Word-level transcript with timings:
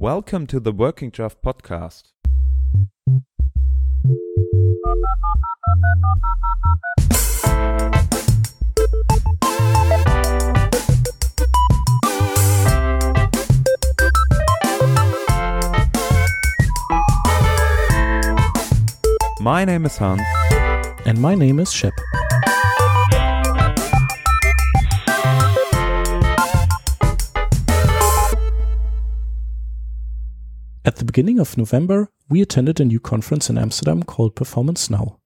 Welcome 0.00 0.46
to 0.46 0.60
the 0.60 0.72
Working 0.72 1.10
Draft 1.10 1.42
podcast. 1.44 2.04
My 19.38 19.66
name 19.66 19.84
is 19.84 19.98
Hans. 19.98 20.22
And 21.04 21.20
my 21.20 21.34
name 21.34 21.58
is 21.58 21.70
Shep. 21.70 21.92
Beginning 31.10 31.40
of 31.40 31.56
November, 31.56 32.08
we 32.28 32.40
attended 32.40 32.78
a 32.78 32.84
new 32.84 33.00
conference 33.00 33.50
in 33.50 33.58
Amsterdam 33.58 34.04
called 34.04 34.36
Performance 34.36 34.88
Now. 34.88 35.18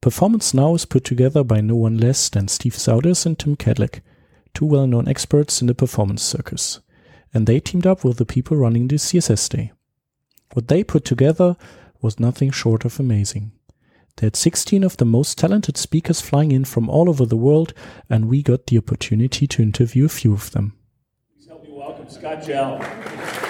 Performance 0.00 0.52
Now 0.52 0.74
is 0.74 0.86
put 0.86 1.04
together 1.04 1.44
by 1.44 1.60
no 1.60 1.76
one 1.76 1.98
less 1.98 2.28
than 2.28 2.48
Steve 2.48 2.72
Souders 2.72 3.24
and 3.24 3.38
Tim 3.38 3.54
Kadlec, 3.54 4.00
two 4.54 4.66
well 4.66 4.88
known 4.88 5.06
experts 5.06 5.60
in 5.60 5.68
the 5.68 5.74
performance 5.76 6.20
circus, 6.20 6.80
and 7.32 7.46
they 7.46 7.60
teamed 7.60 7.86
up 7.86 8.02
with 8.02 8.16
the 8.16 8.26
people 8.26 8.56
running 8.56 8.88
the 8.88 8.96
CSS 8.96 9.48
Day. 9.50 9.70
What 10.52 10.66
they 10.66 10.82
put 10.82 11.04
together 11.04 11.56
was 12.02 12.18
nothing 12.18 12.50
short 12.50 12.84
of 12.84 12.98
amazing. 12.98 13.52
They 14.16 14.26
had 14.26 14.34
16 14.34 14.82
of 14.82 14.96
the 14.96 15.04
most 15.04 15.38
talented 15.38 15.76
speakers 15.76 16.20
flying 16.20 16.50
in 16.50 16.64
from 16.64 16.90
all 16.90 17.08
over 17.08 17.24
the 17.24 17.36
world, 17.36 17.72
and 18.10 18.28
we 18.28 18.42
got 18.42 18.66
the 18.66 18.78
opportunity 18.78 19.46
to 19.46 19.62
interview 19.62 20.06
a 20.06 20.08
few 20.08 20.32
of 20.32 20.50
them. 20.50 20.76
Please 21.36 21.46
help 21.46 21.62
me 21.62 21.70
welcome 21.70 22.10
Scott 22.10 22.42
Jehl. 22.42 23.44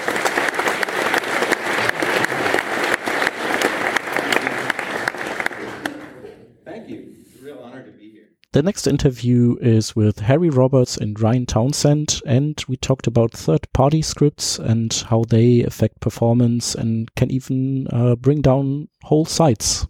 Thank 6.85 6.89
you. 6.89 7.15
It's 7.21 7.41
a 7.41 7.45
real 7.45 7.59
honor 7.61 7.83
to 7.83 7.93
be 7.93 8.11
here. 8.11 8.29
The 8.55 8.63
next 8.63 8.87
interview 8.87 9.57
is 9.61 9.97
with 9.97 10.21
Harry 10.21 10.49
Roberts 10.49 10.97
and 10.97 11.19
Ryan 11.19 11.45
Townsend, 11.45 12.21
and 12.25 12.65
we 12.69 12.77
talked 12.77 13.09
about 13.09 13.33
third 13.33 13.67
party 13.73 14.01
scripts 14.01 14.61
and 14.61 14.95
how 15.11 15.25
they 15.25 15.65
affect 15.65 15.99
performance 15.99 16.77
and 16.77 17.13
can 17.17 17.33
even 17.33 17.89
uh, 17.91 18.15
bring 18.15 18.43
down 18.43 18.87
whole 19.03 19.25
sites. 19.25 19.89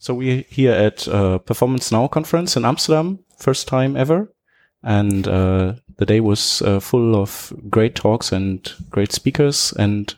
So 0.00 0.14
we're 0.14 0.42
here 0.48 0.72
at 0.72 1.06
uh, 1.06 1.38
Performance 1.38 1.92
Now 1.92 2.08
conference 2.08 2.56
in 2.56 2.64
Amsterdam, 2.64 3.20
first 3.38 3.68
time 3.68 3.96
ever. 3.96 4.34
And 4.82 5.28
uh, 5.28 5.74
the 5.96 6.06
day 6.06 6.18
was 6.18 6.62
uh, 6.62 6.80
full 6.80 7.14
of 7.14 7.52
great 7.70 7.94
talks 7.94 8.32
and 8.32 8.68
great 8.90 9.12
speakers. 9.12 9.72
And 9.78 10.12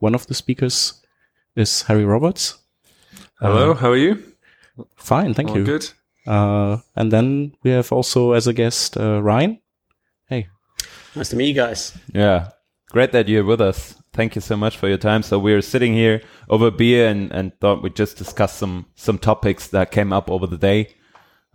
one 0.00 0.14
of 0.14 0.26
the 0.26 0.34
speakers 0.34 1.02
is 1.54 1.80
Harry 1.84 2.04
Roberts. 2.04 2.58
Hello, 3.40 3.70
Uh, 3.70 3.74
how 3.74 3.92
are 3.92 3.96
you? 3.96 4.22
Fine, 4.96 5.32
thank 5.32 5.48
All 5.48 5.56
you. 5.56 5.64
good. 5.64 5.90
Uh, 6.26 6.78
and 6.94 7.12
then 7.12 7.54
we 7.62 7.70
have 7.70 7.92
also 7.92 8.32
as 8.32 8.46
a 8.46 8.52
guest 8.52 8.96
uh, 8.96 9.22
Ryan. 9.22 9.60
Hey, 10.28 10.48
Nice 11.16 11.30
to 11.30 11.36
meet 11.36 11.48
you 11.48 11.54
guys. 11.54 11.96
Yeah, 12.12 12.50
great 12.90 13.12
that 13.12 13.26
you're 13.26 13.44
with 13.44 13.60
us. 13.60 13.94
Thank 14.12 14.34
you 14.34 14.42
so 14.42 14.56
much 14.56 14.76
for 14.76 14.86
your 14.88 14.98
time. 14.98 15.22
So 15.22 15.38
we're 15.38 15.62
sitting 15.62 15.94
here 15.94 16.22
over 16.50 16.70
beer 16.70 17.08
and, 17.08 17.32
and 17.32 17.58
thought 17.60 17.82
we'd 17.82 17.96
just 17.96 18.18
discuss 18.18 18.54
some 18.54 18.86
some 18.96 19.18
topics 19.18 19.68
that 19.68 19.90
came 19.90 20.12
up 20.12 20.30
over 20.30 20.46
the 20.46 20.58
day 20.58 20.94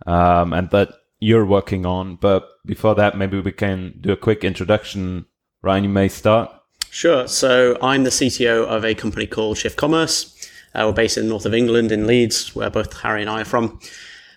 um, 0.06 0.52
and 0.52 0.70
that 0.70 0.90
you're 1.20 1.46
working 1.46 1.86
on. 1.86 2.16
But 2.16 2.48
before 2.66 2.96
that, 2.96 3.16
maybe 3.16 3.40
we 3.40 3.52
can 3.52 3.94
do 4.00 4.12
a 4.12 4.16
quick 4.16 4.42
introduction. 4.42 5.26
Ryan, 5.62 5.84
you 5.84 5.90
may 5.90 6.08
start. 6.08 6.50
Sure. 6.90 7.28
So 7.28 7.78
I'm 7.80 8.02
the 8.02 8.10
CTO 8.10 8.66
of 8.66 8.84
a 8.84 8.94
company 8.94 9.26
called 9.26 9.58
Shift 9.58 9.76
Commerce. 9.76 10.36
Uh, 10.74 10.84
we're 10.86 10.92
based 10.92 11.16
in 11.16 11.24
the 11.24 11.30
north 11.30 11.46
of 11.46 11.54
England 11.54 11.92
in 11.92 12.06
Leeds, 12.06 12.54
where 12.56 12.70
both 12.70 13.00
Harry 13.00 13.20
and 13.20 13.30
I 13.30 13.42
are 13.42 13.44
from. 13.44 13.78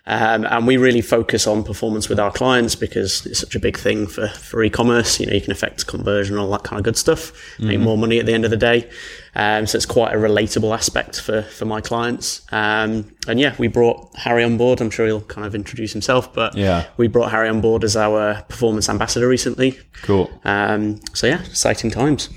Um, 0.08 0.45
and 0.45 0.67
we 0.67 0.78
really 0.78 1.02
focus 1.02 1.48
on 1.48 1.64
performance 1.64 2.10
with 2.10 2.20
our 2.20 2.32
clients 2.32 2.76
because 2.76 3.26
it's 3.26 3.39
such 3.39 3.55
a 3.55 3.60
big 3.60 3.76
thing 3.76 4.05
for, 4.05 4.27
for 4.27 4.64
e-commerce. 4.64 5.20
You 5.20 5.26
know, 5.26 5.33
you 5.33 5.42
can 5.42 5.52
affect 5.52 5.88
conversion, 5.88 6.38
all 6.38 6.52
that 6.52 6.61
kind 6.64 6.80
of 6.80 6.83
good 6.83 6.95
stuff, 6.95 7.32
make 7.60 7.80
more 7.80 7.98
money 7.98 8.20
at 8.20 8.27
the 8.27 8.33
end 8.33 8.45
of 8.45 8.52
the 8.52 8.58
day. 8.58 8.88
Um, 9.33 9.66
so 9.66 9.77
it's 9.77 9.86
quite 9.88 10.14
a 10.14 10.17
relatable 10.17 10.71
aspect 10.76 11.20
for, 11.20 11.42
for 11.42 11.66
my 11.66 11.82
clients. 11.82 12.45
Um, 12.52 13.11
and 13.27 13.39
yeah, 13.39 13.55
we 13.58 13.67
brought 13.67 14.16
Harry 14.16 14.43
on 14.43 14.58
board. 14.58 14.80
I'm 14.80 14.92
sure 14.92 15.08
he'll 15.08 15.21
kind 15.21 15.48
of 15.48 15.55
introduce 15.55 15.92
himself, 15.93 16.32
but 16.36 16.55
Yeah. 16.55 16.86
we 16.98 17.08
brought 17.08 17.32
Harry 17.32 17.49
on 17.49 17.60
board 17.60 17.83
as 17.83 17.98
our 17.98 18.43
performance 18.43 18.87
ambassador 18.89 19.27
recently. 19.27 19.80
Cool. 20.04 20.30
Um, 20.43 20.99
so 21.16 21.26
yeah, 21.26 21.42
exciting 21.43 21.89
times. 21.89 22.30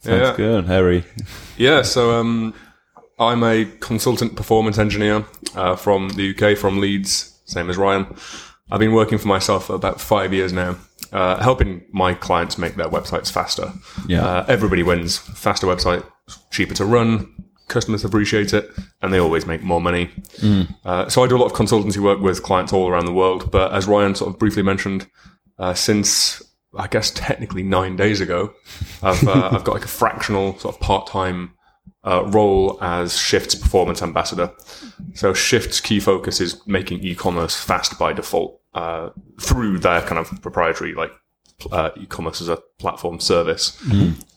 Sounds 0.00 0.20
Yeah. 0.20 0.34
good, 0.36 0.66
Harry. 0.66 1.04
Yeah, 1.56 1.80
so 1.80 2.20
um, 2.20 2.52
I'm 3.18 3.42
a 3.42 3.64
consultant 3.80 4.36
performance 4.36 4.78
engineer 4.78 5.24
uh, 5.54 5.76
from 5.76 6.10
the 6.10 6.34
UK, 6.34 6.56
from 6.56 6.80
Leeds, 6.80 7.40
same 7.44 7.70
as 7.70 7.76
Ryan. 7.76 8.06
I've 8.70 8.80
been 8.80 8.92
working 8.94 9.18
for 9.18 9.28
myself 9.28 9.66
for 9.66 9.74
about 9.74 10.00
five 10.00 10.32
years 10.32 10.52
now, 10.52 10.76
uh, 11.12 11.42
helping 11.42 11.84
my 11.92 12.14
clients 12.14 12.58
make 12.58 12.76
their 12.76 12.88
websites 12.88 13.30
faster. 13.30 13.72
Yeah. 14.08 14.24
Uh, 14.24 14.46
everybody 14.48 14.82
wins. 14.82 15.18
Faster 15.18 15.66
website, 15.66 16.04
cheaper 16.50 16.74
to 16.74 16.84
run, 16.84 17.32
customers 17.68 18.04
appreciate 18.04 18.52
it, 18.52 18.70
and 19.02 19.12
they 19.12 19.18
always 19.18 19.46
make 19.46 19.62
more 19.62 19.80
money. 19.80 20.10
Uh, 20.84 21.08
so 21.08 21.22
I 21.22 21.28
do 21.28 21.36
a 21.36 21.38
lot 21.38 21.46
of 21.46 21.52
consultancy 21.52 21.98
work 21.98 22.20
with 22.20 22.42
clients 22.42 22.72
all 22.72 22.88
around 22.88 23.06
the 23.06 23.12
world. 23.12 23.50
But 23.50 23.72
as 23.72 23.86
Ryan 23.86 24.14
sort 24.14 24.32
of 24.32 24.38
briefly 24.38 24.62
mentioned, 24.62 25.06
uh, 25.58 25.74
since 25.74 26.42
I 26.76 26.86
guess 26.88 27.10
technically 27.10 27.62
nine 27.62 27.96
days 27.96 28.20
ago, 28.20 28.52
I've 29.02 29.26
uh, 29.26 29.50
I've 29.52 29.64
got 29.64 29.74
like 29.74 29.84
a 29.84 29.88
fractional 29.88 30.58
sort 30.58 30.74
of 30.74 30.80
part 30.80 31.06
time 31.06 31.53
uh, 32.04 32.24
role 32.26 32.78
as 32.80 33.16
Shift's 33.16 33.54
performance 33.54 34.02
ambassador. 34.02 34.50
So 35.14 35.32
Shift's 35.32 35.80
key 35.80 36.00
focus 36.00 36.40
is 36.40 36.64
making 36.66 37.02
e-commerce 37.02 37.56
fast 37.56 37.98
by 37.98 38.12
default 38.12 38.60
uh, 38.74 39.10
through 39.40 39.78
their 39.78 40.02
kind 40.02 40.18
of 40.18 40.42
proprietary 40.42 40.94
like 40.94 41.12
uh, 41.70 41.90
e-commerce 41.96 42.40
as 42.40 42.48
a 42.48 42.58
platform 42.78 43.20
service. 43.20 43.80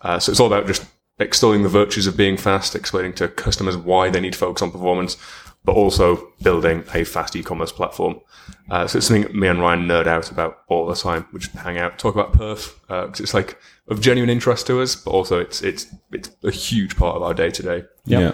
Uh, 0.02 0.20
so 0.20 0.32
it's 0.32 0.40
all 0.40 0.48
about 0.48 0.68
just 0.68 0.86
extolling 1.20 1.64
the 1.64 1.70
virtues 1.70 2.08
of 2.08 2.16
being 2.16 2.38
fast, 2.38 2.76
explaining 2.76 3.14
to 3.14 3.28
customers 3.28 3.76
why 3.76 4.10
they 4.10 4.20
need 4.22 4.34
to 4.34 4.40
focus 4.40 4.62
on 4.62 4.72
performance, 4.72 5.18
but 5.66 5.76
also 5.76 6.32
building 6.44 6.84
a 6.94 7.04
fast 7.04 7.36
e-commerce 7.36 7.72
platform. 7.72 8.22
Uh, 8.70 8.88
so 8.88 8.98
it's 8.98 9.08
something 9.08 9.38
me 9.38 9.48
and 9.48 9.60
Ryan 9.60 9.88
nerd 9.88 10.08
out 10.08 10.32
about 10.32 10.60
all 10.68 10.86
the 10.86 10.96
time. 10.96 11.26
We 11.34 11.40
just 11.40 11.54
hang 11.54 11.78
out, 11.78 11.98
talk 11.98 12.14
about 12.14 12.34
perf, 12.34 12.74
because 12.88 13.20
it's 13.20 13.34
like 13.34 13.58
of 13.88 14.02
genuine 14.02 14.30
interest 14.30 14.68
to 14.68 14.82
us, 14.82 14.96
but 14.96 15.12
also 15.12 15.40
it's 15.40 15.62
it's 15.62 15.88
it's 16.12 16.30
a 16.44 16.52
huge 16.52 16.96
part 16.98 17.16
of 17.16 17.24
our 17.24 17.34
day 17.34 17.50
to 17.52 17.64
day. 17.64 17.84
Yeah. 18.06 18.34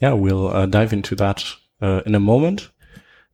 yeah, 0.00 0.12
we'll 0.12 0.48
uh, 0.48 0.66
dive 0.66 0.92
into 0.92 1.14
that 1.16 1.44
uh, 1.80 2.02
in 2.06 2.14
a 2.14 2.20
moment. 2.20 2.70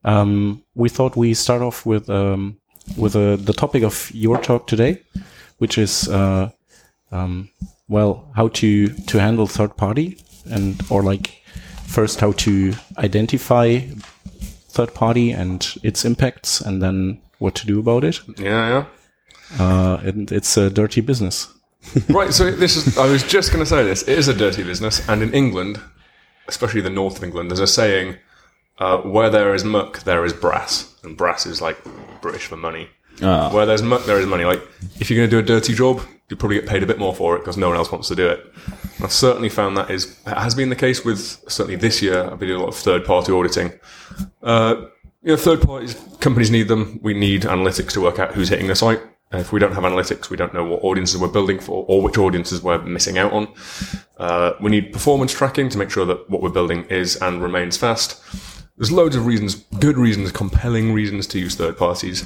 Um, 0.04 0.64
we 0.74 0.88
thought 0.88 1.16
we 1.16 1.34
start 1.34 1.62
off 1.62 1.86
with 1.86 2.08
um, 2.10 2.58
with 2.96 3.16
uh, 3.16 3.36
the 3.36 3.52
topic 3.52 3.82
of 3.82 4.10
your 4.14 4.38
talk 4.38 4.66
today, 4.66 5.02
which 5.58 5.78
is 5.78 6.08
uh, 6.08 6.50
um, 7.12 7.50
well 7.88 8.30
how 8.34 8.48
to 8.48 8.88
to 8.88 9.18
handle 9.18 9.46
third 9.46 9.76
party 9.76 10.18
and 10.50 10.80
or 10.90 11.02
like 11.02 11.42
first 11.86 12.20
how 12.20 12.32
to 12.32 12.74
identify 12.98 13.80
third 14.68 14.94
party 14.94 15.30
and 15.32 15.74
its 15.82 16.04
impacts, 16.04 16.60
and 16.60 16.82
then 16.82 17.20
what 17.38 17.54
to 17.56 17.66
do 17.66 17.80
about 17.80 18.04
it. 18.04 18.20
Yeah, 18.38 18.68
yeah. 18.68 18.84
Uh, 19.58 19.98
and 20.02 20.30
it's 20.30 20.56
a 20.56 20.70
dirty 20.70 21.00
business. 21.00 21.48
right. 22.08 22.32
So 22.32 22.50
this 22.50 22.76
is. 22.76 22.98
I 22.98 23.06
was 23.06 23.22
just 23.22 23.52
going 23.52 23.62
to 23.64 23.68
say 23.68 23.84
this. 23.84 24.02
It 24.02 24.18
is 24.18 24.28
a 24.28 24.34
dirty 24.34 24.62
business, 24.62 25.06
and 25.08 25.22
in 25.22 25.32
England, 25.32 25.80
especially 26.48 26.80
the 26.80 26.90
north 26.90 27.18
of 27.18 27.24
England, 27.24 27.50
there's 27.50 27.60
a 27.60 27.66
saying: 27.66 28.16
uh, 28.78 28.98
"Where 28.98 29.30
there 29.30 29.54
is 29.54 29.64
muck, 29.64 30.00
there 30.00 30.24
is 30.24 30.32
brass," 30.32 30.94
and 31.02 31.16
brass 31.16 31.46
is 31.46 31.62
like 31.62 31.78
British 32.20 32.46
for 32.46 32.56
money. 32.56 32.88
Ah. 33.22 33.52
Where 33.52 33.66
there's 33.66 33.82
muck, 33.82 34.04
there 34.04 34.18
is 34.18 34.26
money. 34.26 34.44
Like 34.44 34.62
if 35.00 35.10
you're 35.10 35.18
going 35.18 35.30
to 35.30 35.36
do 35.36 35.38
a 35.38 35.42
dirty 35.42 35.74
job, 35.74 36.02
you 36.28 36.36
probably 36.36 36.60
get 36.60 36.68
paid 36.68 36.82
a 36.82 36.86
bit 36.86 36.98
more 36.98 37.14
for 37.14 37.36
it 37.36 37.40
because 37.40 37.56
no 37.56 37.68
one 37.68 37.76
else 37.76 37.90
wants 37.90 38.08
to 38.08 38.14
do 38.14 38.28
it. 38.28 38.44
I've 39.02 39.12
certainly 39.12 39.48
found 39.48 39.76
that 39.76 39.90
is 39.90 40.18
has 40.26 40.54
been 40.54 40.68
the 40.68 40.76
case 40.76 41.04
with 41.04 41.20
certainly 41.48 41.76
this 41.76 42.02
year. 42.02 42.24
I've 42.24 42.38
been 42.38 42.48
doing 42.48 42.60
a 42.60 42.64
lot 42.64 42.70
of 42.70 42.76
third 42.76 43.04
party 43.04 43.32
auditing. 43.32 43.72
Uh, 44.42 44.86
you 45.22 45.32
know, 45.32 45.36
third 45.36 45.62
parties, 45.62 45.94
companies 46.20 46.50
need 46.50 46.68
them. 46.68 47.00
We 47.02 47.14
need 47.14 47.42
analytics 47.42 47.92
to 47.92 48.00
work 48.00 48.18
out 48.18 48.34
who's 48.34 48.48
hitting 48.48 48.66
the 48.66 48.76
site. 48.76 49.00
And 49.30 49.40
if 49.40 49.52
we 49.52 49.60
don't 49.60 49.74
have 49.74 49.84
analytics, 49.84 50.30
we 50.30 50.36
don't 50.38 50.54
know 50.54 50.64
what 50.64 50.82
audiences 50.82 51.20
we're 51.20 51.28
building 51.28 51.58
for 51.58 51.84
or 51.86 52.00
which 52.00 52.16
audiences 52.16 52.62
we're 52.62 52.82
missing 52.82 53.18
out 53.18 53.32
on. 53.32 53.48
Uh, 54.16 54.52
we 54.60 54.70
need 54.70 54.92
performance 54.92 55.32
tracking 55.32 55.68
to 55.68 55.76
make 55.78 55.90
sure 55.90 56.06
that 56.06 56.30
what 56.30 56.40
we're 56.40 56.48
building 56.48 56.84
is 56.84 57.16
and 57.16 57.42
remains 57.42 57.76
fast. 57.76 58.22
There's 58.78 58.92
loads 58.92 59.16
of 59.16 59.26
reasons, 59.26 59.56
good 59.80 59.98
reasons, 59.98 60.32
compelling 60.32 60.92
reasons 60.94 61.26
to 61.28 61.38
use 61.38 61.56
third 61.56 61.76
parties. 61.76 62.22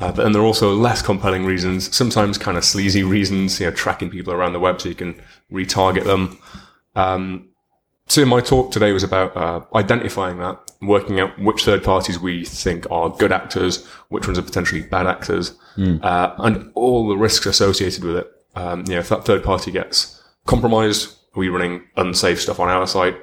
Uh, 0.00 0.12
but 0.12 0.22
then 0.22 0.32
there 0.32 0.40
are 0.40 0.46
also 0.46 0.72
less 0.74 1.02
compelling 1.02 1.44
reasons, 1.44 1.94
sometimes 1.94 2.38
kind 2.38 2.56
of 2.56 2.64
sleazy 2.64 3.02
reasons, 3.02 3.60
you 3.60 3.66
know, 3.66 3.72
tracking 3.72 4.08
people 4.08 4.32
around 4.32 4.52
the 4.52 4.60
web 4.60 4.80
so 4.80 4.88
you 4.88 4.94
can 4.94 5.20
retarget 5.52 6.04
them. 6.04 6.38
Um, 6.94 7.49
so 8.10 8.24
my 8.24 8.40
talk 8.40 8.72
today 8.72 8.92
was 8.92 9.04
about 9.04 9.36
uh, 9.36 9.60
identifying 9.74 10.38
that, 10.38 10.58
working 10.82 11.20
out 11.20 11.38
which 11.38 11.64
third 11.64 11.84
parties 11.84 12.18
we 12.18 12.44
think 12.44 12.86
are 12.90 13.08
good 13.08 13.30
actors, 13.30 13.86
which 14.08 14.26
ones 14.26 14.38
are 14.38 14.42
potentially 14.42 14.82
bad 14.82 15.06
actors, 15.06 15.54
uh, 16.02 16.34
and 16.38 16.72
all 16.74 17.08
the 17.08 17.16
risks 17.16 17.46
associated 17.46 18.02
with 18.02 18.16
it. 18.16 18.30
Um, 18.56 18.80
you 18.88 18.94
know, 18.94 18.98
if 18.98 19.08
that 19.10 19.24
third 19.24 19.44
party 19.44 19.70
gets 19.70 20.20
compromised, 20.46 21.16
are 21.36 21.38
we 21.38 21.48
running 21.48 21.84
unsafe 21.96 22.40
stuff 22.40 22.58
on 22.58 22.68
our 22.68 22.86
site? 22.86 23.16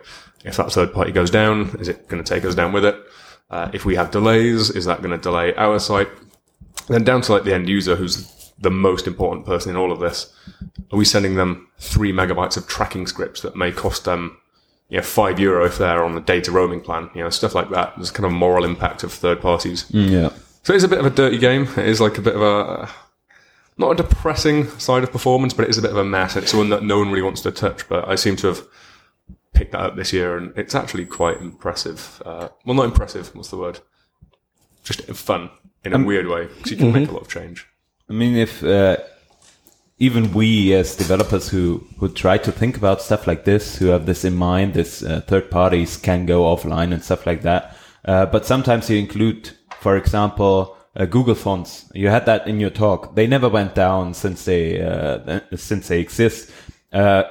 If 0.45 0.55
that 0.55 0.71
third 0.71 0.93
party 0.93 1.11
goes 1.11 1.29
down, 1.29 1.75
is 1.79 1.89
it 1.89 2.07
going 2.07 2.23
to 2.23 2.33
take 2.33 2.45
us 2.45 2.55
down 2.55 2.71
with 2.71 2.85
it? 2.85 2.95
Uh, 3.49 3.69
if 3.73 3.83
we 3.83 3.95
have 3.95 4.11
delays, 4.11 4.69
is 4.69 4.85
that 4.85 5.01
going 5.01 5.11
to 5.11 5.17
delay 5.21 5.53
our 5.55 5.79
site? 5.79 6.09
Then 6.87 7.03
down 7.03 7.21
to 7.23 7.33
like 7.33 7.43
the 7.43 7.53
end 7.53 7.67
user, 7.67 7.97
who's 7.97 8.53
the 8.59 8.71
most 8.71 9.05
important 9.05 9.45
person 9.45 9.71
in 9.71 9.75
all 9.75 9.91
of 9.91 9.99
this. 9.99 10.33
Are 10.91 10.97
we 10.97 11.05
sending 11.05 11.35
them 11.35 11.67
three 11.77 12.13
megabytes 12.13 12.55
of 12.55 12.67
tracking 12.67 13.05
scripts 13.05 13.41
that 13.41 13.55
may 13.55 13.71
cost 13.71 14.05
them, 14.05 14.37
you 14.89 14.97
know, 14.97 15.03
five 15.03 15.39
euro 15.39 15.65
if 15.65 15.77
they're 15.77 16.03
on 16.03 16.15
the 16.15 16.21
data 16.21 16.51
roaming 16.51 16.81
plan? 16.81 17.09
You 17.13 17.23
know, 17.23 17.29
stuff 17.29 17.55
like 17.55 17.69
that. 17.71 17.93
There's 17.95 18.11
kind 18.11 18.25
of 18.25 18.31
moral 18.31 18.65
impact 18.65 19.03
of 19.03 19.11
third 19.11 19.41
parties. 19.41 19.85
Yeah. 19.89 20.29
So 20.63 20.73
it 20.73 20.77
is 20.77 20.83
a 20.83 20.87
bit 20.87 20.99
of 20.99 21.05
a 21.05 21.09
dirty 21.09 21.37
game. 21.37 21.63
It 21.77 21.87
is 21.87 22.01
like 22.01 22.17
a 22.17 22.21
bit 22.21 22.35
of 22.35 22.41
a 22.41 22.89
not 23.77 23.91
a 23.91 24.03
depressing 24.03 24.67
side 24.79 25.03
of 25.03 25.11
performance, 25.11 25.53
but 25.53 25.63
it 25.65 25.69
is 25.69 25.77
a 25.77 25.81
bit 25.81 25.91
of 25.91 25.97
a 25.97 26.03
mess. 26.03 26.35
It's 26.35 26.53
one 26.53 26.69
that 26.69 26.83
no 26.83 26.97
one 26.99 27.09
really 27.09 27.21
wants 27.21 27.41
to 27.41 27.51
touch. 27.51 27.87
But 27.87 28.07
I 28.07 28.15
seem 28.15 28.35
to 28.37 28.47
have 28.47 28.61
picked 29.53 29.71
that 29.73 29.81
up 29.81 29.95
this 29.95 30.13
year, 30.13 30.37
and 30.37 30.57
it's 30.57 30.75
actually 30.75 31.05
quite 31.05 31.39
impressive. 31.41 32.21
Uh, 32.25 32.49
well, 32.65 32.75
not 32.75 32.85
impressive. 32.85 33.33
What's 33.35 33.49
the 33.49 33.57
word? 33.57 33.79
Just 34.83 35.03
fun 35.03 35.49
in 35.83 35.93
a 35.93 36.03
weird 36.03 36.27
way 36.27 36.47
because 36.47 36.71
you 36.71 36.77
can 36.77 36.91
make 36.91 37.09
a 37.09 37.11
lot 37.11 37.21
of 37.21 37.29
change. 37.29 37.67
I 38.09 38.13
mean, 38.13 38.35
if 38.35 38.63
uh, 38.63 38.97
even 39.99 40.33
we 40.33 40.73
as 40.73 40.95
developers 40.95 41.49
who 41.49 41.85
who 41.97 42.09
try 42.09 42.38
to 42.38 42.51
think 42.51 42.77
about 42.77 43.01
stuff 43.01 43.25
like 43.27 43.45
this, 43.45 43.77
who 43.77 43.88
have 43.88 44.05
this 44.05 44.23
in 44.23 44.35
mind, 44.35 44.73
this 44.73 45.03
uh, 45.03 45.21
third 45.21 45.49
parties 45.49 45.97
can 45.97 46.25
go 46.25 46.44
offline 46.44 46.94
and 46.94 47.03
stuff 47.03 47.25
like 47.25 47.41
that. 47.41 47.75
Uh, 48.05 48.25
but 48.25 48.45
sometimes 48.45 48.89
you 48.89 48.97
include, 48.97 49.51
for 49.79 49.97
example, 49.97 50.77
uh, 50.95 51.05
Google 51.05 51.35
fonts. 51.35 51.89
You 51.94 52.09
had 52.09 52.25
that 52.25 52.47
in 52.47 52.59
your 52.59 52.69
talk. 52.69 53.15
They 53.15 53.27
never 53.27 53.49
went 53.49 53.75
down 53.75 54.13
since 54.13 54.45
they 54.45 54.81
uh, 54.81 55.41
since 55.55 55.88
they 55.88 55.99
exist. 55.99 56.51
Uh, 56.94 57.23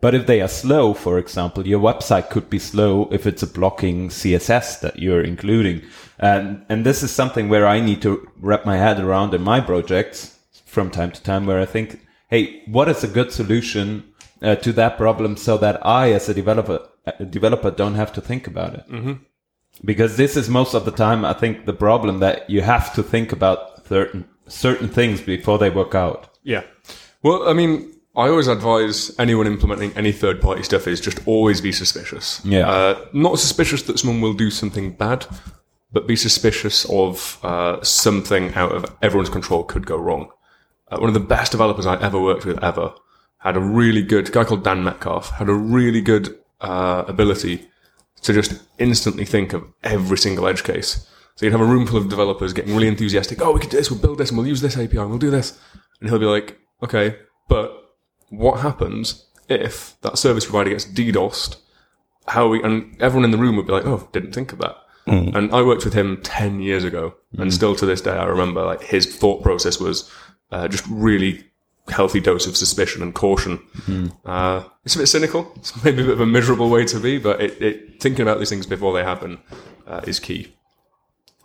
but 0.00 0.14
if 0.14 0.26
they 0.26 0.42
are 0.42 0.48
slow, 0.48 0.92
for 0.94 1.18
example, 1.18 1.66
your 1.66 1.80
website 1.80 2.28
could 2.28 2.50
be 2.50 2.58
slow 2.58 3.08
if 3.10 3.26
it's 3.26 3.42
a 3.42 3.46
blocking 3.46 4.08
CSS 4.08 4.80
that 4.80 4.98
you're 4.98 5.22
including. 5.22 5.82
And, 6.18 6.64
and 6.68 6.84
this 6.84 7.02
is 7.02 7.10
something 7.10 7.48
where 7.48 7.66
I 7.66 7.80
need 7.80 8.02
to 8.02 8.30
wrap 8.38 8.66
my 8.66 8.76
head 8.76 9.00
around 9.00 9.32
in 9.32 9.42
my 9.42 9.60
projects 9.60 10.38
from 10.66 10.90
time 10.90 11.12
to 11.12 11.22
time 11.22 11.46
where 11.46 11.60
I 11.60 11.64
think, 11.64 12.05
hey, 12.28 12.62
what 12.66 12.88
is 12.88 13.04
a 13.04 13.08
good 13.08 13.32
solution 13.32 14.04
uh, 14.42 14.56
to 14.56 14.72
that 14.72 14.96
problem 14.96 15.36
so 15.36 15.56
that 15.58 15.84
I, 15.86 16.12
as 16.12 16.28
a 16.28 16.34
developer, 16.34 16.86
a 17.06 17.24
developer 17.24 17.70
don't 17.70 17.94
have 17.94 18.12
to 18.14 18.20
think 18.20 18.46
about 18.46 18.74
it? 18.74 18.88
Mm-hmm. 18.88 19.12
Because 19.84 20.16
this 20.16 20.36
is 20.36 20.48
most 20.48 20.74
of 20.74 20.84
the 20.84 20.90
time, 20.90 21.24
I 21.24 21.34
think, 21.34 21.66
the 21.66 21.72
problem 21.72 22.20
that 22.20 22.48
you 22.48 22.62
have 22.62 22.94
to 22.94 23.02
think 23.02 23.32
about 23.32 23.86
certain, 23.86 24.26
certain 24.48 24.88
things 24.88 25.20
before 25.20 25.58
they 25.58 25.70
work 25.70 25.94
out. 25.94 26.30
Yeah. 26.42 26.62
Well, 27.22 27.48
I 27.48 27.52
mean, 27.52 27.92
I 28.16 28.28
always 28.28 28.48
advise 28.48 29.14
anyone 29.18 29.46
implementing 29.46 29.92
any 29.94 30.12
third 30.12 30.40
party 30.40 30.62
stuff 30.62 30.88
is 30.88 31.00
just 31.00 31.20
always 31.26 31.60
be 31.60 31.72
suspicious. 31.72 32.40
Yeah. 32.44 32.68
Uh, 32.68 33.04
not 33.12 33.38
suspicious 33.38 33.82
that 33.82 33.98
someone 33.98 34.22
will 34.22 34.32
do 34.32 34.50
something 34.50 34.92
bad, 34.92 35.26
but 35.92 36.06
be 36.06 36.16
suspicious 36.16 36.86
of 36.88 37.38
uh, 37.42 37.82
something 37.82 38.54
out 38.54 38.72
of 38.72 38.86
everyone's 39.02 39.28
control 39.28 39.64
could 39.64 39.86
go 39.86 39.96
wrong. 39.96 40.30
Uh, 40.88 40.98
one 40.98 41.08
of 41.08 41.14
the 41.14 41.20
best 41.20 41.52
developers 41.52 41.86
I 41.86 42.00
ever 42.00 42.20
worked 42.20 42.44
with 42.44 42.62
ever 42.62 42.94
had 43.38 43.56
a 43.56 43.60
really 43.60 44.02
good 44.02 44.32
guy 44.32 44.44
called 44.44 44.64
Dan 44.64 44.84
Metcalf 44.84 45.30
had 45.30 45.48
a 45.48 45.54
really 45.54 46.00
good 46.00 46.38
uh, 46.60 47.04
ability 47.06 47.68
to 48.22 48.32
just 48.32 48.62
instantly 48.78 49.24
think 49.24 49.52
of 49.52 49.64
every 49.84 50.18
single 50.18 50.46
edge 50.46 50.64
case. 50.64 51.08
So 51.34 51.44
you'd 51.44 51.52
have 51.52 51.60
a 51.60 51.66
room 51.66 51.86
full 51.86 51.98
of 51.98 52.08
developers 52.08 52.52
getting 52.52 52.74
really 52.74 52.88
enthusiastic. 52.88 53.42
Oh, 53.42 53.52
we 53.52 53.60
could 53.60 53.70
do 53.70 53.76
this. 53.76 53.90
We'll 53.90 54.00
build 54.00 54.18
this, 54.18 54.30
and 54.30 54.38
we'll 54.38 54.46
use 54.46 54.62
this 54.62 54.76
API, 54.76 54.96
and 54.98 55.10
we'll 55.10 55.18
do 55.18 55.30
this. 55.30 55.58
And 56.00 56.08
he'll 56.08 56.18
be 56.18 56.24
like, 56.24 56.58
"Okay, 56.82 57.16
but 57.48 57.94
what 58.30 58.60
happens 58.60 59.26
if 59.48 59.96
that 60.00 60.18
service 60.18 60.44
provider 60.46 60.70
gets 60.70 60.86
DDoSed? 60.86 61.56
How 62.28 62.48
we 62.48 62.62
and 62.62 62.96
everyone 63.00 63.24
in 63.24 63.30
the 63.32 63.38
room 63.38 63.56
would 63.56 63.66
be 63.66 63.72
like, 63.72 63.84
"Oh, 63.84 64.08
didn't 64.12 64.32
think 64.32 64.52
of 64.52 64.58
that." 64.60 64.76
And 65.36 65.52
I 65.54 65.62
worked 65.62 65.84
with 65.84 65.94
him 65.94 66.20
ten 66.22 66.60
years 66.60 66.84
ago, 66.84 67.14
and 67.38 67.52
still 67.52 67.76
to 67.76 67.86
this 67.86 68.00
day, 68.00 68.16
I 68.16 68.24
remember 68.24 68.64
like 68.64 68.82
his 68.82 69.04
thought 69.14 69.42
process 69.42 69.78
was 69.78 70.10
uh, 70.50 70.68
just 70.68 70.84
really 70.88 71.44
healthy 71.88 72.20
dose 72.20 72.46
of 72.46 72.56
suspicion 72.56 73.02
and 73.02 73.14
caution. 73.14 73.60
Uh, 74.24 74.64
it's 74.84 74.96
a 74.96 74.98
bit 74.98 75.06
cynical. 75.06 75.52
It's 75.56 75.84
maybe 75.84 76.02
a 76.02 76.06
bit 76.06 76.14
of 76.14 76.20
a 76.20 76.26
miserable 76.26 76.68
way 76.68 76.84
to 76.86 76.98
be, 77.00 77.18
but 77.18 77.40
it, 77.40 77.62
it, 77.62 78.00
thinking 78.00 78.22
about 78.22 78.38
these 78.38 78.48
things 78.50 78.66
before 78.66 78.92
they 78.92 79.04
happen 79.04 79.38
uh, 79.86 80.00
is 80.06 80.18
key. 80.20 80.52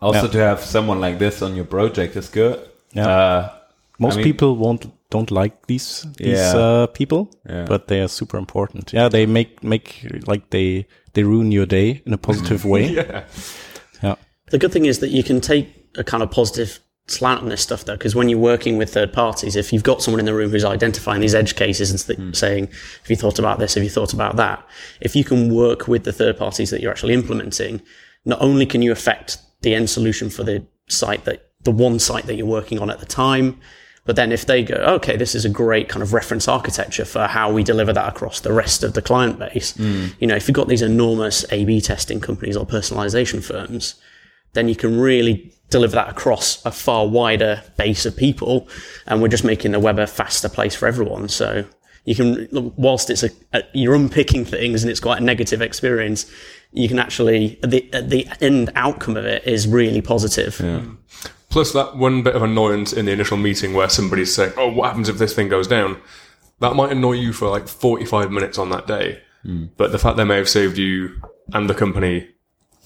Also, 0.00 0.22
Yeah. 0.24 0.32
to 0.32 0.38
have 0.38 0.60
someone 0.60 1.00
like 1.00 1.18
this 1.18 1.42
on 1.42 1.54
your 1.54 1.64
project 1.66 2.16
is 2.16 2.28
good. 2.28 2.58
Yeah. 2.92 3.06
Uh, 3.08 3.50
Most 3.98 4.14
I 4.14 4.16
mean- 4.16 4.24
people 4.24 4.56
won't 4.56 4.86
don't 5.10 5.30
like 5.30 5.66
these 5.66 6.06
these 6.16 6.38
Yeah. 6.38 6.56
uh, 6.56 6.86
people, 6.86 7.28
Yeah. 7.48 7.66
but 7.68 7.86
they 7.86 8.00
are 8.00 8.08
super 8.08 8.38
important. 8.38 8.92
Yeah, 8.92 9.08
they 9.10 9.26
make 9.26 9.62
make 9.62 10.06
like 10.26 10.48
they 10.50 10.86
they 11.12 11.22
ruin 11.22 11.52
your 11.52 11.66
day 11.66 12.02
in 12.06 12.12
a 12.14 12.18
positive 12.18 12.64
way. 12.68 12.84
Yeah. 12.96 13.24
Yeah. 14.02 14.14
The 14.50 14.58
good 14.58 14.72
thing 14.72 14.86
is 14.86 14.98
that 14.98 15.10
you 15.10 15.22
can 15.22 15.40
take 15.40 15.66
a 15.96 16.02
kind 16.02 16.22
of 16.22 16.30
positive 16.30 16.80
slant 17.06 17.42
on 17.42 17.48
this 17.48 17.62
stuff 17.62 17.84
though, 17.84 17.96
because 17.96 18.14
when 18.14 18.28
you're 18.28 18.38
working 18.38 18.76
with 18.78 18.92
third 18.92 19.12
parties, 19.12 19.56
if 19.56 19.72
you've 19.72 19.82
got 19.82 20.02
someone 20.02 20.20
in 20.20 20.26
the 20.26 20.34
room 20.34 20.50
who's 20.50 20.64
identifying 20.64 21.20
these 21.20 21.34
edge 21.34 21.56
cases 21.56 21.90
and 21.90 22.00
th- 22.00 22.18
hmm. 22.18 22.32
saying, 22.32 22.66
have 22.66 23.10
you 23.10 23.16
thought 23.16 23.38
about 23.38 23.58
this? 23.58 23.74
Have 23.74 23.84
you 23.84 23.90
thought 23.90 24.12
about 24.12 24.36
that? 24.36 24.64
If 25.00 25.16
you 25.16 25.24
can 25.24 25.54
work 25.54 25.88
with 25.88 26.04
the 26.04 26.12
third 26.12 26.38
parties 26.38 26.70
that 26.70 26.80
you're 26.80 26.92
actually 26.92 27.14
implementing, 27.14 27.82
not 28.24 28.40
only 28.40 28.66
can 28.66 28.82
you 28.82 28.92
affect 28.92 29.38
the 29.62 29.74
end 29.74 29.90
solution 29.90 30.30
for 30.30 30.44
the 30.44 30.64
site 30.88 31.24
that 31.24 31.50
the 31.62 31.70
one 31.70 31.98
site 31.98 32.26
that 32.26 32.34
you're 32.34 32.46
working 32.46 32.78
on 32.78 32.90
at 32.90 32.98
the 32.98 33.06
time, 33.06 33.60
but 34.04 34.16
then 34.16 34.32
if 34.32 34.46
they 34.46 34.64
go, 34.64 34.74
okay, 34.74 35.16
this 35.16 35.34
is 35.34 35.44
a 35.44 35.48
great 35.48 35.88
kind 35.88 36.02
of 36.02 36.12
reference 36.12 36.48
architecture 36.48 37.04
for 37.04 37.26
how 37.26 37.52
we 37.52 37.62
deliver 37.62 37.92
that 37.92 38.08
across 38.08 38.40
the 38.40 38.52
rest 38.52 38.82
of 38.82 38.94
the 38.94 39.02
client 39.02 39.38
base. 39.38 39.76
Hmm. 39.76 40.06
You 40.18 40.26
know, 40.26 40.34
if 40.34 40.48
you've 40.48 40.56
got 40.56 40.68
these 40.68 40.82
enormous 40.82 41.44
A/B 41.52 41.80
testing 41.80 42.20
companies 42.20 42.56
or 42.56 42.66
personalization 42.66 43.42
firms, 43.44 43.94
then 44.54 44.68
you 44.68 44.76
can 44.76 44.98
really 44.98 45.52
deliver 45.70 45.96
that 45.96 46.10
across 46.10 46.64
a 46.64 46.70
far 46.70 47.08
wider 47.08 47.62
base 47.76 48.04
of 48.06 48.16
people. 48.16 48.68
And 49.06 49.22
we're 49.22 49.28
just 49.28 49.44
making 49.44 49.72
the 49.72 49.80
web 49.80 49.98
a 49.98 50.06
faster 50.06 50.48
place 50.48 50.74
for 50.74 50.86
everyone. 50.86 51.28
So 51.28 51.64
you 52.04 52.14
can, 52.14 52.48
whilst 52.76 53.10
it's 53.10 53.22
a, 53.22 53.30
a 53.52 53.62
you're 53.72 53.94
unpicking 53.94 54.44
things 54.44 54.82
and 54.82 54.90
it's 54.90 55.00
quite 55.00 55.20
a 55.20 55.24
negative 55.24 55.62
experience, 55.62 56.30
you 56.72 56.88
can 56.88 56.98
actually, 56.98 57.58
the, 57.62 57.80
the 58.02 58.26
end 58.40 58.70
outcome 58.74 59.16
of 59.16 59.24
it 59.24 59.46
is 59.46 59.66
really 59.66 60.02
positive. 60.02 60.60
Plus 61.48 61.72
that 61.74 61.96
one 61.96 62.22
bit 62.22 62.34
of 62.34 62.42
annoyance 62.42 62.94
in 62.94 63.04
the 63.04 63.12
initial 63.12 63.36
meeting 63.36 63.74
where 63.74 63.88
somebody's 63.90 64.34
saying, 64.34 64.54
"Oh, 64.56 64.72
what 64.72 64.88
happens 64.88 65.10
if 65.10 65.18
this 65.18 65.34
thing 65.34 65.50
goes 65.50 65.68
down?" 65.68 66.00
That 66.60 66.76
might 66.76 66.92
annoy 66.92 67.12
you 67.12 67.34
for 67.34 67.50
like 67.50 67.68
forty-five 67.68 68.30
minutes 68.30 68.56
on 68.56 68.70
that 68.70 68.86
day, 68.86 69.20
hmm. 69.42 69.66
but 69.76 69.92
the 69.92 69.98
fact 69.98 70.16
they 70.16 70.24
may 70.24 70.38
have 70.38 70.48
saved 70.48 70.78
you 70.78 71.20
and 71.52 71.68
the 71.68 71.74
company 71.74 72.31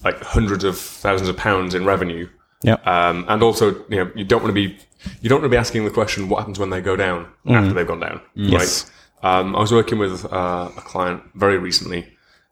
like 0.03 0.21
hundreds 0.21 0.63
of 0.63 0.77
thousands 0.77 1.29
of 1.29 1.37
pounds 1.37 1.73
in 1.75 1.85
revenue, 1.85 2.27
Yeah. 2.63 2.75
um, 2.85 3.25
and 3.27 3.41
also 3.43 3.73
you 3.89 3.97
know 3.97 4.11
you 4.15 4.23
don't 4.25 4.41
want 4.43 4.55
to 4.55 4.61
be 4.67 4.77
you 5.21 5.29
don't 5.29 5.41
want 5.41 5.45
to 5.51 5.55
be 5.55 5.57
asking 5.57 5.85
the 5.85 5.91
question, 5.91 6.29
"What 6.29 6.39
happens 6.39 6.59
when 6.59 6.69
they 6.69 6.81
go 6.81 6.95
down 6.95 7.27
after 7.47 7.73
they've 7.73 7.87
gone 7.87 7.99
down?" 7.99 8.21
Yes. 8.35 8.85
Right? 8.85 9.39
Um, 9.39 9.55
I 9.55 9.59
was 9.59 9.71
working 9.71 9.97
with 9.97 10.25
uh, 10.31 10.69
a 10.77 10.81
client 10.81 11.23
very 11.35 11.57
recently 11.57 12.07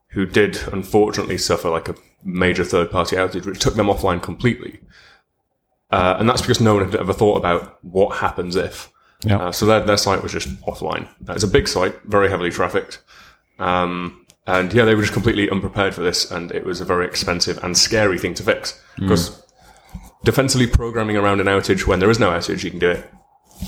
who 0.10 0.25
did 0.25 0.58
unfortunately 0.74 1.38
suffer 1.38 1.70
like 1.70 1.88
a 1.90 1.96
major 2.24 2.64
third-party 2.64 3.16
outage, 3.18 3.46
which 3.46 3.60
took 3.60 3.75
them 3.75 3.88
offline 3.88 4.22
completely. 4.22 4.80
Uh, 5.92 6.16
and 6.20 6.28
that's 6.28 6.42
because 6.42 6.60
no 6.60 6.74
one 6.75 6.86
had 6.86 6.96
ever 6.96 7.14
thought 7.14 7.38
about 7.38 7.78
what 7.84 8.18
happens 8.18 8.56
if. 8.56 8.92
Yeah. 9.24 9.38
Uh, 9.38 9.52
so 9.52 9.66
their, 9.66 9.82
their 9.82 9.98
site 9.98 10.24
was 10.24 10.32
just 10.32 10.50
offline. 10.62 11.08
It's 11.30 11.44
a 11.44 11.48
big 11.48 11.68
site, 11.68 12.02
very 12.06 12.30
heavily 12.30 12.50
trafficked. 12.50 13.02
Um, 13.60 14.25
and 14.48 14.74
yeah, 14.74 14.86
they 14.86 14.96
were 14.96 15.02
just 15.02 15.14
completely 15.14 15.50
unprepared 15.50 15.94
for 15.96 16.02
this, 16.02 16.30
and 16.32 16.52
it 16.52 16.66
was 16.66 16.82
a 16.82 16.86
very 16.86 17.06
expensive 17.06 17.62
and 17.64 17.78
scary 17.78 18.18
thing 18.20 18.34
to 18.36 18.44
fix. 18.44 18.80
Because 18.98 19.42
defensively 20.24 20.68
programming 20.68 21.18
around 21.18 21.40
an 21.42 21.48
outage 21.48 21.86
when 21.88 22.00
there 22.00 22.10
is 22.10 22.20
no 22.20 22.30
outage, 22.32 22.64
you 22.64 22.70
can 22.72 22.80
do 22.80 22.92
it 22.92 23.10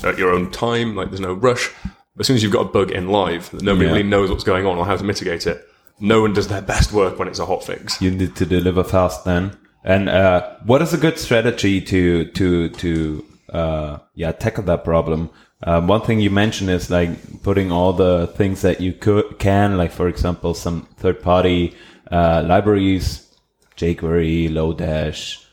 at 0.04 0.18
your 0.18 0.30
own 0.32 0.50
time, 0.50 0.94
like 0.96 1.08
there's 1.08 1.20
no 1.20 1.32
rush. 1.32 1.70
As 2.18 2.26
soon 2.26 2.36
as 2.36 2.42
you've 2.42 2.52
got 2.52 2.66
a 2.66 2.68
bug 2.68 2.90
in 2.90 3.08
live 3.08 3.50
that 3.52 3.62
nobody 3.62 3.86
Yeah. 3.86 3.92
really 3.92 4.02
knows 4.08 4.28
what's 4.30 4.44
going 4.44 4.66
on 4.66 4.76
or 4.76 4.84
how 4.84 4.96
to 4.96 5.04
mitigate 5.04 5.46
it, 5.46 5.64
no 6.00 6.20
one 6.20 6.32
does 6.32 6.48
their 6.48 6.62
best 6.62 6.92
work 6.92 7.18
when 7.18 7.28
it's 7.28 7.38
a 7.38 7.46
hot 7.46 7.64
fix. 7.64 8.00
you 8.02 8.10
need 8.10 8.34
to 8.36 8.44
deliver 8.46 8.82
fast 8.84 9.24
then. 9.24 9.56
And 9.84 10.08
uh, 10.08 10.56
what 10.64 10.82
is 10.82 10.92
a 10.92 10.96
good 10.98 11.18
strategy 11.18 11.80
to 11.80 12.24
to 12.32 12.68
to 12.70 13.24
uh, 13.52 13.98
yeah 14.14 14.32
tackle 14.32 14.64
that 14.64 14.84
problem? 14.84 15.30
Um, 15.62 15.88
one 15.88 16.02
thing 16.02 16.20
you 16.20 16.30
mentioned 16.30 16.70
is 16.70 16.90
like 16.90 17.42
putting 17.42 17.72
all 17.72 17.92
the 17.92 18.28
things 18.36 18.62
that 18.62 18.80
you 18.80 18.92
could 18.92 19.38
can, 19.38 19.76
like 19.76 19.90
for 19.90 20.08
example, 20.08 20.54
some 20.54 20.86
third 20.96 21.20
party 21.20 21.74
uh, 22.10 22.44
libraries, 22.46 23.34
jQuery, 23.76 24.50
Lodash, 24.50 25.44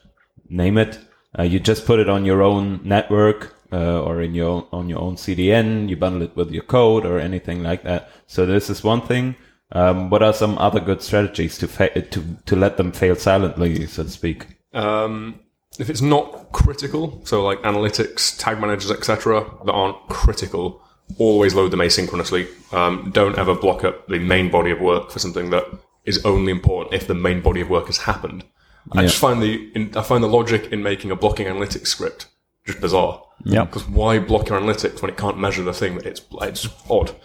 name 0.49 0.77
it. 0.77 0.99
Uh, 1.37 1.43
you 1.43 1.59
just 1.59 1.85
put 1.85 1.99
it 1.99 2.09
on 2.09 2.23
your 2.23 2.41
own 2.41 2.79
network 2.83 3.55
uh, 3.73 4.01
or 4.01 4.21
in 4.21 4.33
your 4.35 4.67
on 4.71 4.87
your 4.89 4.99
own 4.99 5.15
CDN. 5.15 5.89
You 5.89 5.97
bundle 5.97 6.21
it 6.21 6.35
with 6.35 6.51
your 6.51 6.63
code 6.63 7.05
or 7.05 7.19
anything 7.19 7.63
like 7.63 7.83
that. 7.83 8.09
So 8.27 8.45
this 8.45 8.69
is 8.69 8.83
one 8.83 9.01
thing. 9.01 9.35
Um, 9.71 10.09
what 10.09 10.21
are 10.21 10.33
some 10.33 10.57
other 10.59 10.79
good 10.79 11.01
strategies 11.01 11.57
to 11.57 11.67
to 11.67 12.23
to 12.45 12.55
let 12.55 12.77
them 12.77 12.91
fail 12.91 13.15
silently, 13.15 13.87
so 13.87 14.03
to 14.03 14.09
speak? 14.09 14.45
Um, 14.73 15.39
if 15.79 15.89
it's 15.89 16.01
not 16.01 16.51
critical, 16.51 17.21
so 17.25 17.43
like 17.43 17.61
analytics, 17.61 18.37
tag 18.37 18.59
managers, 18.59 18.91
etc., 18.91 19.45
that 19.65 19.71
aren't 19.71 19.97
critical, 20.09 20.81
always 21.17 21.53
load 21.53 21.71
them 21.71 21.79
asynchronously. 21.79 22.47
Um, 22.73 23.11
don't 23.13 23.37
ever 23.37 23.55
block 23.55 23.83
up 23.83 24.07
the 24.07 24.19
main 24.19 24.49
body 24.49 24.71
of 24.71 24.79
work 24.79 25.11
for 25.11 25.19
something 25.19 25.49
that 25.49 25.65
is 26.05 26.23
only 26.25 26.51
important 26.51 26.93
if 26.93 27.07
the 27.07 27.13
main 27.13 27.41
body 27.41 27.61
of 27.61 27.69
work 27.69 27.87
has 27.87 27.97
happened. 27.99 28.43
I 28.91 29.01
just 29.01 29.17
find 29.17 29.41
the 29.41 29.71
in, 29.73 29.97
I 29.97 30.03
find 30.03 30.23
the 30.23 30.27
logic 30.27 30.71
in 30.71 30.83
making 30.83 31.09
a 31.09 31.15
blocking 31.15 31.47
analytics 31.47 31.87
script 31.87 32.27
just 32.65 32.81
bizarre. 32.81 33.23
Yeah. 33.43 33.65
Because 33.65 33.87
why 33.87 34.19
block 34.19 34.49
your 34.49 34.59
analytics 34.59 35.01
when 35.01 35.11
it 35.11 35.17
can't 35.17 35.39
measure 35.39 35.63
the 35.63 35.73
thing? 35.73 35.95
That 35.95 36.05
it's 36.05 36.21
it's 36.41 36.67
odd. 36.89 37.15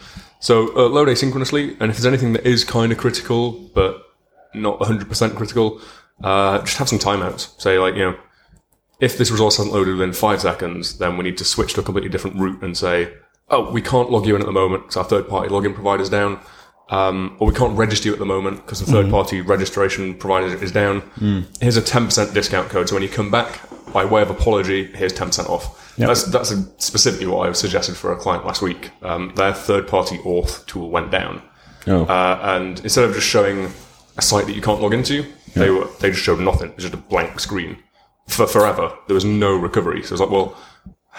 So 0.40 0.74
uh, 0.76 0.88
load 0.88 1.08
asynchronously, 1.08 1.76
and 1.80 1.90
if 1.90 1.96
there's 1.96 2.06
anything 2.06 2.32
that 2.34 2.46
is 2.46 2.64
kind 2.64 2.92
of 2.92 2.98
critical 2.98 3.52
but 3.74 4.02
not 4.54 4.78
100% 4.80 5.36
critical, 5.36 5.80
uh, 6.24 6.58
just 6.60 6.78
have 6.78 6.88
some 6.88 6.98
timeouts. 6.98 7.60
Say 7.60 7.78
like 7.78 7.94
you 7.94 8.00
know, 8.00 8.18
if 9.00 9.16
this 9.16 9.30
resource 9.30 9.56
hasn't 9.56 9.74
loaded 9.74 9.92
within 9.92 10.12
five 10.12 10.40
seconds, 10.40 10.98
then 10.98 11.16
we 11.16 11.24
need 11.24 11.38
to 11.38 11.44
switch 11.44 11.74
to 11.74 11.80
a 11.80 11.82
completely 11.82 12.10
different 12.10 12.38
route 12.38 12.62
and 12.62 12.76
say, 12.76 13.12
oh, 13.48 13.70
we 13.70 13.82
can't 13.82 14.10
log 14.10 14.26
you 14.26 14.36
in 14.36 14.42
at 14.42 14.46
the 14.46 14.52
moment 14.52 14.84
because 14.84 14.96
our 14.96 15.04
third-party 15.04 15.48
login 15.48 15.74
provider 15.74 16.02
is 16.02 16.10
down. 16.10 16.38
Um, 16.90 17.36
or 17.38 17.46
we 17.46 17.54
can't 17.54 17.78
register 17.78 18.08
you 18.08 18.12
at 18.12 18.18
the 18.18 18.26
moment 18.26 18.56
because 18.56 18.80
the 18.80 18.90
third 18.90 19.10
party 19.10 19.40
registration 19.40 20.12
provider 20.14 20.46
is 20.62 20.72
down. 20.72 21.02
Here's 21.60 21.76
a 21.76 21.82
10% 21.82 22.34
discount 22.34 22.68
code. 22.68 22.88
So 22.88 22.96
when 22.96 23.02
you 23.04 23.08
come 23.08 23.30
back, 23.30 23.60
by 23.92 24.04
way 24.04 24.22
of 24.22 24.30
apology, 24.30 24.86
here's 24.86 25.12
10% 25.12 25.48
off. 25.48 25.96
That's, 26.08 26.24
that's 26.24 26.50
a, 26.50 26.62
specifically 26.80 27.28
what 27.28 27.48
I 27.48 27.52
suggested 27.52 27.96
for 27.96 28.12
a 28.12 28.16
client 28.16 28.44
last 28.44 28.60
week. 28.60 28.90
Um, 29.02 29.32
their 29.36 29.54
third 29.54 29.86
party 29.86 30.18
auth 30.18 30.66
tool 30.66 30.90
went 30.90 31.12
down. 31.12 31.42
Oh. 31.86 32.06
Uh, 32.06 32.40
and 32.42 32.80
instead 32.80 33.04
of 33.04 33.14
just 33.14 33.26
showing 33.26 33.72
a 34.16 34.22
site 34.22 34.46
that 34.46 34.56
you 34.56 34.62
can't 34.62 34.80
log 34.80 34.92
into, 34.92 35.24
they 35.54 35.70
were, 35.70 35.86
they 36.00 36.10
just 36.10 36.22
showed 36.22 36.40
nothing. 36.40 36.70
It 36.70 36.76
was 36.76 36.84
just 36.84 36.94
a 36.94 36.96
blank 36.96 37.38
screen 37.38 37.78
for 38.30 38.46
forever. 38.46 38.96
There 39.06 39.14
was 39.14 39.24
no 39.24 39.56
recovery. 39.56 40.02
So 40.02 40.08
it 40.08 40.12
was 40.12 40.20
like, 40.20 40.30
well, 40.30 40.56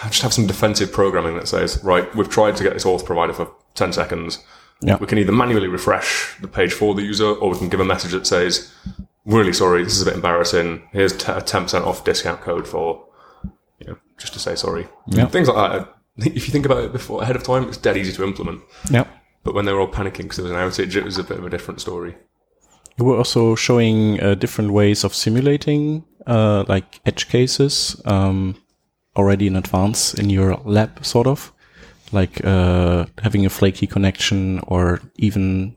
I 0.04 0.08
just 0.08 0.22
have 0.22 0.34
some 0.34 0.48
defensive 0.48 0.92
programming 0.92 1.36
that 1.36 1.48
says, 1.48 1.84
right, 1.84 2.14
we've 2.16 2.30
tried 2.30 2.56
to 2.58 2.64
get 2.64 2.74
this 2.74 2.86
auth 2.86 3.06
provider 3.06 3.34
for 3.34 3.52
10 3.76 3.94
seconds. 3.94 4.44
Yeah. 4.82 4.98
We 4.98 5.08
can 5.08 5.18
either 5.18 5.32
manually 5.32 5.68
refresh 5.68 6.38
the 6.42 6.48
page 6.48 6.74
for 6.74 6.96
the 6.96 7.04
user 7.04 7.28
or 7.28 7.52
we 7.52 7.58
can 7.58 7.70
give 7.70 7.80
a 7.80 7.86
message 7.86 8.12
that 8.12 8.26
says, 8.26 8.74
really 9.26 9.54
sorry, 9.54 9.84
this 9.84 9.96
is 9.96 10.02
a 10.02 10.06
bit 10.06 10.16
embarrassing. 10.16 10.88
Here's 10.92 11.16
t- 11.16 11.32
a 11.32 11.42
10% 11.42 11.86
off 11.86 12.04
discount 12.04 12.42
code 12.42 12.68
for, 12.68 13.06
you 13.80 13.88
know, 13.88 13.98
just 14.18 14.34
to 14.34 14.40
say 14.40 14.56
sorry. 14.56 14.88
Yeah. 15.08 15.28
Things 15.28 15.48
like 15.48 15.72
that. 15.72 15.96
If 16.18 16.48
you 16.48 16.52
think 16.52 16.66
about 16.66 16.84
it 16.84 16.92
before 16.92 17.24
ahead 17.24 17.36
of 17.36 17.44
time, 17.44 17.68
it's 17.68 17.78
dead 17.78 17.96
easy 17.96 18.12
to 18.14 18.24
implement. 18.24 18.62
Yeah. 18.90 19.06
But 19.44 19.56
when 19.56 19.66
they 19.66 19.74
were 19.74 19.80
all 19.80 19.88
panicking 19.88 20.24
because 20.24 20.38
there 20.38 20.44
was 20.44 20.52
an 20.52 20.58
outage, 20.58 20.96
it 20.96 21.04
was 21.04 21.18
a 21.18 21.24
bit 21.24 21.40
of 21.40 21.46
a 21.46 21.50
different 21.50 21.80
story. 21.82 22.16
You 22.98 23.06
were 23.06 23.18
also 23.18 23.56
showing 23.56 24.22
uh, 24.22 24.36
different 24.36 24.72
ways 24.72 25.04
of 25.04 25.16
simulating, 25.16 26.04
uh, 26.28 26.64
like 26.68 27.00
edge 27.06 27.28
cases, 27.30 28.02
um, 28.06 28.56
already 29.16 29.48
in 29.48 29.56
advance 29.56 30.14
in 30.14 30.30
your 30.30 30.60
lab, 30.66 31.04
sort 31.06 31.28
of, 31.28 31.52
like 32.12 32.44
uh, 32.46 33.06
having 33.24 33.46
a 33.46 33.50
flaky 33.50 33.88
connection 33.88 34.60
or 34.68 35.02
even 35.18 35.76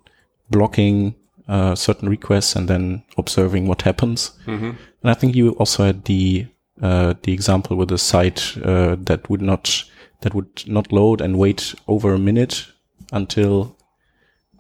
blocking 0.51 1.15
uh, 1.49 1.75
certain 1.75 2.09
requests 2.09 2.57
and 2.57 2.69
then 2.69 3.03
observing 3.19 3.67
what 3.69 3.83
happens. 3.83 4.33
And 4.47 5.11
I 5.11 5.15
think 5.15 5.35
you 5.37 5.51
also 5.59 5.85
had 5.85 6.05
the 6.05 6.47
uh, 6.83 7.15
the 7.23 7.33
example 7.33 7.77
with 7.77 7.93
a 7.93 7.99
site 7.99 8.57
uh, 8.65 8.97
that 9.05 9.29
would 9.31 9.43
not 9.43 9.85
that 10.21 10.35
would 10.35 10.65
not 10.67 10.91
load 10.93 11.21
and 11.21 11.39
wait 11.39 11.75
over 11.87 12.15
a 12.15 12.19
minute 12.19 12.67
until 13.13 13.77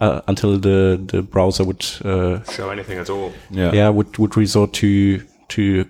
uh, 0.00 0.20
until 0.28 0.58
the 0.58 1.00
the 1.06 1.22
browser 1.22 1.64
would 1.64 1.84
uh, 2.04 2.42
Show 2.52 2.70
anything 2.70 2.98
at 2.98 3.10
all. 3.10 3.32
yeah. 3.50 3.72
yeah 3.72 3.88
would 3.88 4.16
would 4.18 4.36
resort 4.36 4.72
to 4.74 5.22
to 5.48 5.84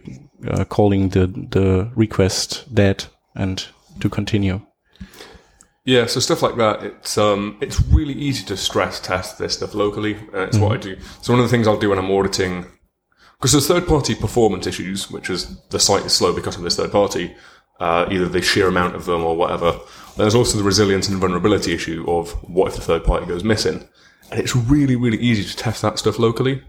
uh, 0.49 0.65
calling 0.65 1.11
the 1.11 1.27
the 1.27 1.91
request 1.95 2.75
dead 2.75 3.07
and 3.35 3.67
to 4.01 4.09
continue. 4.09 4.61
Yeah, 5.85 6.07
so 6.07 6.19
stuff 6.21 6.41
like 6.41 6.57
that. 6.57 6.83
It's 6.83 7.19
um, 7.19 7.59
it's 7.61 7.83
really 7.83 8.15
easy 8.15 8.45
to 8.47 8.57
stress 8.57 9.01
test 9.01 9.39
this 9.39 9.55
stuff 9.55 9.75
locally. 9.75 10.17
Uh, 10.33 10.47
it's 10.47 10.57
what 10.57 10.73
I 10.73 10.77
do. 10.79 10.97
So 11.21 11.33
one 11.33 11.41
of 11.41 11.45
the 11.45 11.51
things 11.51 11.69
I'll 11.69 11.79
do 11.79 11.91
when 11.91 11.99
I'm 11.99 12.11
auditing, 12.11 12.65
because 13.37 13.53
there's 13.53 13.69
third 13.69 13.87
party 13.87 14.15
performance 14.15 14.67
issues, 14.67 15.11
which 15.11 15.29
is 15.29 15.61
the 15.69 15.79
site 15.79 16.07
is 16.07 16.15
slow 16.15 16.33
because 16.35 16.57
of 16.57 16.63
this 16.63 16.77
third 16.77 16.91
party, 16.91 17.37
uh, 17.81 18.07
either 18.11 18.27
the 18.27 18.41
sheer 18.41 18.67
amount 18.67 18.97
of 18.97 19.05
them 19.05 19.23
or 19.23 19.37
whatever. 19.37 19.79
There's 20.17 20.35
also 20.35 20.57
the 20.57 20.65
resilience 20.65 21.09
and 21.09 21.19
vulnerability 21.19 21.75
issue 21.75 22.05
of 22.09 22.31
what 22.49 22.69
if 22.69 22.77
the 22.77 22.83
third 22.83 23.05
party 23.05 23.27
goes 23.27 23.45
missing, 23.45 23.87
and 24.31 24.41
it's 24.41 24.57
really 24.57 24.97
really 24.97 25.19
easy 25.19 25.45
to 25.45 25.55
test 25.55 25.83
that 25.83 25.99
stuff 25.99 26.19
locally. 26.19 26.63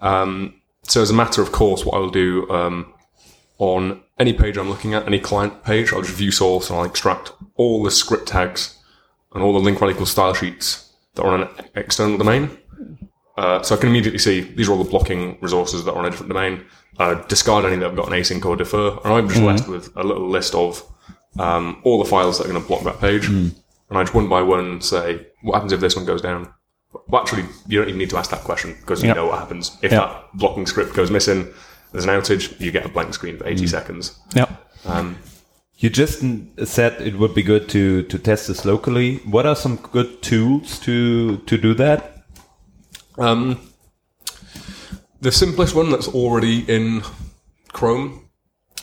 Um, 0.00 0.60
so 0.88 1.02
as 1.02 1.10
a 1.10 1.14
matter 1.14 1.42
of 1.42 1.52
course, 1.52 1.84
what 1.84 1.94
I'll 1.94 2.10
do 2.10 2.48
um, 2.50 2.92
on 3.58 4.02
any 4.18 4.32
page 4.32 4.56
I'm 4.56 4.68
looking 4.68 4.94
at, 4.94 5.06
any 5.06 5.18
client 5.18 5.64
page, 5.64 5.92
I'll 5.92 6.02
just 6.02 6.16
view 6.16 6.30
source 6.30 6.70
and 6.70 6.78
I'll 6.78 6.84
extract 6.84 7.32
all 7.56 7.82
the 7.82 7.90
script 7.90 8.28
tags 8.28 8.78
and 9.34 9.42
all 9.42 9.52
the 9.52 9.58
link 9.58 9.82
equals 9.82 10.10
style 10.10 10.34
sheets 10.34 10.92
that 11.14 11.22
are 11.22 11.34
on 11.34 11.42
an 11.42 11.48
external 11.74 12.18
domain. 12.18 12.56
Uh, 13.36 13.62
so 13.62 13.74
I 13.74 13.78
can 13.78 13.90
immediately 13.90 14.18
see 14.18 14.40
these 14.40 14.68
are 14.68 14.72
all 14.72 14.82
the 14.82 14.88
blocking 14.88 15.38
resources 15.42 15.84
that 15.84 15.92
are 15.92 15.98
on 15.98 16.06
a 16.06 16.10
different 16.10 16.32
domain. 16.32 16.64
Uh, 16.98 17.14
discard 17.26 17.66
any 17.66 17.76
that 17.76 17.84
have 17.86 17.96
got 17.96 18.08
an 18.08 18.14
async 18.14 18.42
or 18.46 18.56
defer, 18.56 18.98
and 19.04 19.12
I'm 19.12 19.28
just 19.28 19.42
left 19.42 19.68
with 19.68 19.94
a 19.96 20.02
little 20.02 20.26
list 20.28 20.54
of 20.54 20.82
um, 21.38 21.80
all 21.84 22.02
the 22.02 22.08
files 22.08 22.38
that 22.38 22.46
are 22.46 22.50
going 22.50 22.62
to 22.62 22.66
block 22.66 22.84
that 22.84 22.98
page. 22.98 23.26
And 23.90 23.98
I 23.98 24.02
just 24.02 24.14
one 24.14 24.28
by 24.28 24.40
one 24.40 24.80
say, 24.80 25.26
what 25.42 25.54
happens 25.54 25.72
if 25.72 25.80
this 25.80 25.94
one 25.96 26.06
goes 26.06 26.22
down? 26.22 26.52
Well, 27.08 27.20
actually, 27.22 27.44
you 27.68 27.78
don't 27.78 27.88
even 27.88 27.98
need 27.98 28.10
to 28.10 28.16
ask 28.18 28.30
that 28.30 28.42
question 28.44 28.74
because 28.80 29.02
you 29.02 29.08
Yeah. 29.08 29.14
know 29.14 29.26
what 29.26 29.38
happens. 29.38 29.76
If 29.82 29.92
Yeah. 29.92 29.98
that 30.00 30.24
blocking 30.34 30.66
script 30.66 30.94
goes 30.94 31.10
missing, 31.10 31.48
there's 31.92 32.04
an 32.04 32.10
outage, 32.10 32.58
you 32.60 32.70
get 32.70 32.84
a 32.86 32.88
blank 32.88 33.12
screen 33.14 33.36
for 33.38 33.46
80 33.46 33.66
seconds. 33.66 34.14
Yeah. 34.34 34.46
You 35.78 35.90
just 35.90 36.22
said 36.64 37.02
it 37.02 37.18
would 37.18 37.34
be 37.34 37.42
good 37.42 37.68
to 37.68 38.02
to 38.04 38.18
test 38.18 38.48
this 38.48 38.64
locally. 38.64 39.18
What 39.26 39.44
are 39.44 39.54
some 39.56 39.76
good 39.76 40.22
tools 40.22 40.78
to 40.80 41.36
to 41.38 41.58
do 41.58 41.74
that? 41.74 42.24
Um, 43.18 43.58
the 45.20 45.30
simplest 45.30 45.74
one 45.74 45.90
that's 45.90 46.08
already 46.08 46.64
in 46.66 47.02
Chrome 47.72 48.30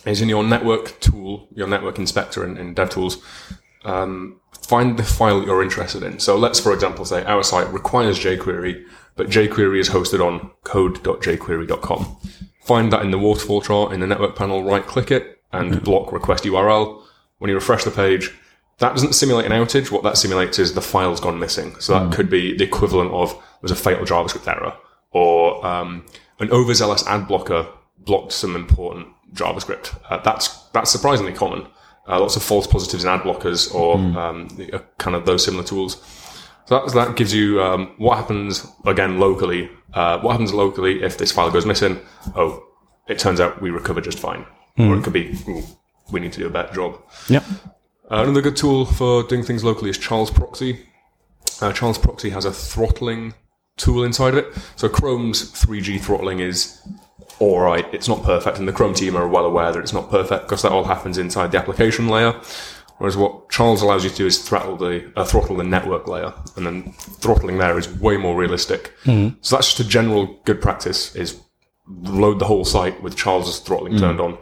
is 0.05 0.21
in 0.21 0.29
your 0.29 0.43
network 0.43 0.99
tool, 0.99 1.47
your 1.55 1.67
network 1.67 1.97
inspector 1.97 2.43
in, 2.45 2.57
in 2.57 2.75
DevTools. 2.75 3.17
Um, 3.85 4.39
find 4.65 4.97
the 4.97 5.03
file 5.03 5.43
you're 5.43 5.63
interested 5.63 6.03
in. 6.03 6.19
So 6.19 6.37
let's, 6.37 6.59
for 6.59 6.73
example, 6.73 7.05
say 7.05 7.23
our 7.25 7.43
site 7.43 7.71
requires 7.71 8.19
jQuery, 8.19 8.85
but 9.15 9.29
jQuery 9.29 9.79
is 9.79 9.89
hosted 9.89 10.25
on 10.25 10.51
code.jquery.com. 10.63 12.17
Find 12.63 12.93
that 12.93 13.01
in 13.01 13.11
the 13.11 13.19
waterfall 13.19 13.61
chart 13.61 13.91
in 13.91 13.99
the 13.99 14.07
network 14.07 14.35
panel, 14.35 14.63
right 14.63 14.85
click 14.85 15.11
it 15.11 15.41
and 15.51 15.83
block 15.83 16.11
request 16.11 16.45
URL. 16.45 17.01
When 17.39 17.49
you 17.49 17.55
refresh 17.55 17.83
the 17.83 17.91
page, 17.91 18.31
that 18.79 18.93
doesn't 18.93 19.13
simulate 19.13 19.45
an 19.45 19.51
outage. 19.51 19.91
What 19.91 20.03
that 20.03 20.17
simulates 20.17 20.59
is 20.59 20.73
the 20.73 20.81
file's 20.81 21.19
gone 21.19 21.39
missing. 21.39 21.75
So 21.79 21.93
that 21.93 22.13
could 22.13 22.29
be 22.29 22.57
the 22.57 22.63
equivalent 22.63 23.11
of 23.11 23.37
there's 23.61 23.71
a 23.71 23.75
fatal 23.75 24.05
JavaScript 24.05 24.47
error 24.47 24.73
or 25.11 25.65
um, 25.65 26.05
an 26.39 26.51
overzealous 26.51 27.05
ad 27.07 27.27
blocker 27.27 27.67
blocked 27.99 28.31
some 28.31 28.55
important 28.55 29.07
JavaScript. 29.33 29.95
Uh, 30.09 30.17
that's 30.17 30.63
that's 30.73 30.91
surprisingly 30.91 31.33
common. 31.33 31.67
Uh, 32.07 32.19
lots 32.19 32.35
of 32.35 32.43
false 32.43 32.67
positives 32.67 33.03
in 33.03 33.09
ad 33.09 33.21
blockers 33.21 33.73
or 33.73 33.95
um, 33.95 34.47
uh, 34.73 34.79
kind 34.97 35.15
of 35.15 35.25
those 35.25 35.43
similar 35.45 35.63
tools. 35.63 36.01
So 36.65 36.79
that, 36.79 36.93
that 36.93 37.15
gives 37.15 37.33
you 37.33 37.61
um, 37.61 37.93
what 37.97 38.17
happens 38.17 38.67
again 38.85 39.19
locally. 39.19 39.69
Uh, 39.93 40.19
what 40.19 40.31
happens 40.31 40.53
locally 40.53 41.03
if 41.03 41.17
this 41.17 41.31
file 41.31 41.51
goes 41.51 41.65
missing? 41.65 41.99
Oh, 42.35 42.63
it 43.07 43.19
turns 43.19 43.39
out 43.39 43.61
we 43.61 43.69
recover 43.69 44.01
just 44.01 44.19
fine. 44.19 44.45
Or 44.77 44.97
it 44.97 45.03
could 45.03 45.13
be 45.13 45.37
ooh, 45.47 45.63
we 46.11 46.19
need 46.19 46.33
to 46.33 46.39
do 46.39 46.47
a 46.47 46.49
better 46.49 46.73
job. 46.73 46.99
Yeah. 47.29 47.43
Uh, 48.09 48.23
another 48.23 48.41
good 48.41 48.57
tool 48.57 48.85
for 48.85 49.23
doing 49.23 49.43
things 49.43 49.63
locally 49.63 49.89
is 49.89 49.97
Charles 49.97 50.31
Proxy. 50.31 50.85
Uh, 51.61 51.71
Charles 51.71 51.97
Proxy 51.97 52.31
has 52.31 52.45
a 52.45 52.51
throttling 52.51 53.33
tool 53.77 54.03
inside 54.03 54.35
of 54.35 54.37
it. 54.37 54.53
So 54.75 54.89
Chrome's 54.89 55.51
3G 55.51 56.01
throttling 56.01 56.39
is 56.39 56.81
all 57.39 57.59
right. 57.59 57.85
It's 57.93 58.07
not 58.07 58.23
perfect, 58.23 58.57
and 58.59 58.67
the 58.67 58.73
Chrome 58.73 58.93
team 58.93 59.15
are 59.15 59.27
well 59.27 59.45
aware 59.45 59.71
that 59.71 59.79
it's 59.79 59.93
not 59.93 60.09
perfect 60.09 60.43
because 60.43 60.61
that 60.61 60.71
all 60.71 60.83
happens 60.85 61.17
inside 61.17 61.51
the 61.51 61.57
application 61.57 62.07
layer. 62.07 62.33
Whereas 62.99 63.17
what 63.17 63.49
Charles 63.49 63.81
allows 63.81 64.03
you 64.03 64.11
to 64.11 64.15
do 64.15 64.25
is 64.27 64.37
throttle 64.47 64.77
the 64.77 65.11
uh, 65.15 65.25
throttle 65.25 65.57
the 65.57 65.63
network 65.63 66.07
layer, 66.07 66.33
and 66.55 66.65
then 66.65 66.93
throttling 66.93 67.57
there 67.57 67.77
is 67.77 67.89
way 67.99 68.17
more 68.17 68.35
realistic. 68.35 68.93
So 69.41 69.55
that's 69.55 69.73
just 69.73 69.79
a 69.79 69.89
general 69.89 70.39
good 70.45 70.61
practice: 70.61 71.15
is 71.15 71.41
load 71.87 72.39
the 72.39 72.45
whole 72.45 72.65
site 72.65 73.01
with 73.03 73.15
Charles's 73.17 73.59
throttling 73.59 73.97
turned 73.97 74.21
on. 74.21 74.37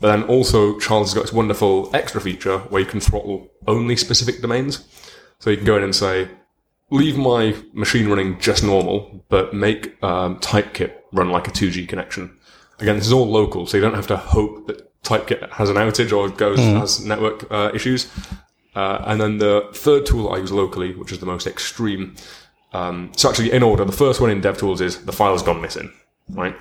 But 0.00 0.08
then 0.08 0.22
also 0.24 0.78
Charles 0.78 1.08
has 1.08 1.14
got 1.14 1.22
this 1.22 1.32
wonderful 1.32 1.90
extra 1.94 2.20
feature 2.20 2.58
where 2.58 2.80
you 2.80 2.86
can 2.86 3.00
throttle 3.00 3.48
only 3.66 3.96
specific 3.96 4.40
domains. 4.42 4.86
So 5.40 5.50
you 5.50 5.56
can 5.56 5.66
go 5.66 5.76
in 5.76 5.82
and 5.82 5.96
say, 5.96 6.28
leave 6.90 7.16
my 7.16 7.54
machine 7.72 8.08
running 8.08 8.38
just 8.38 8.62
normal, 8.62 9.24
but 9.28 9.54
make 9.54 10.02
um, 10.02 10.38
TypeKit 10.38 10.92
run 11.12 11.30
like 11.30 11.48
a 11.48 11.50
2G 11.50 11.88
connection. 11.88 12.36
Again, 12.78 12.96
this 12.96 13.06
is 13.06 13.12
all 13.12 13.28
local, 13.28 13.66
so 13.66 13.76
you 13.76 13.82
don't 13.82 13.94
have 13.94 14.06
to 14.08 14.16
hope 14.16 14.66
that 14.66 15.02
TypeKit 15.02 15.50
has 15.52 15.70
an 15.70 15.76
outage 15.76 16.16
or 16.16 16.28
goes 16.28 16.58
has 16.58 17.04
network 17.04 17.50
uh, 17.50 17.70
issues. 17.74 18.10
Uh, 18.74 19.02
and 19.06 19.20
then 19.20 19.38
the 19.38 19.68
third 19.72 20.04
tool 20.04 20.32
I 20.32 20.38
use 20.38 20.52
locally, 20.52 20.94
which 20.94 21.10
is 21.10 21.18
the 21.18 21.26
most 21.26 21.46
extreme. 21.46 22.14
Um, 22.72 23.10
so 23.16 23.30
actually, 23.30 23.52
in 23.52 23.62
order, 23.62 23.84
the 23.84 23.92
first 23.92 24.20
one 24.20 24.30
in 24.30 24.42
DevTools 24.42 24.80
is 24.80 25.04
the 25.04 25.12
file's 25.12 25.42
gone 25.42 25.62
missing, 25.62 25.90
right? 26.28 26.54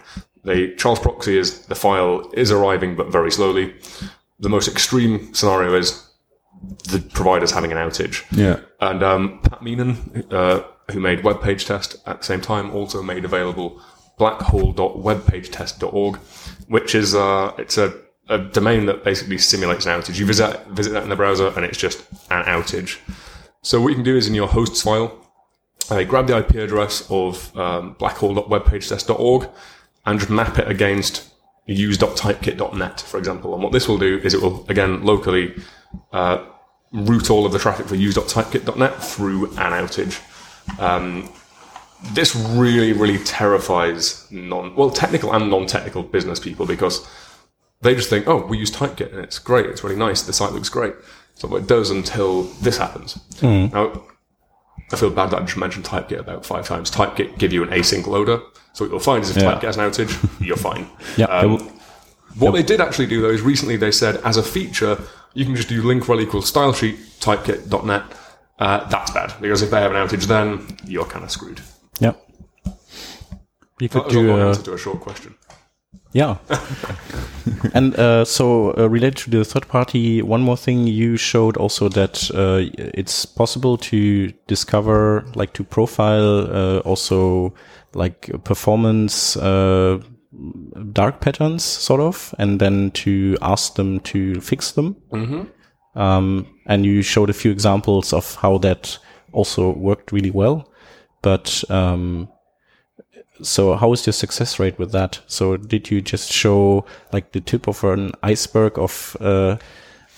The 0.45 0.73
Charles 0.77 0.99
proxy 0.99 1.37
is 1.37 1.65
the 1.65 1.75
file 1.75 2.31
is 2.33 2.51
arriving 2.51 2.95
but 2.95 3.11
very 3.11 3.31
slowly. 3.31 3.75
The 4.39 4.49
most 4.49 4.67
extreme 4.67 5.33
scenario 5.33 5.75
is 5.75 6.04
the 6.89 6.99
provider's 7.13 7.51
having 7.51 7.71
an 7.71 7.77
outage. 7.77 8.23
Yeah. 8.31 8.59
And 8.79 9.03
um, 9.03 9.39
Pat 9.43 9.61
Meenan, 9.61 10.31
uh, 10.31 10.63
who 10.91 10.99
made 10.99 11.23
Web 11.23 11.41
Page 11.41 11.65
Test 11.65 11.95
at 12.05 12.19
the 12.19 12.23
same 12.23 12.41
time, 12.41 12.71
also 12.71 13.01
made 13.01 13.25
available 13.25 13.81
blackhole.webpagetest.org, 14.19 16.17
which 16.67 16.95
is 16.95 17.15
uh, 17.15 17.53
it's 17.57 17.77
a, 17.77 17.93
a 18.29 18.37
domain 18.37 18.85
that 18.85 19.03
basically 19.03 19.37
simulates 19.37 19.85
an 19.85 19.99
outage. 19.99 20.17
You 20.19 20.25
visit 20.25 20.65
visit 20.67 20.93
that 20.93 21.03
in 21.03 21.09
the 21.09 21.15
browser, 21.15 21.47
and 21.47 21.65
it's 21.65 21.77
just 21.77 21.99
an 22.31 22.43
outage. 22.45 22.99
So 23.61 23.81
what 23.81 23.89
you 23.89 23.95
can 23.95 24.03
do 24.03 24.15
is 24.15 24.27
in 24.27 24.35
your 24.35 24.47
hosts 24.47 24.81
file, 24.83 25.25
uh, 25.89 26.03
grab 26.03 26.27
the 26.27 26.37
IP 26.37 26.55
address 26.55 27.05
of 27.09 27.55
um, 27.57 27.95
blackhole.webpagetest.org 27.95 29.49
and 30.05 30.19
just 30.19 30.29
map 30.31 30.59
it 30.59 30.67
against 30.67 31.31
use.typekit.net, 31.65 33.01
for 33.01 33.17
example. 33.17 33.53
And 33.53 33.63
what 33.63 33.71
this 33.71 33.87
will 33.87 33.97
do 33.97 34.19
is 34.19 34.33
it 34.33 34.41
will 34.41 34.65
again 34.69 35.03
locally 35.03 35.55
uh, 36.13 36.45
route 36.95 37.29
all 37.29 37.45
of 37.45 37.51
the 37.51 37.59
traffic 37.59 37.87
for 37.87 37.95
use.typekit.net 37.95 39.03
through 39.03 39.47
an 39.51 39.73
outage. 39.73 40.21
Um, 40.79 41.29
this 42.13 42.35
really, 42.35 42.93
really 42.93 43.17
terrifies 43.19 44.27
non 44.31 44.75
well 44.75 44.89
technical 44.89 45.33
and 45.33 45.49
non-technical 45.49 46.03
business 46.03 46.39
people 46.39 46.65
because 46.65 47.07
they 47.81 47.95
just 47.95 48.09
think, 48.09 48.27
oh, 48.27 48.45
we 48.45 48.57
use 48.57 48.71
Typekit 48.71 49.11
and 49.11 49.19
it's 49.19 49.39
great, 49.39 49.65
it's 49.67 49.83
really 49.83 49.95
nice, 49.95 50.21
the 50.23 50.33
site 50.33 50.53
looks 50.53 50.69
great. 50.69 50.93
So 51.35 51.53
it 51.55 51.67
does 51.67 51.89
until 51.89 52.43
this 52.43 52.77
happens. 52.77 53.19
Now, 53.41 54.03
I 54.91 54.95
feel 54.95 55.09
bad 55.09 55.31
that 55.31 55.41
I 55.41 55.45
just 55.45 55.57
mentioned 55.57 55.85
Typekit 55.85 56.19
about 56.19 56.45
five 56.45 56.65
times. 56.67 56.89
Typekit 56.89 57.37
give 57.37 57.51
you 57.51 57.63
an 57.63 57.69
async 57.69 58.07
loader, 58.07 58.41
so 58.73 58.85
what 58.85 58.91
you'll 58.91 58.99
find 58.99 59.23
is 59.23 59.35
if 59.35 59.41
Yeah. 59.43 59.53
Typekit 59.53 59.63
has 59.63 59.77
an 59.77 59.89
outage, 59.89 60.45
you're 60.45 60.57
fine. 60.57 60.87
Yeah. 61.17 61.25
Um, 61.25 61.71
what 62.37 62.51
they 62.51 62.63
did 62.63 62.81
actually 62.81 63.07
do 63.07 63.21
though 63.21 63.29
is 63.29 63.41
recently 63.41 63.77
they 63.77 63.91
said 63.91 64.17
as 64.25 64.35
a 64.35 64.43
feature 64.43 65.01
you 65.35 65.45
can 65.45 65.55
just 65.55 65.69
do 65.69 65.83
link 65.83 66.07
rel 66.09 66.19
equals 66.19 66.47
style 66.47 66.73
sheet 66.73 66.97
typekit.net. 67.19 68.03
Uh, 68.57 68.87
that's 68.89 69.11
bad 69.11 69.33
because 69.41 69.61
if 69.61 69.69
they 69.69 69.81
have 69.81 69.91
an 69.91 69.97
outage, 69.97 70.25
then 70.25 70.65
you're 70.85 71.05
kind 71.05 71.23
of 71.23 71.29
screwed. 71.29 71.61
Yeah. 71.99 72.13
You 73.79 73.89
could 73.89 74.05
a 74.07 74.09
do 74.09 74.31
uh, 74.31 74.47
answer 74.47 74.63
to 74.63 74.73
a 74.73 74.77
short 74.77 75.01
question. 75.01 75.35
Yeah. 76.13 76.37
and 77.73 77.93
uh, 77.99 78.23
so, 78.23 78.73
uh, 78.77 78.87
related 78.89 79.17
to 79.17 79.29
the 79.31 79.43
third 79.43 79.67
party, 79.67 80.21
one 80.21 80.41
more 80.41 80.55
thing 80.55 80.87
you 80.87 81.17
showed 81.17 81.57
also 81.57 81.89
that 81.89 82.31
uh, 82.33 82.71
it's 82.77 83.25
possible 83.25 83.77
to 83.79 84.31
discover, 84.47 85.25
like 85.35 85.51
to 85.53 85.65
profile 85.65 86.47
uh, 86.49 86.79
also 86.79 87.53
like 87.93 88.31
performance 88.45 89.35
uh, 89.35 89.99
dark 90.93 91.21
patterns, 91.21 91.63
sort 91.63 92.01
of, 92.01 92.33
and 92.39 92.59
then 92.59 92.91
to 92.91 93.37
ask 93.41 93.75
them 93.75 93.99
to 94.01 94.41
fix 94.41 94.71
them. 94.71 94.95
Mm-hmm. 95.11 95.99
Um, 95.99 96.47
and 96.65 96.85
you 96.85 97.01
showed 97.01 97.29
a 97.29 97.33
few 97.33 97.51
examples 97.51 98.13
of 98.13 98.35
how 98.35 98.57
that 98.59 98.97
also 99.31 99.71
worked 99.71 100.11
really 100.11 100.31
well. 100.31 100.71
But 101.21 101.63
um, 101.69 102.29
so 103.41 103.75
how 103.75 103.91
is 103.93 104.05
your 104.05 104.13
success 104.13 104.59
rate 104.59 104.77
with 104.79 104.91
that? 104.91 105.21
So 105.27 105.57
did 105.57 105.89
you 105.89 106.01
just 106.01 106.31
show 106.31 106.85
like 107.11 107.31
the 107.31 107.41
tip 107.41 107.67
of 107.67 107.83
an 107.83 108.11
iceberg 108.23 108.77
of 108.77 109.17
uh, 109.19 109.57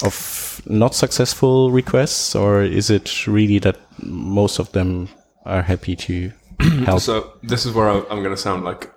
of 0.04 0.62
not 0.66 0.94
successful 0.94 1.72
requests, 1.72 2.36
or 2.36 2.62
is 2.62 2.90
it 2.90 3.28
really 3.28 3.60
that 3.60 3.78
most 4.04 4.60
of 4.60 4.72
them 4.74 5.10
are 5.46 5.64
happy 5.64 5.96
to 5.96 6.32
help? 6.86 7.02
So 7.02 7.34
this 7.42 7.66
is 7.66 7.74
where 7.74 7.90
I'm 7.90 8.22
going 8.24 8.36
to 8.36 8.38
sound 8.38 8.64
like 8.64 8.92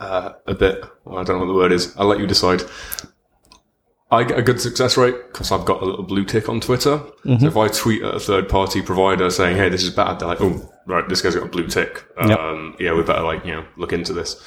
uh, 0.00 0.32
a 0.46 0.54
bit. 0.54 0.84
Well, 1.04 1.18
I 1.18 1.24
don't 1.24 1.36
know 1.38 1.46
what 1.46 1.52
the 1.52 1.58
word 1.58 1.72
is. 1.72 1.94
I'll 1.96 2.06
let 2.06 2.20
you 2.20 2.26
decide. 2.26 2.62
I 4.10 4.22
get 4.22 4.38
a 4.38 4.42
good 4.42 4.60
success 4.60 4.96
rate 4.96 5.16
because 5.32 5.50
I've 5.50 5.64
got 5.64 5.82
a 5.82 5.84
little 5.84 6.04
blue 6.04 6.24
tick 6.24 6.48
on 6.48 6.60
Twitter. 6.60 7.00
So 7.24 7.46
if 7.46 7.56
I 7.56 7.66
tweet 7.68 8.02
at 8.02 8.14
a 8.14 8.20
third 8.20 8.48
party 8.48 8.80
provider 8.80 9.30
saying, 9.30 9.56
"Hey, 9.56 9.68
this 9.68 9.82
is 9.82 9.90
bad," 9.90 10.20
they're 10.20 10.28
like, 10.28 10.40
"Oh, 10.40 10.72
right, 10.86 11.08
this 11.08 11.22
guy's 11.22 11.34
got 11.34 11.44
a 11.44 11.48
blue 11.48 11.66
tick. 11.66 12.04
Yep. 12.20 12.38
Um, 12.38 12.76
Yeah, 12.78 12.94
we 12.94 13.02
better 13.02 13.22
like 13.22 13.44
you 13.44 13.52
know 13.52 13.64
look 13.76 13.92
into 13.92 14.12
this." 14.12 14.40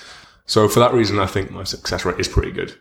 So 0.46 0.68
for 0.70 0.80
that 0.80 0.94
reason, 0.94 1.20
I 1.20 1.26
think 1.26 1.52
my 1.52 1.64
success 1.64 2.06
rate 2.06 2.20
is 2.20 2.28
pretty 2.28 2.52
good. 2.52 2.74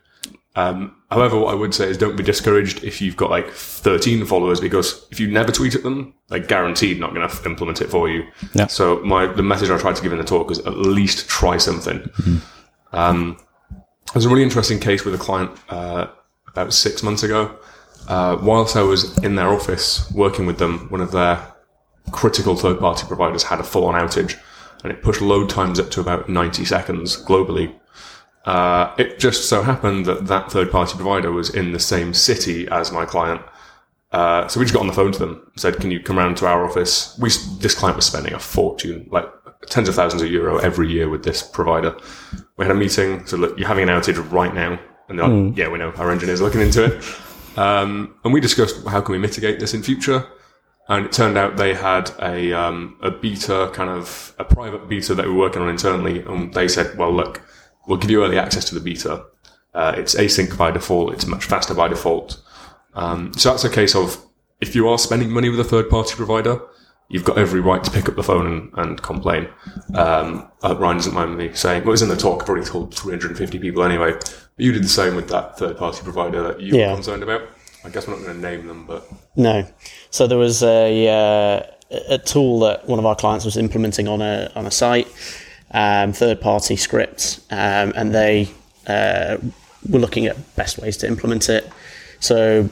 Um, 0.57 0.97
however, 1.11 1.39
what 1.39 1.53
I 1.53 1.55
would 1.55 1.75
say 1.75 1.89
is 1.89 1.99
don't 1.99 2.17
be 2.17 2.23
discouraged 2.23 2.83
if 2.83 3.01
you've 3.01 3.17
got 3.17 3.31
like 3.31 3.49
13 3.51 4.25
followers 4.25 4.59
because 4.61 5.07
if 5.11 5.21
you 5.21 5.31
never 5.31 5.53
tweet 5.53 5.75
at 5.77 5.85
them, 5.85 6.15
they're 6.29 6.41
guaranteed 6.41 6.99
not 6.99 7.15
going 7.15 7.29
to 7.29 7.45
implement 7.45 7.81
it 7.81 7.91
for 7.91 8.09
you. 8.09 8.25
Yeah. 8.55 8.67
So 8.67 9.01
my 9.05 9.27
the 9.27 9.43
message 9.43 9.71
I 9.71 9.79
tried 9.79 9.97
to 9.97 10.03
give 10.03 10.13
in 10.13 10.19
the 10.19 10.25
talk 10.25 10.51
is 10.51 10.59
at 10.61 10.77
least 10.77 11.29
try 11.29 11.59
something. 11.59 12.09
Um, 12.93 13.39
there's 14.13 14.25
a 14.25 14.29
really 14.29 14.43
interesting 14.43 14.81
case 14.81 15.05
with 15.05 15.15
a 15.15 15.19
client 15.19 15.51
uh, 15.69 16.07
about 16.49 16.73
six 16.73 17.03
months 17.03 17.23
ago. 17.23 17.59
Uh, 18.07 18.39
whilst 18.41 18.77
I 18.77 18.83
was 18.83 19.19
in 19.19 19.35
their 19.35 19.49
office 19.49 20.11
working 20.13 20.47
with 20.47 20.59
them, 20.59 20.89
one 20.89 21.01
of 21.01 21.13
their 21.13 21.55
critical 22.11 22.57
third 22.57 22.79
party 22.79 23.07
providers 23.07 23.43
had 23.43 23.61
a 23.61 23.65
full 23.65 23.85
on 23.85 23.95
outage 23.95 24.41
and 24.83 24.93
it 24.93 25.03
pushed 25.03 25.21
load 25.21 25.51
times 25.51 25.79
up 25.79 25.91
to 25.91 26.01
about 26.01 26.29
90 26.29 26.65
seconds 26.65 27.23
globally. 27.23 27.75
Uh, 28.45 28.95
it 28.97 29.19
just 29.19 29.49
so 29.49 29.63
happened 29.63 30.07
that 30.07 30.27
that 30.27 30.51
third 30.51 30.71
party 30.71 30.95
provider 30.95 31.33
was 31.33 31.51
in 31.51 31.73
the 31.73 31.81
same 31.81 32.15
city 32.15 32.69
as 32.69 32.93
my 32.93 33.05
client. 33.05 33.43
Uh, 34.11 34.49
so 34.49 34.59
we 34.59 34.65
just 34.65 34.73
got 34.73 34.81
on 34.81 34.87
the 34.87 34.93
phone 34.93 35.13
to 35.13 35.19
them, 35.19 35.51
said, 35.57 35.77
"Can 35.79 35.91
you 35.91 36.01
come 36.01 36.17
round 36.17 36.39
to 36.39 36.47
our 36.47 36.65
office?" 36.65 37.15
We 37.21 37.29
this 37.61 37.75
client 37.75 37.97
was 37.97 38.07
spending 38.07 38.33
a 38.33 38.39
fortune, 38.39 39.07
like 39.11 39.27
tens 39.67 39.89
of 39.89 39.95
thousands 39.95 40.23
of 40.23 40.31
euro 40.31 40.59
every 40.59 40.89
year 40.91 41.09
with 41.09 41.25
this 41.25 41.43
provider. 41.43 41.97
We 42.57 42.65
had 42.65 42.73
a 42.75 42.79
meeting, 42.79 43.27
so 43.27 43.37
look, 43.37 43.59
you're 43.59 43.69
having 43.69 43.89
an 43.89 43.95
outage 43.95 44.31
right 44.33 44.55
now, 44.55 44.79
and 45.09 45.19
they're 45.19 45.29
like, 45.29 45.57
"Yeah, 45.57 45.69
we 45.69 45.79
know. 45.79 45.93
Our 45.93 46.11
engineers 46.11 46.41
are 46.41 46.45
looking 46.45 46.61
into 46.61 46.85
it." 46.85 47.05
Um, 47.59 48.15
and 48.25 48.33
we 48.33 48.41
discussed 48.41 48.87
how 48.87 49.01
can 49.01 49.13
we 49.13 49.19
mitigate 49.19 49.59
this 49.59 49.75
in 49.75 49.83
future. 49.83 50.27
And 50.89 51.05
it 51.05 51.13
turned 51.13 51.37
out 51.37 51.59
they 51.59 51.75
had 51.75 52.11
a 52.21 52.53
um, 52.53 52.97
a 53.03 53.11
beta 53.11 53.71
kind 53.75 53.91
of 53.91 54.35
a 54.39 54.45
private 54.45 54.89
beta 54.89 55.15
that 55.15 55.27
we 55.27 55.33
were 55.33 55.39
working 55.39 55.61
on 55.61 55.69
internally, 55.69 56.23
and 56.23 56.55
they 56.55 56.67
said, 56.69 56.97
"Well, 56.97 57.13
look, 57.13 57.43
we'll 57.87 57.99
give 57.99 58.11
you 58.11 58.25
early 58.25 58.39
access 58.39 58.65
to 58.67 58.75
the 58.75 58.81
beta. 58.81 59.25
Uh, 59.75 59.95
it's 59.97 60.15
async 60.15 60.57
by 60.57 60.71
default. 60.71 61.13
It's 61.13 61.27
much 61.27 61.45
faster 61.45 61.75
by 61.75 61.89
default. 61.89 62.41
Um, 62.95 63.33
so 63.35 63.51
that's 63.51 63.65
a 63.65 63.71
case 63.71 63.95
of 63.95 64.25
if 64.61 64.75
you 64.75 64.89
are 64.89 64.99
spending 64.99 65.31
money 65.31 65.49
with 65.51 65.61
a 65.61 65.65
third 65.65 65.91
party 65.91 66.15
provider, 66.15 66.61
you've 67.09 67.25
got 67.25 67.39
every 67.39 67.61
right 67.61 67.83
to 67.83 67.91
pick 67.91 68.09
up 68.09 68.17
the 68.17 68.23
phone 68.23 68.47
and, 68.47 68.71
and 68.89 69.03
complain. 69.03 69.49
Um, 69.95 70.51
uh, 70.63 70.77
Ryan 70.77 70.99
doesn't 70.99 71.15
mind 71.15 71.37
me 71.39 71.53
saying, 71.55 71.83
well, 71.83 71.89
it 71.89 71.93
was 71.93 72.03
in 72.03 72.09
the 72.09 72.17
talk, 72.17 72.43
I've 72.43 72.49
already 72.49 72.67
told 72.67 72.95
350 72.95 73.59
people 73.59 73.83
anyway. 73.83 74.13
But 74.13 74.35
you 74.59 74.73
did 74.73 74.85
the 74.85 74.89
same 74.89 75.15
with 75.17 75.29
that 75.29 75.59
third 75.59 75.79
party 75.79 76.03
provider 76.03 76.43
that 76.43 76.61
you 76.61 76.77
Yeah. 76.77 76.89
were 76.91 76.95
concerned 76.97 77.23
about. 77.23 77.43
I 77.85 77.91
guess 77.91 78.07
we're 78.07 78.17
not 78.17 78.25
going 78.25 78.37
to 78.37 78.43
name 78.43 78.67
them, 78.67 78.85
but 78.87 79.09
No. 79.37 79.65
So 80.11 80.27
there 80.27 80.37
was 80.39 80.63
a 80.63 81.09
uh, 81.09 81.63
a 82.11 82.19
tool 82.19 82.61
that 82.61 82.87
one 82.87 82.99
of 82.99 83.07
our 83.07 83.15
clients 83.17 83.45
was 83.45 83.57
implementing 83.57 84.09
on 84.09 84.21
a 84.21 84.51
on 84.57 84.67
a 84.67 84.71
site, 84.71 85.07
um, 85.71 86.13
third 86.13 86.41
party 86.41 86.77
scripts, 86.77 87.41
um, 87.51 87.93
and 87.97 88.13
they 88.15 88.51
uh, 88.87 89.39
were 89.89 90.01
looking 90.01 90.27
at 90.27 90.37
best 90.57 90.79
ways 90.79 90.97
to 90.99 91.07
implement 91.07 91.49
it. 91.49 91.71
So 92.21 92.69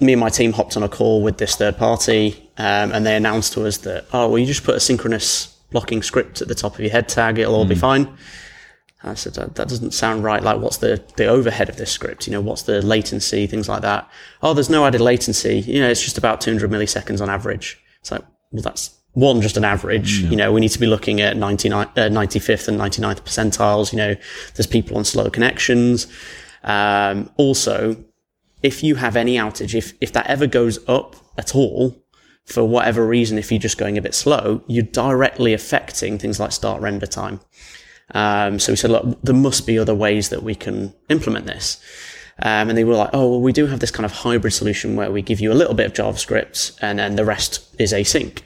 me 0.00 0.12
and 0.12 0.20
my 0.20 0.28
team 0.28 0.52
hopped 0.52 0.76
on 0.76 0.82
a 0.82 0.88
call 0.88 1.22
with 1.22 1.38
this 1.38 1.54
third 1.54 1.78
party, 1.78 2.47
um, 2.58 2.92
and 2.92 3.06
they 3.06 3.16
announced 3.16 3.52
to 3.54 3.66
us 3.66 3.78
that 3.78 4.06
oh, 4.12 4.28
well, 4.28 4.38
you 4.38 4.46
just 4.46 4.64
put 4.64 4.74
a 4.74 4.80
synchronous 4.80 5.56
blocking 5.70 6.02
script 6.02 6.42
at 6.42 6.48
the 6.48 6.54
top 6.54 6.74
of 6.74 6.80
your 6.80 6.90
head 6.90 7.08
tag, 7.08 7.38
it'll 7.38 7.54
all 7.54 7.64
be 7.64 7.74
fine. 7.74 8.16
I 9.02 9.14
said, 9.14 9.34
that, 9.34 9.54
that 9.54 9.68
doesn't 9.68 9.92
sound 9.92 10.24
right. 10.24 10.42
Like, 10.42 10.60
what's 10.60 10.78
the, 10.78 11.02
the 11.16 11.26
overhead 11.26 11.68
of 11.68 11.76
this 11.76 11.92
script? 11.92 12.26
You 12.26 12.32
know, 12.32 12.40
what's 12.40 12.62
the 12.62 12.82
latency, 12.82 13.46
things 13.46 13.68
like 13.68 13.82
that. 13.82 14.10
Oh, 14.42 14.54
there's 14.54 14.70
no 14.70 14.84
added 14.84 15.00
latency. 15.00 15.60
You 15.60 15.80
know, 15.80 15.88
it's 15.88 16.02
just 16.02 16.18
about 16.18 16.40
200 16.40 16.68
milliseconds 16.68 17.20
on 17.20 17.30
average. 17.30 17.80
It's 18.00 18.10
like, 18.10 18.22
well, 18.50 18.62
that's 18.62 18.98
one, 19.12 19.40
just 19.40 19.56
an 19.56 19.64
average. 19.64 20.18
You 20.18 20.36
know, 20.36 20.52
we 20.52 20.60
need 20.60 20.70
to 20.70 20.80
be 20.80 20.86
looking 20.86 21.20
at 21.20 21.36
99, 21.36 21.86
uh, 21.86 22.00
95th 22.08 22.68
and 22.68 22.78
99th 22.78 23.20
percentiles. 23.20 23.92
You 23.92 23.98
know, 23.98 24.16
there's 24.54 24.66
people 24.66 24.96
on 24.96 25.04
slow 25.04 25.30
connections. 25.30 26.08
Um, 26.64 27.30
also, 27.36 28.04
if 28.64 28.82
you 28.82 28.96
have 28.96 29.14
any 29.14 29.36
outage, 29.36 29.74
if, 29.74 29.92
if 30.00 30.12
that 30.12 30.26
ever 30.26 30.48
goes 30.48 30.78
up 30.88 31.14
at 31.36 31.54
all, 31.54 31.96
for 32.48 32.64
whatever 32.64 33.06
reason, 33.06 33.36
if 33.38 33.52
you're 33.52 33.60
just 33.60 33.78
going 33.78 33.98
a 33.98 34.02
bit 34.02 34.14
slow, 34.14 34.62
you're 34.66 34.84
directly 34.84 35.52
affecting 35.52 36.18
things 36.18 36.40
like 36.40 36.52
start 36.52 36.80
render 36.80 37.06
time. 37.06 37.40
Um, 38.14 38.58
so 38.58 38.72
we 38.72 38.76
said, 38.76 38.90
look, 38.90 39.20
there 39.22 39.34
must 39.34 39.66
be 39.66 39.78
other 39.78 39.94
ways 39.94 40.30
that 40.30 40.42
we 40.42 40.54
can 40.54 40.94
implement 41.10 41.44
this. 41.44 41.78
Um, 42.40 42.68
and 42.68 42.78
they 42.78 42.84
were 42.84 42.94
like, 42.94 43.10
oh, 43.12 43.28
well, 43.30 43.40
we 43.40 43.52
do 43.52 43.66
have 43.66 43.80
this 43.80 43.90
kind 43.90 44.06
of 44.06 44.12
hybrid 44.12 44.52
solution 44.52 44.96
where 44.96 45.10
we 45.10 45.22
give 45.22 45.40
you 45.40 45.52
a 45.52 45.54
little 45.54 45.74
bit 45.74 45.86
of 45.86 45.92
JavaScript 45.92 46.78
and 46.80 46.98
then 46.98 47.16
the 47.16 47.24
rest 47.24 47.64
is 47.78 47.92
async. 47.92 48.40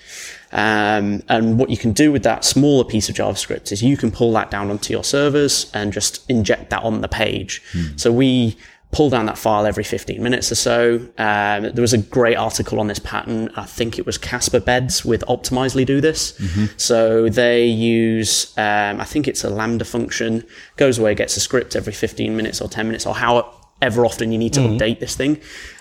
Um, 0.51 1.23
and 1.29 1.59
what 1.59 1.71
you 1.71 1.77
can 1.77 1.93
do 1.93 2.11
with 2.11 2.25
that 2.25 2.45
smaller 2.45 2.85
piece 2.85 3.09
of 3.09 3.15
JavaScript 3.15 3.71
is 3.71 3.83
you 3.83 3.97
can 3.97 4.11
pull 4.11 4.33
that 4.33 4.51
down 4.51 4.71
onto 4.71 4.93
your 4.93 5.05
servers 5.05 5.71
and 5.75 5.93
just 5.93 6.29
inject 6.29 6.71
that 6.71 6.83
on 6.83 7.03
the 7.03 7.09
page. 7.09 7.63
So 7.97 8.11
we 8.11 8.57
pull 8.93 9.09
down 9.09 9.25
that 9.25 9.39
file 9.39 9.65
every 9.67 9.83
15 9.83 10.23
minutes 10.23 10.53
or 10.53 10.55
so. 10.55 10.95
Um, 11.17 11.63
there 11.63 11.81
was 11.81 11.95
a 11.95 11.99
great 11.99 12.37
article 12.37 12.79
on 12.79 12.89
this 12.89 12.99
pattern. 12.99 13.51
I 13.57 13.65
think 13.65 13.99
it 13.99 14.05
was 14.05 14.19
Casper 14.19 14.61
Beds 14.61 15.03
with 15.03 15.25
Optimizely 15.29 15.87
do 15.87 16.01
this. 16.01 16.39
So 16.77 17.29
they 17.31 17.65
use, 17.65 18.53
um, 18.59 19.01
I 19.01 19.05
think 19.05 19.27
it's 19.27 19.45
a 19.45 19.51
Lambda 19.51 19.87
function, 19.87 20.45
goes 20.77 20.99
away, 20.99 21.15
gets 21.15 21.37
a 21.39 21.41
script 21.41 21.75
every 21.75 21.95
15 21.95 22.37
minutes 22.37 22.61
or 22.61 22.69
10 22.69 22.87
minutes 22.87 23.07
or 23.07 23.15
however 23.15 24.05
often 24.05 24.31
you 24.31 24.39
need 24.39 24.53
to 24.53 24.61
update 24.61 25.01
this 25.01 25.17
thing. 25.17 25.41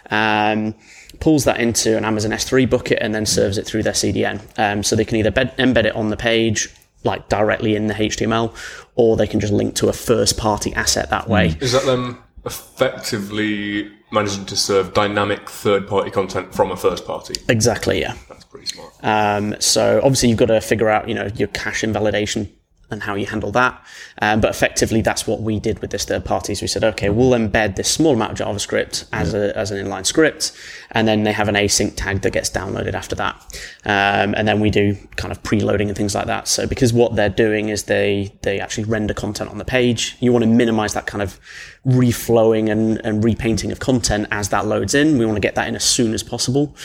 Um, 0.09 0.73
pulls 1.19 1.43
that 1.43 1.59
into 1.59 1.97
an 1.97 2.05
Amazon 2.05 2.31
S3 2.31 2.69
bucket 2.69 2.99
and 3.01 3.13
then 3.13 3.25
serves 3.25 3.57
it 3.57 3.65
through 3.65 3.83
their 3.83 3.93
CDN. 3.93 4.41
Um, 4.57 4.83
so 4.83 4.95
they 4.95 5.05
can 5.05 5.17
either 5.17 5.31
bed, 5.31 5.55
embed 5.57 5.83
it 5.83 5.95
on 5.97 6.09
the 6.09 6.17
page, 6.17 6.69
like 7.03 7.27
directly 7.27 7.75
in 7.75 7.87
the 7.87 7.93
HTML, 7.93 8.55
or 8.95 9.17
they 9.17 9.27
can 9.27 9.41
just 9.41 9.51
link 9.51 9.75
to 9.75 9.89
a 9.89 9.93
first 9.93 10.37
party 10.37 10.73
asset 10.73 11.09
that 11.09 11.27
way. 11.27 11.57
Is 11.59 11.73
that 11.73 11.83
them 11.85 12.23
effectively 12.45 13.91
managing 14.11 14.45
to 14.45 14.57
serve 14.57 14.93
dynamic 14.93 15.49
third 15.49 15.87
party 15.87 16.11
content 16.11 16.53
from 16.53 16.71
a 16.71 16.77
first 16.77 17.05
party? 17.05 17.33
Exactly, 17.47 18.01
yeah. 18.01 18.15
That's 18.27 18.45
pretty 18.45 18.65
smart. 18.65 18.93
Um, 19.03 19.55
so 19.59 19.99
obviously 20.03 20.29
you've 20.29 20.39
got 20.39 20.47
to 20.47 20.61
figure 20.61 20.89
out, 20.89 21.07
you 21.07 21.15
know, 21.15 21.29
your 21.35 21.47
cache 21.49 21.83
invalidation 21.83 22.51
and 22.91 23.01
how 23.01 23.15
you 23.15 23.25
handle 23.25 23.51
that. 23.53 23.81
Um, 24.21 24.41
but 24.41 24.49
effectively, 24.49 25.01
that's 25.01 25.25
what 25.25 25.41
we 25.41 25.59
did 25.59 25.79
with 25.79 25.91
this 25.91 26.05
third 26.05 26.25
party. 26.25 26.31
parties. 26.31 26.61
We 26.61 26.67
said, 26.67 26.83
okay, 26.83 27.09
we'll 27.09 27.31
embed 27.31 27.75
this 27.75 27.89
small 27.89 28.13
amount 28.13 28.39
of 28.39 28.47
JavaScript 28.47 29.05
as 29.11 29.33
a, 29.33 29.57
as 29.57 29.71
an 29.71 29.85
inline 29.85 30.05
script, 30.05 30.53
and 30.91 31.07
then 31.07 31.23
they 31.23 31.33
have 31.33 31.49
an 31.49 31.55
async 31.55 31.93
tag 31.95 32.21
that 32.21 32.31
gets 32.31 32.49
downloaded 32.49 32.93
after 32.93 33.15
that. 33.15 33.35
Um, 33.83 34.33
and 34.35 34.47
then 34.47 34.59
we 34.61 34.69
do 34.69 34.95
kind 35.17 35.31
of 35.31 35.43
preloading 35.43 35.87
and 35.87 35.97
things 35.97 36.15
like 36.15 36.27
that. 36.27 36.47
So 36.47 36.67
because 36.67 36.93
what 36.93 37.15
they're 37.15 37.29
doing 37.29 37.69
is 37.69 37.83
they 37.83 38.33
they 38.43 38.59
actually 38.59 38.85
render 38.85 39.13
content 39.13 39.49
on 39.49 39.57
the 39.57 39.65
page. 39.65 40.15
You 40.19 40.31
want 40.31 40.43
to 40.43 40.49
minimize 40.49 40.93
that 40.93 41.05
kind 41.05 41.21
of 41.21 41.39
reflowing 41.85 42.71
and, 42.71 43.03
and 43.03 43.23
repainting 43.23 43.71
of 43.71 43.79
content 43.79 44.27
as 44.31 44.49
that 44.49 44.65
loads 44.65 44.93
in. 44.93 45.17
We 45.17 45.25
want 45.25 45.37
to 45.37 45.41
get 45.41 45.55
that 45.55 45.67
in 45.67 45.75
as 45.75 45.83
soon 45.83 46.13
as 46.13 46.23
possible. 46.23 46.75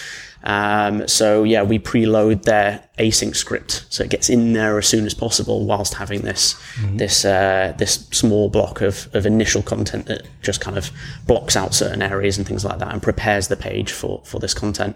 Um, 0.43 1.09
so 1.09 1.43
yeah, 1.43 1.63
we 1.65 1.79
preload 1.79 2.45
their 2.45 2.89
async 2.99 3.35
script, 3.35 3.85
so 3.91 4.05
it 4.05 4.11
gets 4.11 4.31
in 4.31 4.53
there 4.53 4.79
as 4.79 4.87
soon 4.87 5.05
as 5.05 5.13
possible, 5.13 5.67
whilst 5.67 5.95
having 5.95 6.23
this 6.23 6.55
this 6.93 7.25
uh, 7.25 7.75
this 7.79 8.07
small 8.13 8.49
block 8.49 8.81
of, 8.81 9.09
of 9.13 9.27
initial 9.27 9.63
content 9.63 10.07
that 10.07 10.23
just 10.43 10.61
kind 10.61 10.79
of 10.79 10.91
blocks 11.27 11.57
out 11.57 11.75
certain 11.75 12.01
areas 12.01 12.39
and 12.39 12.47
things 12.47 12.65
like 12.65 12.79
that, 12.79 12.93
and 12.93 13.03
prepares 13.03 13.49
the 13.49 13.57
page 13.57 13.91
for 13.91 14.23
for 14.25 14.39
this 14.39 14.55
content. 14.55 14.95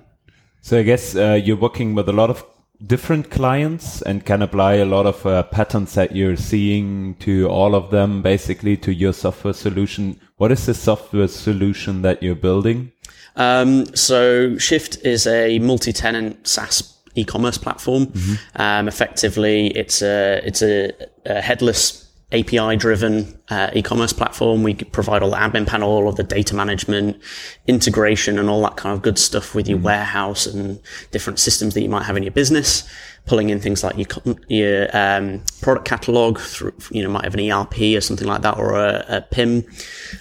So 0.63 0.79
I 0.79 0.83
guess 0.83 1.17
uh, 1.17 1.41
you're 1.43 1.57
working 1.57 1.97
with 1.97 2.09
a 2.09 2.13
lot 2.13 2.31
of 2.31 2.45
different 2.87 3.31
clients 3.31 4.03
and 4.03 4.25
can 4.25 4.43
apply 4.43 4.75
a 4.75 4.85
lot 4.85 5.07
of 5.07 5.25
uh, 5.27 5.43
patterns 5.45 5.95
that 5.95 6.15
you're 6.17 6.37
seeing 6.37 7.15
to 7.17 7.47
all 7.49 7.75
of 7.75 7.91
them, 7.91 8.23
basically 8.23 8.77
to 8.79 8.93
your 8.93 9.13
software 9.13 9.55
solution. 9.55 10.19
What 10.37 10.53
is 10.53 10.67
the 10.67 10.75
software 10.75 11.29
solution 11.29 12.03
that 12.03 12.23
you're 12.23 12.35
building? 12.35 12.93
Um, 13.37 13.87
so 13.95 14.57
Shift 14.59 14.99
is 15.05 15.27
a 15.27 15.59
multi-tenant 15.59 16.47
SaaS 16.47 16.97
e-commerce 17.15 17.59
platform. 17.59 18.13
Um, 18.57 18.89
effectively, 18.89 19.69
it's 19.69 20.03
a 20.03 20.41
it's 20.45 20.63
a, 20.63 20.93
a 21.27 21.41
headless 21.41 22.10
API-driven 22.33 23.41
uh, 23.49 23.71
e-commerce 23.75 24.13
platform. 24.13 24.63
We 24.63 24.75
provide 24.75 25.23
all 25.23 25.31
the 25.31 25.37
admin 25.37 25.67
panel, 25.67 25.91
all 25.91 26.09
of 26.09 26.17
the 26.17 26.23
data 26.23 26.55
management, 26.55 27.21
integration, 27.67 28.39
and 28.39 28.49
all 28.49 28.63
that 28.63 28.77
kind 28.77 28.95
of 28.95 29.03
good 29.03 29.19
stuff 29.19 29.55
with 29.55 29.69
your 29.69 29.79
warehouse 29.79 30.47
and 30.47 30.81
different 31.11 31.39
systems 31.39 31.75
that 31.75 31.83
you 31.83 31.89
might 31.89 32.05
have 32.05 32.17
in 32.17 32.23
your 32.23 32.33
business. 32.33 32.89
Pulling 33.27 33.51
in 33.51 33.61
things 33.61 33.85
like 33.85 33.97
your 33.97 34.37
your 34.49 34.97
um, 34.97 35.43
product 35.63 35.87
catalog 35.87 36.39
through, 36.39 36.73
you 36.91 37.03
know, 37.03 37.11
might 37.11 37.25
have 37.25 37.35
an 37.35 37.51
ERP 37.51 37.97
or 37.97 38.01
something 38.01 38.27
like 38.27 38.43
that, 38.43 38.59
or 38.59 38.75
a, 38.75 39.05
a 39.09 39.21
PIM. 39.21 39.65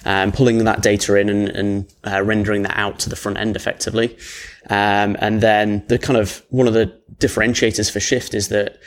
Um, 0.04 0.32
pulling 0.32 0.58
that 0.64 0.82
data 0.82 1.16
in 1.16 1.28
and, 1.28 1.48
and 1.48 1.94
uh, 2.06 2.22
rendering 2.22 2.62
that 2.62 2.76
out 2.76 2.98
to 3.00 3.08
the 3.08 3.16
front 3.16 3.38
end 3.38 3.56
effectively. 3.56 4.16
Um, 4.68 5.16
and 5.20 5.40
then 5.40 5.84
the 5.88 5.98
kind 5.98 6.18
of 6.18 6.44
one 6.50 6.68
of 6.68 6.74
the 6.74 6.92
differentiators 7.16 7.90
for 7.90 8.00
Shift 8.00 8.34
is 8.34 8.48
that 8.48 8.78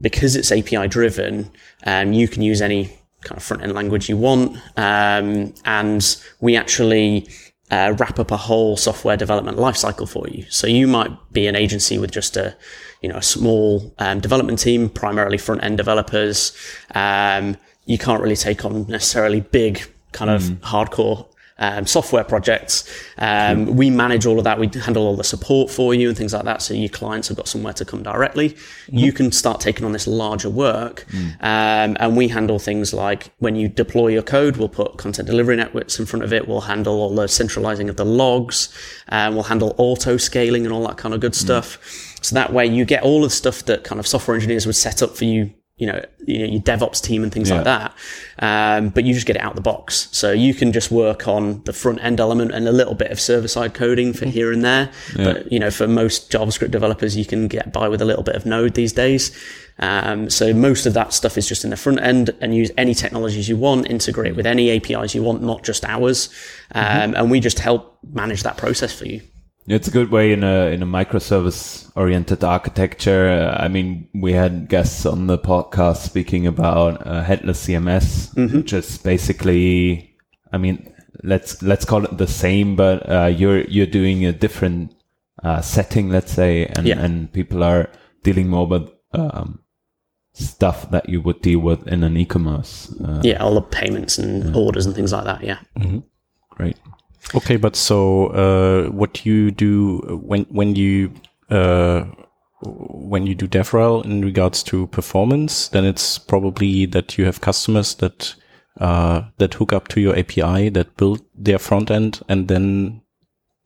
because 0.00 0.36
it's 0.36 0.52
API 0.52 0.88
driven, 0.88 1.50
um, 1.86 2.12
you 2.12 2.28
can 2.28 2.42
use 2.42 2.60
any 2.60 2.98
kind 3.22 3.38
of 3.38 3.42
front 3.42 3.62
end 3.62 3.72
language 3.72 4.08
you 4.08 4.16
want. 4.16 4.56
Um, 4.76 5.54
and 5.64 6.16
we 6.40 6.56
actually 6.56 7.28
uh, 7.70 7.94
wrap 7.98 8.18
up 8.18 8.30
a 8.30 8.36
whole 8.36 8.76
software 8.76 9.16
development 9.16 9.56
lifecycle 9.56 10.08
for 10.08 10.28
you. 10.28 10.44
So 10.50 10.66
you 10.66 10.86
might 10.86 11.10
be 11.32 11.46
an 11.46 11.56
agency 11.56 11.98
with 11.98 12.10
just 12.10 12.36
a, 12.36 12.54
you 13.02 13.08
know, 13.08 13.16
a 13.16 13.22
small 13.22 13.92
um, 13.98 14.20
development 14.20 14.58
team, 14.58 14.88
primarily 14.88 15.38
front 15.38 15.62
end 15.62 15.76
developers. 15.76 16.56
Um, 16.94 17.56
you 17.84 17.98
can't 17.98 18.22
really 18.22 18.36
take 18.36 18.64
on 18.64 18.86
necessarily 18.86 19.40
big 19.40 19.82
kind 20.12 20.30
of 20.30 20.42
hardcore 20.60 21.26
um, 21.58 21.86
software 21.86 22.24
projects. 22.24 22.84
Um, 23.18 23.76
We 23.76 23.88
manage 23.90 24.26
all 24.26 24.38
of 24.38 24.44
that. 24.44 24.58
We 24.58 24.68
handle 24.68 25.06
all 25.06 25.16
the 25.16 25.24
support 25.24 25.70
for 25.70 25.94
you 25.94 26.08
and 26.08 26.16
things 26.16 26.32
like 26.32 26.44
that. 26.44 26.60
So 26.62 26.74
your 26.74 26.88
clients 26.88 27.28
have 27.28 27.36
got 27.36 27.48
somewhere 27.48 27.72
to 27.74 27.84
come 27.84 28.02
directly. 28.02 28.56
You 28.88 29.12
can 29.12 29.30
start 29.32 29.60
taking 29.60 29.84
on 29.84 29.92
this 29.92 30.06
larger 30.06 30.50
work. 30.50 31.06
Um, 31.40 31.96
and 32.00 32.16
we 32.16 32.28
handle 32.28 32.58
things 32.58 32.92
like 32.92 33.30
when 33.38 33.54
you 33.56 33.68
deploy 33.68 34.08
your 34.08 34.22
code, 34.22 34.56
we'll 34.56 34.68
put 34.68 34.96
content 34.96 35.26
delivery 35.28 35.56
networks 35.56 35.98
in 35.98 36.06
front 36.06 36.24
of 36.24 36.32
it. 36.32 36.48
We'll 36.48 36.62
handle 36.62 37.00
all 37.00 37.14
the 37.14 37.28
centralizing 37.28 37.88
of 37.88 37.96
the 37.96 38.04
logs. 38.04 38.68
Um, 39.08 39.34
we'll 39.34 39.44
handle 39.44 39.74
auto 39.78 40.16
scaling 40.16 40.64
and 40.64 40.72
all 40.74 40.86
that 40.88 40.96
kind 40.96 41.14
of 41.14 41.20
good 41.20 41.34
stuff. 41.34 41.78
So 42.22 42.34
that 42.34 42.52
way 42.52 42.66
you 42.66 42.84
get 42.84 43.02
all 43.02 43.24
of 43.24 43.30
the 43.30 43.36
stuff 43.36 43.64
that 43.66 43.84
kind 43.84 43.98
of 43.98 44.06
software 44.06 44.34
engineers 44.34 44.66
would 44.66 44.76
set 44.76 45.02
up 45.02 45.16
for 45.16 45.24
you 45.24 45.52
you 45.82 45.88
know, 45.88 46.04
you 46.26 46.38
know, 46.38 46.44
your 46.44 46.62
DevOps 46.62 47.02
team 47.02 47.24
and 47.24 47.32
things 47.32 47.50
like 47.50 47.64
that. 47.64 47.94
Um, 48.38 48.90
but 48.90 49.02
you 49.02 49.14
just 49.14 49.26
get 49.26 49.34
it 49.34 49.42
out 49.42 49.52
of 49.52 49.56
the 49.56 49.62
box. 49.62 50.08
So 50.12 50.30
you 50.30 50.54
can 50.54 50.70
just 50.70 50.92
work 50.92 51.26
on 51.26 51.64
the 51.64 51.72
front 51.72 52.04
end 52.04 52.20
element 52.20 52.52
and 52.52 52.68
a 52.68 52.72
little 52.72 52.94
bit 52.94 53.10
of 53.10 53.18
server 53.18 53.48
side 53.48 53.74
coding 53.74 54.12
for 54.12 54.26
here 54.26 54.52
and 54.52 54.64
there. 54.64 54.92
But, 55.16 55.50
you 55.50 55.58
know, 55.58 55.72
for 55.72 55.88
most 55.88 56.30
JavaScript 56.30 56.70
developers, 56.70 57.16
you 57.16 57.24
can 57.24 57.48
get 57.48 57.72
by 57.72 57.88
with 57.88 58.00
a 58.00 58.04
little 58.04 58.22
bit 58.22 58.36
of 58.36 58.46
Node 58.46 58.74
these 58.74 58.92
days. 58.92 59.36
Um, 59.80 60.30
so 60.30 60.52
most 60.54 60.86
of 60.86 60.94
that 60.94 61.12
stuff 61.14 61.36
is 61.36 61.48
just 61.48 61.64
in 61.64 61.70
the 61.70 61.76
front 61.76 62.00
end 62.00 62.30
and 62.40 62.54
use 62.54 62.70
any 62.76 62.94
technologies 62.94 63.48
you 63.48 63.56
want, 63.56 63.90
integrate 63.90 64.36
with 64.36 64.46
any 64.46 64.70
APIs 64.70 65.16
you 65.16 65.24
want, 65.24 65.42
not 65.42 65.64
just 65.64 65.84
ours. 65.84 66.28
Um, 66.74 67.14
and 67.16 67.28
we 67.28 67.40
just 67.40 67.58
help 67.58 67.98
manage 68.08 68.44
that 68.44 68.56
process 68.56 68.96
for 68.96 69.06
you. 69.06 69.22
It's 69.66 69.86
a 69.88 69.92
good 69.92 70.10
way 70.10 70.32
in 70.32 70.42
a 70.42 70.66
in 70.72 70.82
a 70.82 70.86
microservice 70.86 71.90
oriented 71.94 72.42
architecture. 72.42 73.28
Uh, 73.28 73.62
I 73.64 73.68
mean, 73.68 74.08
we 74.12 74.32
had 74.32 74.68
guests 74.68 75.06
on 75.06 75.28
the 75.28 75.38
podcast 75.38 75.98
speaking 75.98 76.46
about 76.48 77.06
uh, 77.06 77.22
headless 77.22 77.66
CMS, 77.66 78.34
which 78.52 78.72
is 78.72 78.98
basically, 78.98 80.16
I 80.52 80.58
mean, 80.58 80.92
let's 81.22 81.62
let's 81.62 81.84
call 81.84 82.04
it 82.04 82.18
the 82.18 82.26
same, 82.26 82.74
but 82.74 83.08
uh, 83.08 83.26
you're 83.26 83.60
you're 83.62 83.86
doing 83.86 84.26
a 84.26 84.32
different 84.32 84.94
uh, 85.44 85.60
setting, 85.60 86.08
let's 86.10 86.32
say, 86.32 86.66
and 86.66 86.86
Yeah. 86.86 86.98
and 86.98 87.32
people 87.32 87.62
are 87.62 87.88
dealing 88.24 88.48
more 88.48 88.66
with 88.66 88.88
um, 89.12 89.60
stuff 90.32 90.90
that 90.90 91.08
you 91.08 91.20
would 91.20 91.40
deal 91.40 91.60
with 91.60 91.86
in 91.86 92.02
an 92.02 92.16
e-commerce. 92.16 92.92
Uh, 93.04 93.20
Yeah, 93.22 93.38
all 93.42 93.54
the 93.54 93.62
payments 93.62 94.18
and 94.18 94.56
orders 94.56 94.86
and 94.86 94.94
things 94.94 95.12
like 95.12 95.24
that. 95.24 95.44
Yeah. 95.44 95.58
Great. 96.50 96.76
Okay, 97.34 97.56
but 97.56 97.76
so 97.76 98.26
uh, 98.28 98.90
what 98.90 99.24
you 99.24 99.50
do 99.50 99.98
when 100.22 100.44
when 100.50 100.74
you 100.76 101.12
uh, 101.50 102.04
when 102.62 103.26
you 103.26 103.34
do 103.34 103.48
DevRel 103.48 104.04
in 104.04 104.22
regards 104.22 104.62
to 104.64 104.86
performance, 104.88 105.68
then 105.68 105.84
it's 105.84 106.18
probably 106.18 106.86
that 106.86 107.18
you 107.18 107.24
have 107.24 107.40
customers 107.40 107.94
that 107.96 108.34
uh, 108.80 109.22
that 109.38 109.54
hook 109.54 109.72
up 109.72 109.88
to 109.88 110.00
your 110.00 110.16
API 110.18 110.68
that 110.70 110.96
build 110.96 111.22
their 111.34 111.58
front 111.58 111.90
end, 111.90 112.20
and 112.28 112.48
then 112.48 113.02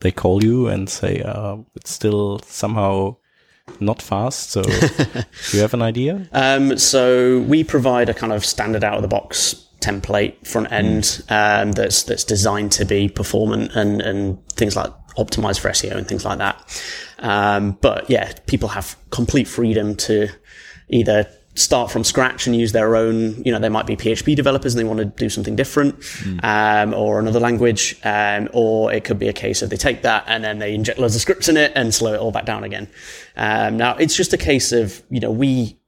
they 0.01 0.13
call 0.13 0.45
you 0.45 0.69
and 0.69 0.89
say 0.89 1.21
uh, 1.23 1.57
it's 1.75 1.91
still 1.91 2.41
somehow 2.45 3.17
not 3.81 4.01
fast. 4.01 4.51
So, 4.51 4.63
do 5.51 5.57
you 5.57 5.61
have 5.61 5.75
an 5.75 5.83
idea? 5.83 6.29
Um, 6.33 6.79
so 6.79 7.41
we 7.41 7.65
provide 7.65 8.09
a 8.09 8.15
kind 8.15 8.33
of 8.33 8.45
standard 8.45 8.85
out 8.85 8.95
of 8.95 9.03
the 9.03 9.09
box 9.09 9.66
template 9.81 10.47
front 10.47 10.73
end 10.73 11.23
um, 11.29 11.73
that's 11.73 12.03
that's 12.05 12.25
designed 12.25 12.73
to 12.73 12.85
be 12.85 13.09
performant 13.09 13.73
and 13.75 14.01
and 14.01 14.49
things 14.51 14.77
like 14.77 14.91
optimized 15.17 15.61
for 15.61 15.71
SEO 15.71 15.97
and 15.97 16.07
things 16.07 16.25
like 16.25 16.39
that. 16.39 16.83
Um, 17.19 17.79
but 17.81 18.09
yeah, 18.11 18.33
people 18.47 18.69
have 18.71 18.97
complete 19.11 19.49
freedom 19.49 19.97
to 19.97 20.29
either 20.89 21.27
start 21.55 21.91
from 21.91 22.05
scratch 22.05 22.47
and 22.47 22.55
use 22.55 22.73
their 22.73 22.97
own, 22.97 23.43
you 23.43 23.51
know, 23.51 23.59
they 23.59 23.71
might 23.71 23.87
be 23.87 23.97
PHP 23.97 24.37
developers 24.37 24.75
and 24.75 24.81
they 24.81 24.85
want 24.85 24.99
to 24.99 25.07
do 25.07 25.31
something 25.31 25.57
different, 25.57 25.95
um, 26.43 26.93
or 26.93 27.19
another 27.19 27.41
language, 27.41 27.99
um, 28.05 28.49
or 28.53 28.93
it 28.93 29.05
could 29.05 29.19
be 29.19 29.29
a 29.29 29.33
case 29.33 29.63
of 29.63 29.71
they 29.71 29.77
take 29.77 30.03
that 30.03 30.25
and 30.27 30.45
then 30.45 30.59
they 30.59 30.75
inject 30.75 30.99
loads 30.99 31.15
of 31.15 31.23
scripts 31.23 31.49
in 31.49 31.57
it 31.57 31.73
and 31.75 31.95
slow 31.95 32.13
it 32.13 32.21
all 32.21 32.31
back 32.31 32.45
down 32.45 32.63
again. 32.63 32.89
Um, 33.37 33.79
now 33.79 33.97
it's 33.97 34.15
just 34.15 34.35
a 34.35 34.39
case 34.39 34.71
of, 34.73 35.03
you 35.09 35.21
know, 35.21 35.31
we, 35.31 35.79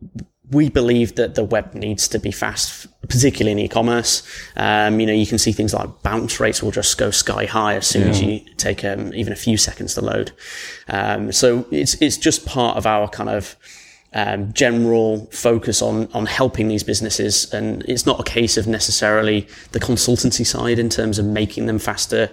we 0.50 0.70
believe 0.70 1.16
that 1.16 1.34
the 1.34 1.44
web 1.44 1.74
needs 1.74 2.08
to 2.08 2.18
be 2.18 2.30
fast, 2.30 2.86
particularly 3.08 3.52
in 3.52 3.58
e-commerce. 3.58 4.22
Um, 4.56 4.98
you 4.98 5.06
know, 5.06 5.12
you 5.12 5.26
can 5.26 5.38
see 5.38 5.52
things 5.52 5.74
like 5.74 6.02
bounce 6.02 6.40
rates 6.40 6.62
will 6.62 6.70
just 6.70 6.96
go 6.96 7.10
sky 7.10 7.44
high 7.44 7.74
as 7.74 7.86
soon 7.86 8.08
as 8.08 8.22
you 8.22 8.40
take 8.56 8.84
um, 8.84 9.12
even 9.14 9.32
a 9.32 9.36
few 9.36 9.56
seconds 9.56 9.94
to 9.94 10.00
load. 10.00 10.32
Um, 10.88 11.32
so 11.32 11.66
it's 11.70 12.00
it's 12.00 12.16
just 12.16 12.46
part 12.46 12.76
of 12.76 12.86
our 12.86 13.08
kind 13.08 13.28
of 13.28 13.56
um, 14.14 14.52
general 14.54 15.26
focus 15.26 15.82
on 15.82 16.10
on 16.12 16.24
helping 16.24 16.68
these 16.68 16.82
businesses, 16.82 17.52
and 17.52 17.82
it's 17.84 18.06
not 18.06 18.18
a 18.18 18.24
case 18.24 18.56
of 18.56 18.66
necessarily 18.66 19.46
the 19.72 19.80
consultancy 19.80 20.46
side 20.46 20.78
in 20.78 20.88
terms 20.88 21.18
of 21.18 21.26
making 21.26 21.66
them 21.66 21.78
faster 21.78 22.30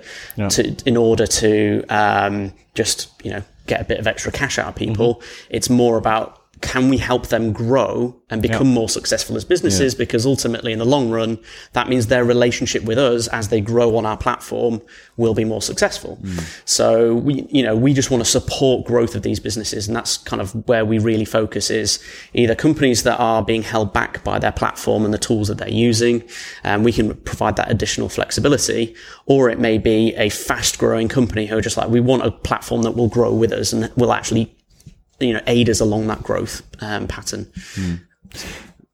to 0.49 0.75
in 0.85 0.95
order 0.95 1.27
to 1.27 1.83
um, 1.89 2.53
just 2.75 3.11
you 3.25 3.31
know 3.31 3.43
get 3.67 3.81
a 3.81 3.83
bit 3.83 3.99
of 3.99 4.07
extra 4.07 4.31
cash 4.31 4.57
out 4.57 4.69
of 4.69 4.75
people. 4.75 5.21
It's 5.49 5.69
more 5.69 5.97
about 5.97 6.44
can 6.65 6.89
we 6.89 6.97
help 6.97 7.27
them 7.27 7.53
grow 7.53 8.19
and 8.31 8.41
become 8.41 8.67
more 8.67 8.89
successful 8.89 9.37
as 9.37 9.45
businesses? 9.45 9.93
Because 9.93 10.25
ultimately, 10.25 10.73
in 10.73 10.79
the 10.79 10.85
long 10.85 11.11
run, 11.11 11.37
that 11.73 11.87
means 11.87 12.07
their 12.07 12.25
relationship 12.25 12.83
with 12.83 12.97
us 12.97 13.27
as 13.27 13.49
they 13.49 13.61
grow 13.61 13.95
on 13.95 14.05
our 14.05 14.17
platform 14.17 14.81
will 15.15 15.35
be 15.35 15.45
more 15.45 15.61
successful. 15.61 16.15
Hmm. 16.15 16.39
So 16.65 17.13
we, 17.13 17.47
you 17.51 17.61
know, 17.61 17.75
we 17.75 17.93
just 17.93 18.09
want 18.09 18.25
to 18.25 18.29
support 18.29 18.87
growth 18.87 19.13
of 19.13 19.21
these 19.21 19.39
businesses. 19.39 19.87
And 19.87 19.95
that's 19.95 20.17
kind 20.17 20.41
of 20.41 20.67
where 20.67 20.83
we 20.83 20.97
really 20.97 21.23
focus 21.23 21.69
is 21.69 22.03
either 22.33 22.55
companies 22.55 23.03
that 23.03 23.19
are 23.19 23.43
being 23.43 23.61
held 23.61 23.93
back 23.93 24.23
by 24.23 24.39
their 24.39 24.51
platform 24.51 25.05
and 25.05 25.13
the 25.13 25.19
tools 25.19 25.47
that 25.49 25.59
they're 25.59 25.69
using. 25.69 26.23
And 26.63 26.83
we 26.83 26.91
can 26.91 27.13
provide 27.13 27.57
that 27.57 27.69
additional 27.69 28.09
flexibility, 28.09 28.95
or 29.27 29.49
it 29.49 29.59
may 29.59 29.77
be 29.77 30.15
a 30.15 30.29
fast 30.29 30.79
growing 30.79 31.09
company 31.09 31.45
who 31.45 31.57
are 31.57 31.61
just 31.61 31.77
like, 31.77 31.89
we 31.89 31.99
want 31.99 32.25
a 32.25 32.31
platform 32.31 32.81
that 32.81 32.91
will 32.91 33.07
grow 33.07 33.31
with 33.31 33.51
us 33.51 33.71
and 33.71 33.91
will 33.95 34.11
actually 34.11 34.54
you 35.19 35.33
know 35.33 35.41
aid 35.47 35.69
us 35.69 35.79
along 35.79 36.07
that 36.07 36.23
growth 36.23 36.61
um, 36.81 37.07
pattern. 37.07 37.47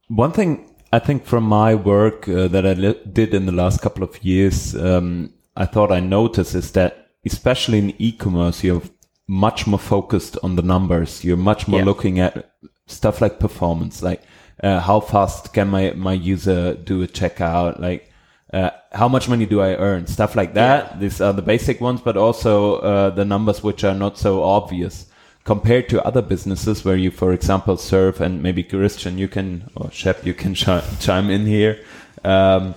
One 0.07 0.31
thing 0.31 0.69
I 0.93 0.99
think 0.99 1.25
from 1.25 1.43
my 1.43 1.75
work 1.75 2.27
uh, 2.27 2.47
that 2.49 2.65
I 2.65 2.73
did 2.73 3.33
in 3.33 3.45
the 3.45 3.51
last 3.51 3.81
couple 3.81 4.03
of 4.03 4.23
years, 4.23 4.75
um, 4.75 5.33
I 5.55 5.65
thought 5.65 5.91
I 5.91 5.99
noticed 5.99 6.53
is 6.55 6.71
that 6.73 7.07
especially 7.25 7.77
in 7.77 8.01
e-commerce, 8.01 8.63
you're 8.63 8.81
much 9.27 9.67
more 9.67 9.79
focused 9.79 10.37
on 10.43 10.55
the 10.55 10.61
numbers. 10.61 11.23
You're 11.23 11.37
much 11.37 11.67
more 11.67 11.79
Yeah. 11.79 11.85
looking 11.85 12.19
at 12.19 12.51
stuff 12.87 13.21
like 13.21 13.39
performance, 13.39 14.01
like 14.01 14.21
uh, 14.63 14.79
how 14.79 14.99
fast 14.99 15.53
can 15.53 15.69
my 15.69 15.93
my 15.93 16.13
user 16.13 16.73
do 16.75 17.01
a 17.03 17.07
checkout, 17.07 17.79
like. 17.79 18.07
Uh, 18.53 18.69
how 18.91 19.07
much 19.07 19.29
money 19.29 19.45
do 19.45 19.61
I 19.61 19.75
earn? 19.75 20.05
Stuff 20.07 20.35
like 20.35 20.55
that. 20.55 20.99
These 20.99 21.21
are 21.21 21.31
the 21.31 21.41
basic 21.41 21.79
ones, 21.79 22.01
but 22.01 22.17
also 22.17 22.79
uh, 22.79 23.09
the 23.09 23.23
numbers 23.23 23.63
which 23.63 23.85
are 23.85 23.93
not 23.95 24.17
so 24.17 24.43
obvious 24.43 25.05
compared 25.43 25.89
to 25.89 26.03
other 26.05 26.21
businesses 26.21 26.85
where 26.85 26.95
you, 26.95 27.11
for 27.11 27.33
example, 27.33 27.77
serve 27.77 28.21
and 28.21 28.41
maybe 28.43 28.63
Christian, 28.63 29.17
you 29.17 29.27
can, 29.27 29.69
or 29.75 29.89
Shep, 29.91 30.25
you 30.25 30.33
can 30.33 30.55
chi- 30.63 30.83
chime 30.99 31.29
in 31.29 31.45
here. 31.45 31.79
Um, 32.23 32.75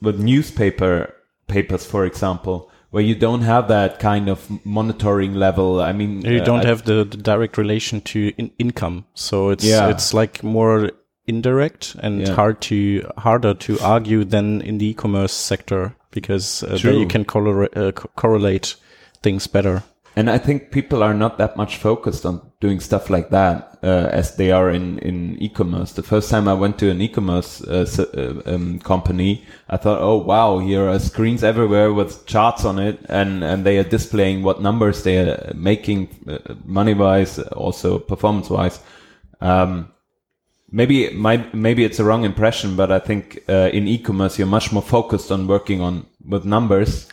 with 0.00 0.18
newspaper 0.20 1.14
papers, 1.46 1.86
for 1.86 2.04
example, 2.04 2.70
where 2.90 3.02
you 3.02 3.14
don't 3.14 3.40
have 3.42 3.68
that 3.68 3.98
kind 3.98 4.28
of 4.28 4.48
monitoring 4.64 5.34
level. 5.34 5.80
I 5.80 5.92
mean, 5.92 6.20
You 6.22 6.40
uh, 6.40 6.44
don't 6.44 6.64
I- 6.64 6.68
have 6.68 6.84
the, 6.84 7.04
the 7.04 7.16
direct 7.16 7.56
relation 7.58 8.00
to 8.02 8.32
in- 8.36 8.50
income, 8.58 9.04
so 9.14 9.50
it's 9.50 9.64
Yeah. 9.64 9.88
it's 9.88 10.12
like 10.14 10.42
more 10.42 10.90
indirect 11.26 11.96
and 12.02 12.20
Yeah. 12.20 12.34
hard 12.34 12.60
to 12.62 13.08
harder 13.16 13.54
to 13.54 13.78
argue 13.80 14.24
than 14.24 14.60
in 14.60 14.78
the 14.78 14.88
e-commerce 14.88 15.32
sector 15.32 15.96
because 16.10 16.62
uh, 16.62 16.78
there 16.82 16.92
you 16.92 17.06
can 17.06 17.24
correlate, 17.24 17.76
uh, 17.76 17.92
co- 17.92 18.10
correlate 18.14 18.76
things 19.22 19.46
better. 19.46 19.82
And 20.16 20.30
I 20.30 20.38
think 20.38 20.70
people 20.70 21.02
are 21.02 21.14
not 21.14 21.38
that 21.38 21.56
much 21.56 21.76
focused 21.76 22.24
on 22.24 22.40
doing 22.60 22.78
stuff 22.78 23.10
like 23.10 23.30
that 23.30 23.78
uh, 23.82 24.08
as 24.12 24.36
they 24.36 24.52
are 24.52 24.70
in, 24.70 24.98
in 25.00 25.36
e-commerce. 25.42 25.92
The 25.92 26.04
first 26.04 26.30
time 26.30 26.46
I 26.46 26.54
went 26.54 26.78
to 26.78 26.90
an 26.90 27.00
e-commerce 27.00 27.62
uh, 27.62 27.84
uh, 27.98 28.54
um, 28.54 28.78
company, 28.78 29.44
I 29.68 29.76
thought, 29.76 30.00
oh 30.00 30.18
wow, 30.18 30.60
here 30.60 30.88
are 30.88 31.00
screens 31.00 31.42
everywhere 31.42 31.92
with 31.92 32.26
charts 32.26 32.64
on 32.64 32.78
it, 32.78 33.00
and 33.08 33.42
and 33.42 33.66
they 33.66 33.76
are 33.78 33.84
displaying 33.84 34.44
what 34.44 34.62
numbers 34.62 35.02
they 35.02 35.18
are 35.18 35.52
making 35.54 36.08
uh, 36.28 36.54
money 36.64 36.94
wise, 36.94 37.40
also 37.40 37.98
performance 37.98 38.48
wise. 38.48 38.78
Um, 39.40 39.92
maybe 40.70 41.10
my 41.10 41.44
maybe 41.52 41.84
it's 41.84 41.98
a 41.98 42.04
wrong 42.04 42.24
impression, 42.24 42.76
but 42.76 42.92
I 42.92 43.00
think 43.00 43.42
uh, 43.48 43.70
in 43.72 43.88
e-commerce 43.88 44.38
you're 44.38 44.46
much 44.46 44.72
more 44.72 44.82
focused 44.82 45.32
on 45.32 45.48
working 45.48 45.80
on 45.80 46.06
with 46.24 46.44
numbers 46.44 47.08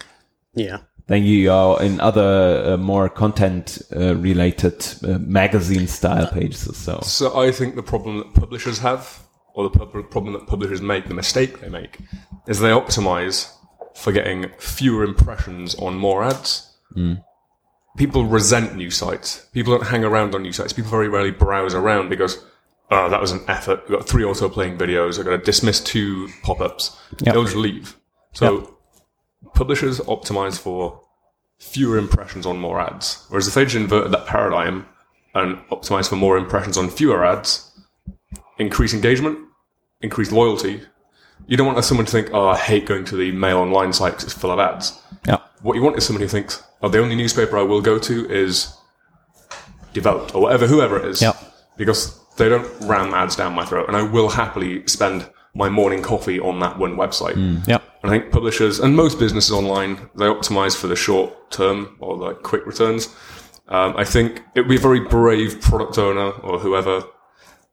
Yeah. 0.53 0.79
Than 1.11 1.25
you 1.25 1.51
are 1.51 1.83
in 1.83 1.99
other 1.99 2.63
uh, 2.65 2.77
more 2.77 3.09
content 3.09 3.81
uh, 3.93 4.15
related 4.15 4.81
uh, 5.03 5.19
magazine 5.19 5.85
style 5.85 6.25
pages 6.27 6.65
or 6.69 6.73
so. 6.73 6.99
So 7.01 7.37
I 7.37 7.51
think 7.51 7.75
the 7.75 7.83
problem 7.83 8.19
that 8.19 8.33
publishers 8.33 8.79
have, 8.79 9.19
or 9.53 9.69
the 9.69 9.77
pub- 9.77 10.09
problem 10.09 10.31
that 10.33 10.47
publishers 10.47 10.81
make, 10.81 11.09
the 11.09 11.13
mistake 11.13 11.59
they 11.59 11.67
make, 11.67 11.97
is 12.47 12.61
they 12.61 12.69
optimize 12.69 13.51
for 13.93 14.13
getting 14.13 14.51
fewer 14.57 15.03
impressions 15.03 15.75
on 15.75 15.95
more 15.95 16.23
ads. 16.23 16.71
People 17.97 18.23
resent 18.25 18.77
new 18.77 18.89
sites. 18.89 19.47
People 19.51 19.77
don't 19.77 19.87
hang 19.87 20.05
around 20.05 20.33
on 20.33 20.43
new 20.43 20.53
sites. 20.53 20.71
People 20.71 20.91
very 20.91 21.09
rarely 21.09 21.31
browse 21.31 21.73
around 21.73 22.07
because, 22.07 22.41
oh, 22.89 23.09
that 23.09 23.19
was 23.19 23.33
an 23.33 23.41
effort. 23.49 23.81
We've 23.89 23.97
got 23.97 24.07
three 24.07 24.23
auto 24.23 24.47
playing 24.47 24.77
videos. 24.77 25.19
I've 25.19 25.25
got 25.25 25.31
to 25.31 25.39
dismiss 25.39 25.81
two 25.81 26.29
pop 26.41 26.61
ups. 26.61 26.97
Yep. 27.19 27.33
They'll 27.33 27.43
just 27.43 27.57
leave. 27.57 27.97
So 28.31 28.77
publishers 29.53 29.99
optimize 30.01 30.57
for 30.57 31.01
fewer 31.59 31.97
impressions 31.97 32.45
on 32.45 32.57
more 32.57 32.79
ads. 32.79 33.25
Whereas 33.29 33.47
if 33.47 33.53
they 33.53 33.63
just 33.63 33.75
inverted 33.75 34.11
that 34.11 34.25
paradigm 34.25 34.85
and 35.33 35.57
optimize 35.69 36.09
for 36.09 36.15
more 36.15 36.37
impressions 36.37 36.77
on 36.77 36.89
fewer 36.89 37.25
ads, 37.25 37.71
increase 38.57 38.93
engagement, 38.93 39.39
increase 40.01 40.31
loyalty. 40.31 40.81
You 41.47 41.57
don't 41.57 41.67
want 41.67 41.83
someone 41.83 42.05
to 42.05 42.11
think, 42.11 42.29
oh, 42.33 42.47
I 42.47 42.57
hate 42.57 42.85
going 42.85 43.05
to 43.05 43.15
the 43.15 43.31
mail 43.31 43.57
online 43.57 43.93
site 43.93 44.13
because 44.13 44.25
it's 44.25 44.33
full 44.33 44.51
of 44.51 44.59
ads. 44.59 44.99
Yeah. 45.27 45.37
What 45.61 45.75
you 45.75 45.81
want 45.81 45.97
is 45.97 46.05
someone 46.05 46.21
who 46.21 46.27
thinks, 46.27 46.63
oh, 46.81 46.89
the 46.89 46.99
only 46.99 47.15
newspaper 47.15 47.57
I 47.57 47.63
will 47.63 47.81
go 47.81 47.99
to 47.99 48.29
is 48.29 48.75
developed 49.93 50.33
or 50.33 50.41
whatever, 50.41 50.67
whoever 50.67 50.97
it 50.99 51.05
is. 51.05 51.21
Yeah. 51.21 51.33
Because 51.77 52.19
they 52.37 52.49
don't 52.49 52.67
ram 52.81 53.13
ads 53.13 53.35
down 53.35 53.53
my 53.53 53.65
throat 53.65 53.87
and 53.87 53.97
I 53.97 54.01
will 54.01 54.29
happily 54.29 54.85
spend 54.87 55.29
my 55.53 55.69
morning 55.69 56.01
coffee 56.01 56.39
on 56.39 56.59
that 56.59 56.77
one 56.77 56.95
website. 56.95 57.35
Yeah. 57.67 57.79
And 58.03 58.11
I 58.11 58.17
think 58.19 58.31
publishers 58.31 58.79
and 58.79 58.95
most 58.95 59.19
businesses 59.19 59.51
online, 59.51 60.09
they 60.15 60.25
optimize 60.25 60.75
for 60.75 60.87
the 60.87 60.95
short 60.95 61.51
term 61.51 61.97
or 61.99 62.17
the 62.17 62.33
quick 62.35 62.65
returns. 62.65 63.09
Um, 63.67 63.95
I 63.97 64.03
think 64.03 64.41
it 64.55 64.61
would 64.61 64.69
be 64.69 64.75
a 64.77 64.79
very 64.79 64.99
brave 65.01 65.61
product 65.61 65.97
owner 65.97 66.31
or 66.31 66.59
whoever 66.59 67.03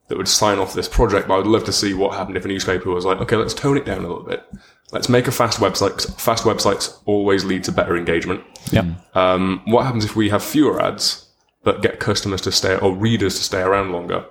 that 0.08 0.16
would 0.16 0.28
sign 0.28 0.58
off 0.58 0.74
this 0.74 0.88
project, 0.88 1.28
but 1.28 1.34
I 1.34 1.38
would 1.38 1.46
love 1.46 1.64
to 1.64 1.72
see 1.72 1.92
what 1.94 2.16
happened 2.16 2.36
if 2.36 2.44
a 2.44 2.48
newspaper 2.48 2.90
was 2.90 3.04
like, 3.04 3.18
okay, 3.20 3.36
let's 3.36 3.54
tone 3.54 3.76
it 3.76 3.84
down 3.84 3.98
a 4.04 4.08
little 4.08 4.22
bit. 4.22 4.42
Let's 4.90 5.08
make 5.08 5.28
a 5.28 5.32
fast 5.32 5.60
website. 5.60 5.92
'cause 5.98 6.06
Fast 6.18 6.44
websites 6.44 6.96
always 7.04 7.44
lead 7.44 7.64
to 7.64 7.72
better 7.72 7.96
engagement. 7.96 8.42
Yeah. 8.70 8.84
Um, 9.14 9.60
what 9.66 9.84
happens 9.84 10.04
if 10.04 10.16
we 10.16 10.30
have 10.30 10.42
fewer 10.42 10.80
ads, 10.82 11.26
but 11.62 11.82
get 11.82 12.00
customers 12.00 12.40
to 12.42 12.52
stay 12.52 12.76
or 12.76 12.94
readers 12.94 13.36
to 13.36 13.42
stay 13.44 13.60
around 13.60 13.92
longer? 13.92 14.24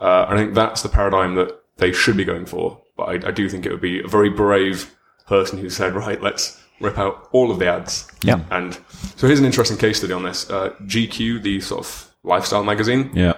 Uh, 0.00 0.26
I 0.28 0.36
think 0.36 0.54
that's 0.54 0.82
the 0.82 0.90
paradigm 0.90 1.34
that 1.36 1.58
they 1.78 1.92
should 1.92 2.16
be 2.16 2.24
going 2.24 2.46
for. 2.46 2.80
But 2.96 3.24
I, 3.24 3.28
I 3.28 3.30
do 3.30 3.48
think 3.48 3.66
it 3.66 3.70
would 3.72 3.80
be 3.80 4.00
a 4.02 4.08
very 4.08 4.30
brave 4.30 4.94
person 5.26 5.58
who 5.58 5.68
said, 5.70 5.94
right, 5.94 6.20
let's 6.22 6.60
rip 6.80 6.98
out 6.98 7.28
all 7.32 7.50
of 7.50 7.58
the 7.58 7.66
ads. 7.66 8.10
Yeah. 8.22 8.40
And 8.50 8.78
so 9.16 9.26
here's 9.26 9.38
an 9.40 9.44
interesting 9.46 9.76
case 9.78 9.98
study 9.98 10.12
on 10.12 10.22
this. 10.22 10.48
Uh, 10.50 10.70
GQ, 10.84 11.42
the 11.42 11.60
sort 11.60 11.80
of 11.86 12.14
lifestyle 12.22 12.64
magazine, 12.64 13.10
Yeah. 13.14 13.34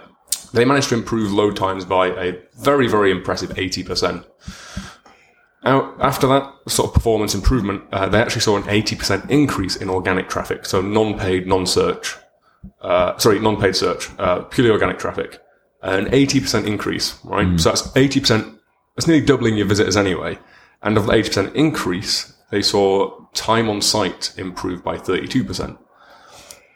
they 0.53 0.65
managed 0.65 0.89
to 0.91 0.95
improve 0.95 1.33
load 1.33 1.57
times 1.57 1.85
by 1.85 2.09
a 2.09 2.39
very, 2.59 2.89
very 2.89 3.11
impressive 3.11 3.51
80%. 3.51 4.25
Now, 5.65 5.95
after 6.01 6.27
that 6.29 6.53
sort 6.69 6.89
of 6.89 6.95
performance 6.95 7.35
improvement, 7.35 7.83
uh, 7.93 8.09
they 8.09 8.21
actually 8.21 8.41
saw 8.43 8.57
an 8.57 8.63
80% 8.65 9.29
increase 9.31 9.77
in 9.77 9.91
organic 9.91 10.29
traffic. 10.29 10.65
So 10.65 10.81
non-paid, 10.81 11.47
non-search, 11.47 12.17
uh, 12.81 13.19
sorry, 13.19 13.41
non-paid 13.41 13.75
search, 13.77 14.09
uh, 14.19 14.43
purely 14.45 14.71
organic 14.71 14.99
traffic. 14.99 15.41
An 15.83 16.07
80% 16.07 16.67
increase, 16.67 17.19
right? 17.25 17.59
So 17.61 17.69
that's 17.71 17.83
80%, 17.93 18.59
that's 18.97 19.07
nearly 19.07 19.25
doubling 19.25 19.57
your 19.57 19.67
visitors 19.67 19.97
anyway. 19.97 20.39
And 20.83 20.97
of 20.97 21.07
the 21.07 21.13
80% 21.13 21.55
increase, 21.55 22.33
they 22.51 22.63
saw 22.63 23.27
time 23.35 23.69
on 23.69 23.81
site 23.81 24.33
improve 24.37 24.83
by 24.83 24.97
32%. 24.97 25.79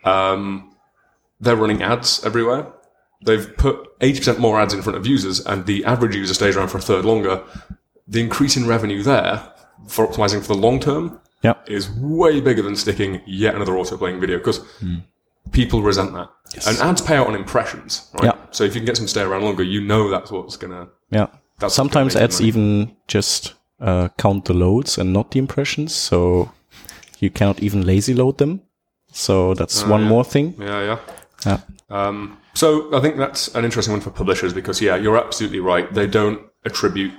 Um, 0.04 0.74
they're 1.40 1.56
running 1.56 1.82
ads 1.82 2.24
everywhere. 2.24 2.66
They've 3.24 3.56
put 3.56 3.98
80% 4.00 4.38
more 4.38 4.60
ads 4.60 4.74
in 4.74 4.82
front 4.82 4.98
of 4.98 5.06
users 5.06 5.40
and 5.40 5.66
the 5.66 5.84
average 5.84 6.14
user 6.16 6.34
stays 6.34 6.56
around 6.56 6.68
for 6.68 6.78
a 6.78 6.82
third 6.82 7.04
longer. 7.04 7.42
The 8.08 8.20
increase 8.20 8.56
in 8.56 8.66
revenue 8.66 9.02
there 9.02 9.48
for 9.88 10.06
optimizing 10.06 10.40
for 10.42 10.54
the 10.54 10.60
long 10.60 10.80
term 10.80 11.20
Yeah. 11.42 11.54
is 11.66 11.90
way 11.90 12.40
bigger 12.40 12.62
than 12.62 12.76
sticking 12.76 13.20
yet 13.26 13.54
another 13.54 13.76
auto 13.76 13.96
playing 13.96 14.20
video 14.20 14.38
because 14.38 14.60
people 15.52 15.82
resent 15.82 16.12
that. 16.14 16.30
And 16.66 16.78
ads 16.78 17.00
pay 17.00 17.16
out 17.16 17.26
on 17.26 17.34
impressions, 17.34 18.10
right? 18.14 18.24
Yeah. 18.24 18.36
So 18.50 18.64
if 18.64 18.74
you 18.74 18.80
can 18.80 18.86
get 18.86 18.96
some 18.96 19.08
stay 19.08 19.22
around 19.22 19.42
longer, 19.42 19.62
you 19.62 19.80
know 19.80 20.10
that's 20.10 20.30
what's 20.30 20.56
gonna. 20.56 20.88
Yeah. 21.10 21.26
That's 21.58 21.74
Sometimes 21.74 22.16
ads 22.16 22.40
money. 22.40 22.48
even 22.48 22.96
just 23.06 23.54
uh, 23.80 24.08
count 24.18 24.46
the 24.46 24.54
loads 24.54 24.98
and 24.98 25.12
not 25.12 25.30
the 25.30 25.38
impressions, 25.38 25.94
so 25.94 26.50
you 27.20 27.30
cannot 27.30 27.62
even 27.62 27.86
lazy 27.86 28.14
load 28.14 28.38
them. 28.38 28.62
So 29.12 29.54
that's 29.54 29.84
one 29.84 30.02
yeah. 30.02 30.08
more 30.08 30.24
thing. 30.24 30.54
Yeah, 30.58 30.82
yeah. 30.82 30.98
Yeah. 31.46 31.60
Um, 31.90 32.38
so 32.54 32.94
I 32.96 33.00
think 33.00 33.16
that's 33.16 33.54
an 33.54 33.64
interesting 33.64 33.92
one 33.92 34.00
for 34.00 34.10
publishers 34.10 34.52
because 34.52 34.80
yeah, 34.80 34.96
you're 34.96 35.16
absolutely 35.16 35.60
right. 35.60 35.92
They 35.92 36.06
don't 36.06 36.42
attribute, 36.64 37.12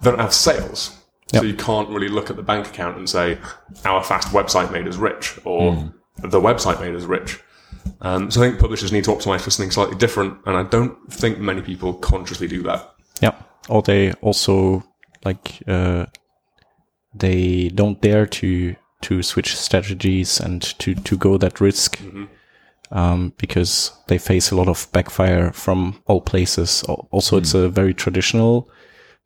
they 0.00 0.10
don't 0.10 0.20
have 0.20 0.34
sales. 0.34 0.96
Yep. 1.32 1.40
So 1.40 1.46
you 1.46 1.54
can't 1.54 1.88
really 1.88 2.08
look 2.08 2.28
at 2.30 2.36
the 2.36 2.42
bank 2.42 2.66
account 2.66 2.98
and 2.98 3.08
say, 3.08 3.38
our 3.84 4.04
fast 4.04 4.28
website 4.28 4.70
made 4.70 4.86
us 4.86 4.96
rich 4.96 5.38
or 5.44 5.92
the 6.18 6.40
website 6.40 6.80
made 6.80 6.94
us 6.94 7.04
rich. 7.04 7.40
Um, 8.00 8.30
so 8.30 8.42
I 8.42 8.48
think 8.48 8.60
publishers 8.60 8.92
need 8.92 9.04
to 9.04 9.10
optimize 9.12 9.42
for 9.42 9.50
something 9.50 9.70
slightly 9.70 9.96
different. 9.96 10.38
And 10.46 10.56
I 10.56 10.64
don't 10.64 10.96
think 11.12 11.38
many 11.38 11.62
people 11.62 11.94
consciously 11.94 12.48
do 12.48 12.62
that. 12.64 12.92
Yeah. 13.20 13.34
Or 13.68 13.82
they 13.82 14.12
also 14.14 14.82
like 15.24 15.62
uh, 15.68 16.06
they 17.14 17.68
don't 17.68 18.00
dare 18.00 18.26
to 18.26 18.74
to 19.02 19.22
switch 19.22 19.56
strategies 19.56 20.40
and 20.40 20.62
to 20.78 20.94
to 20.94 21.16
go 21.16 21.38
that 21.38 21.60
risk. 21.60 22.00
um, 22.94 23.32
because 23.38 23.90
they 24.08 24.18
face 24.18 24.50
a 24.50 24.56
lot 24.56 24.68
of 24.68 24.86
backfire 24.92 25.50
from 25.52 26.02
all 26.06 26.20
places. 26.20 26.84
Al- 26.88 27.08
Also, 27.10 27.38
it's 27.38 27.54
a 27.54 27.68
very 27.70 27.94
traditional, 27.94 28.68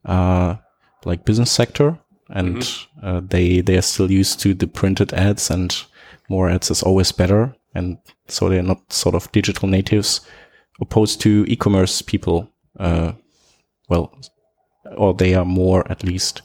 uh, 0.05 0.55
like 1.03 1.25
business 1.25 1.51
sector, 1.51 1.97
and 2.29 2.63
uh, 3.03 3.19
they 3.29 3.61
they 3.61 3.75
are 3.77 3.81
still 3.81 4.09
used 4.09 4.39
to 4.39 4.53
the 4.53 4.67
printed 4.67 5.13
ads, 5.13 5.51
and 5.51 5.83
more 6.29 6.49
ads 6.49 6.71
is 6.71 6.81
always 6.83 7.11
better, 7.11 7.55
and 7.75 7.97
so 8.31 8.49
they're 8.49 8.63
not 8.63 8.91
sort 8.91 9.15
of 9.15 9.31
digital 9.31 9.67
natives, 9.67 10.21
opposed 10.81 11.21
to 11.21 11.45
e-commerce 11.47 12.01
people. 12.01 12.49
Uh, 12.79 13.13
well, 13.89 14.13
or 14.95 15.13
they 15.13 15.33
are 15.33 15.45
more 15.45 15.89
at 15.91 16.03
least. 16.03 16.41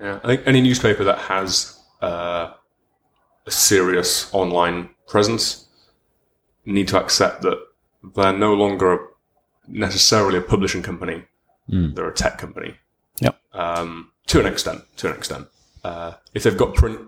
Yeah, 0.00 0.18
I 0.24 0.26
think 0.26 0.42
any 0.46 0.62
newspaper 0.62 1.04
that 1.04 1.18
has 1.18 1.78
uh, 2.00 2.52
a 3.46 3.50
serious 3.50 4.32
online 4.32 4.90
presence 5.06 5.66
need 6.64 6.88
to 6.88 6.98
accept 6.98 7.42
that 7.42 7.58
they're 8.16 8.32
no 8.32 8.54
longer 8.54 8.98
necessarily 9.68 10.38
a 10.38 10.42
publishing 10.42 10.82
company; 10.82 11.24
they're 11.68 12.08
a 12.08 12.14
tech 12.14 12.38
company. 12.38 12.76
Yep. 13.20 13.38
Um, 13.52 14.12
to 14.28 14.40
an 14.40 14.46
extent, 14.46 14.82
to 14.96 15.10
an 15.10 15.16
extent. 15.16 15.48
Uh, 15.84 16.12
if 16.34 16.44
they've 16.44 16.56
got 16.56 16.74
print 16.74 17.00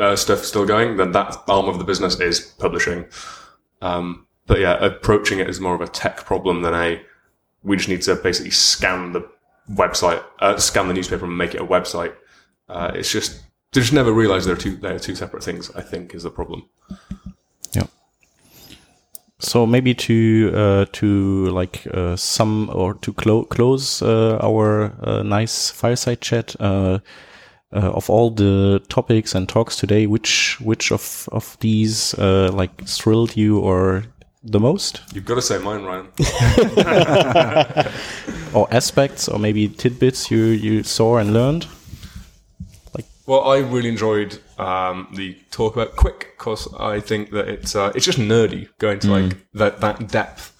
uh, 0.00 0.16
stuff 0.16 0.44
still 0.44 0.66
going, 0.66 0.96
then 0.96 1.12
that 1.12 1.36
arm 1.48 1.66
of 1.66 1.78
the 1.78 1.84
business 1.84 2.20
is 2.20 2.40
publishing. 2.58 3.06
Um, 3.82 4.26
but 4.46 4.60
yeah, 4.60 4.74
approaching 4.84 5.38
it 5.38 5.48
as 5.48 5.60
more 5.60 5.74
of 5.74 5.80
a 5.80 5.88
tech 5.88 6.24
problem 6.24 6.62
than 6.62 6.74
a 6.74 7.00
we 7.62 7.76
just 7.76 7.88
need 7.88 8.02
to 8.02 8.14
basically 8.16 8.50
scan 8.50 9.12
the 9.12 9.26
website, 9.70 10.22
uh, 10.40 10.56
scan 10.58 10.88
the 10.88 10.94
newspaper 10.94 11.24
and 11.24 11.36
make 11.36 11.54
it 11.54 11.60
a 11.60 11.66
website. 11.66 12.14
Uh, 12.68 12.92
it's 12.94 13.10
just 13.10 13.42
they 13.72 13.80
just 13.80 13.92
never 13.92 14.12
realize 14.12 14.44
they're 14.44 14.56
two 14.56 14.76
they're 14.76 14.98
two 14.98 15.14
separate 15.14 15.42
things. 15.42 15.70
I 15.74 15.82
think 15.82 16.14
is 16.14 16.22
the 16.22 16.30
problem. 16.30 16.68
Yeah. 17.72 17.86
So 19.38 19.66
maybe 19.66 19.94
to 19.94 20.52
uh, 20.54 20.84
to 20.92 21.46
like 21.46 21.86
uh, 21.92 22.16
sum 22.16 22.70
or 22.72 22.94
to 22.94 23.12
clo- 23.12 23.44
close 23.44 24.02
uh, 24.02 24.38
our 24.42 24.92
uh, 25.02 25.22
nice 25.22 25.70
fireside 25.70 26.20
chat 26.20 26.54
uh, 27.74 27.90
of 27.90 28.08
all 28.08 28.30
the 28.30 28.80
topics 28.88 29.34
and 29.34 29.48
talks 29.48 29.76
today, 29.76 30.06
which 30.06 30.58
which 30.60 30.92
of 30.92 31.28
of 31.32 31.56
these 31.60 32.14
uh, 32.14 32.50
like 32.52 32.86
thrilled 32.86 33.36
you 33.36 33.58
or 33.58 34.04
the 34.44 34.60
most, 34.60 35.00
You've 35.14 35.24
got 35.24 35.36
to 35.36 35.42
say 35.42 35.58
mine, 35.58 35.84
Ryan. 35.84 36.08
or 38.54 38.68
aspects, 38.70 39.26
or 39.26 39.38
maybe 39.38 39.68
tidbits 39.68 40.30
you 40.30 40.44
you 40.44 40.82
saw 40.82 41.16
and 41.16 41.32
learned? 41.32 41.66
Like, 42.94 43.06
well, 43.26 43.48
I 43.48 43.58
really 43.58 43.88
enjoyed 43.88 44.38
um, 44.58 45.08
the 45.14 45.34
talk 45.50 45.74
about 45.74 45.96
QUIC 45.96 46.26
because 46.38 46.68
I 46.78 47.00
think 47.00 47.30
that 47.30 47.48
it's 47.48 47.74
uh, 47.74 47.92
it's 47.94 48.04
just 48.04 48.18
nerdy 48.18 48.68
going 48.78 48.98
to 49.00 49.10
like 49.10 49.36
that 49.54 49.80
that 49.80 50.08
depth. 50.08 50.53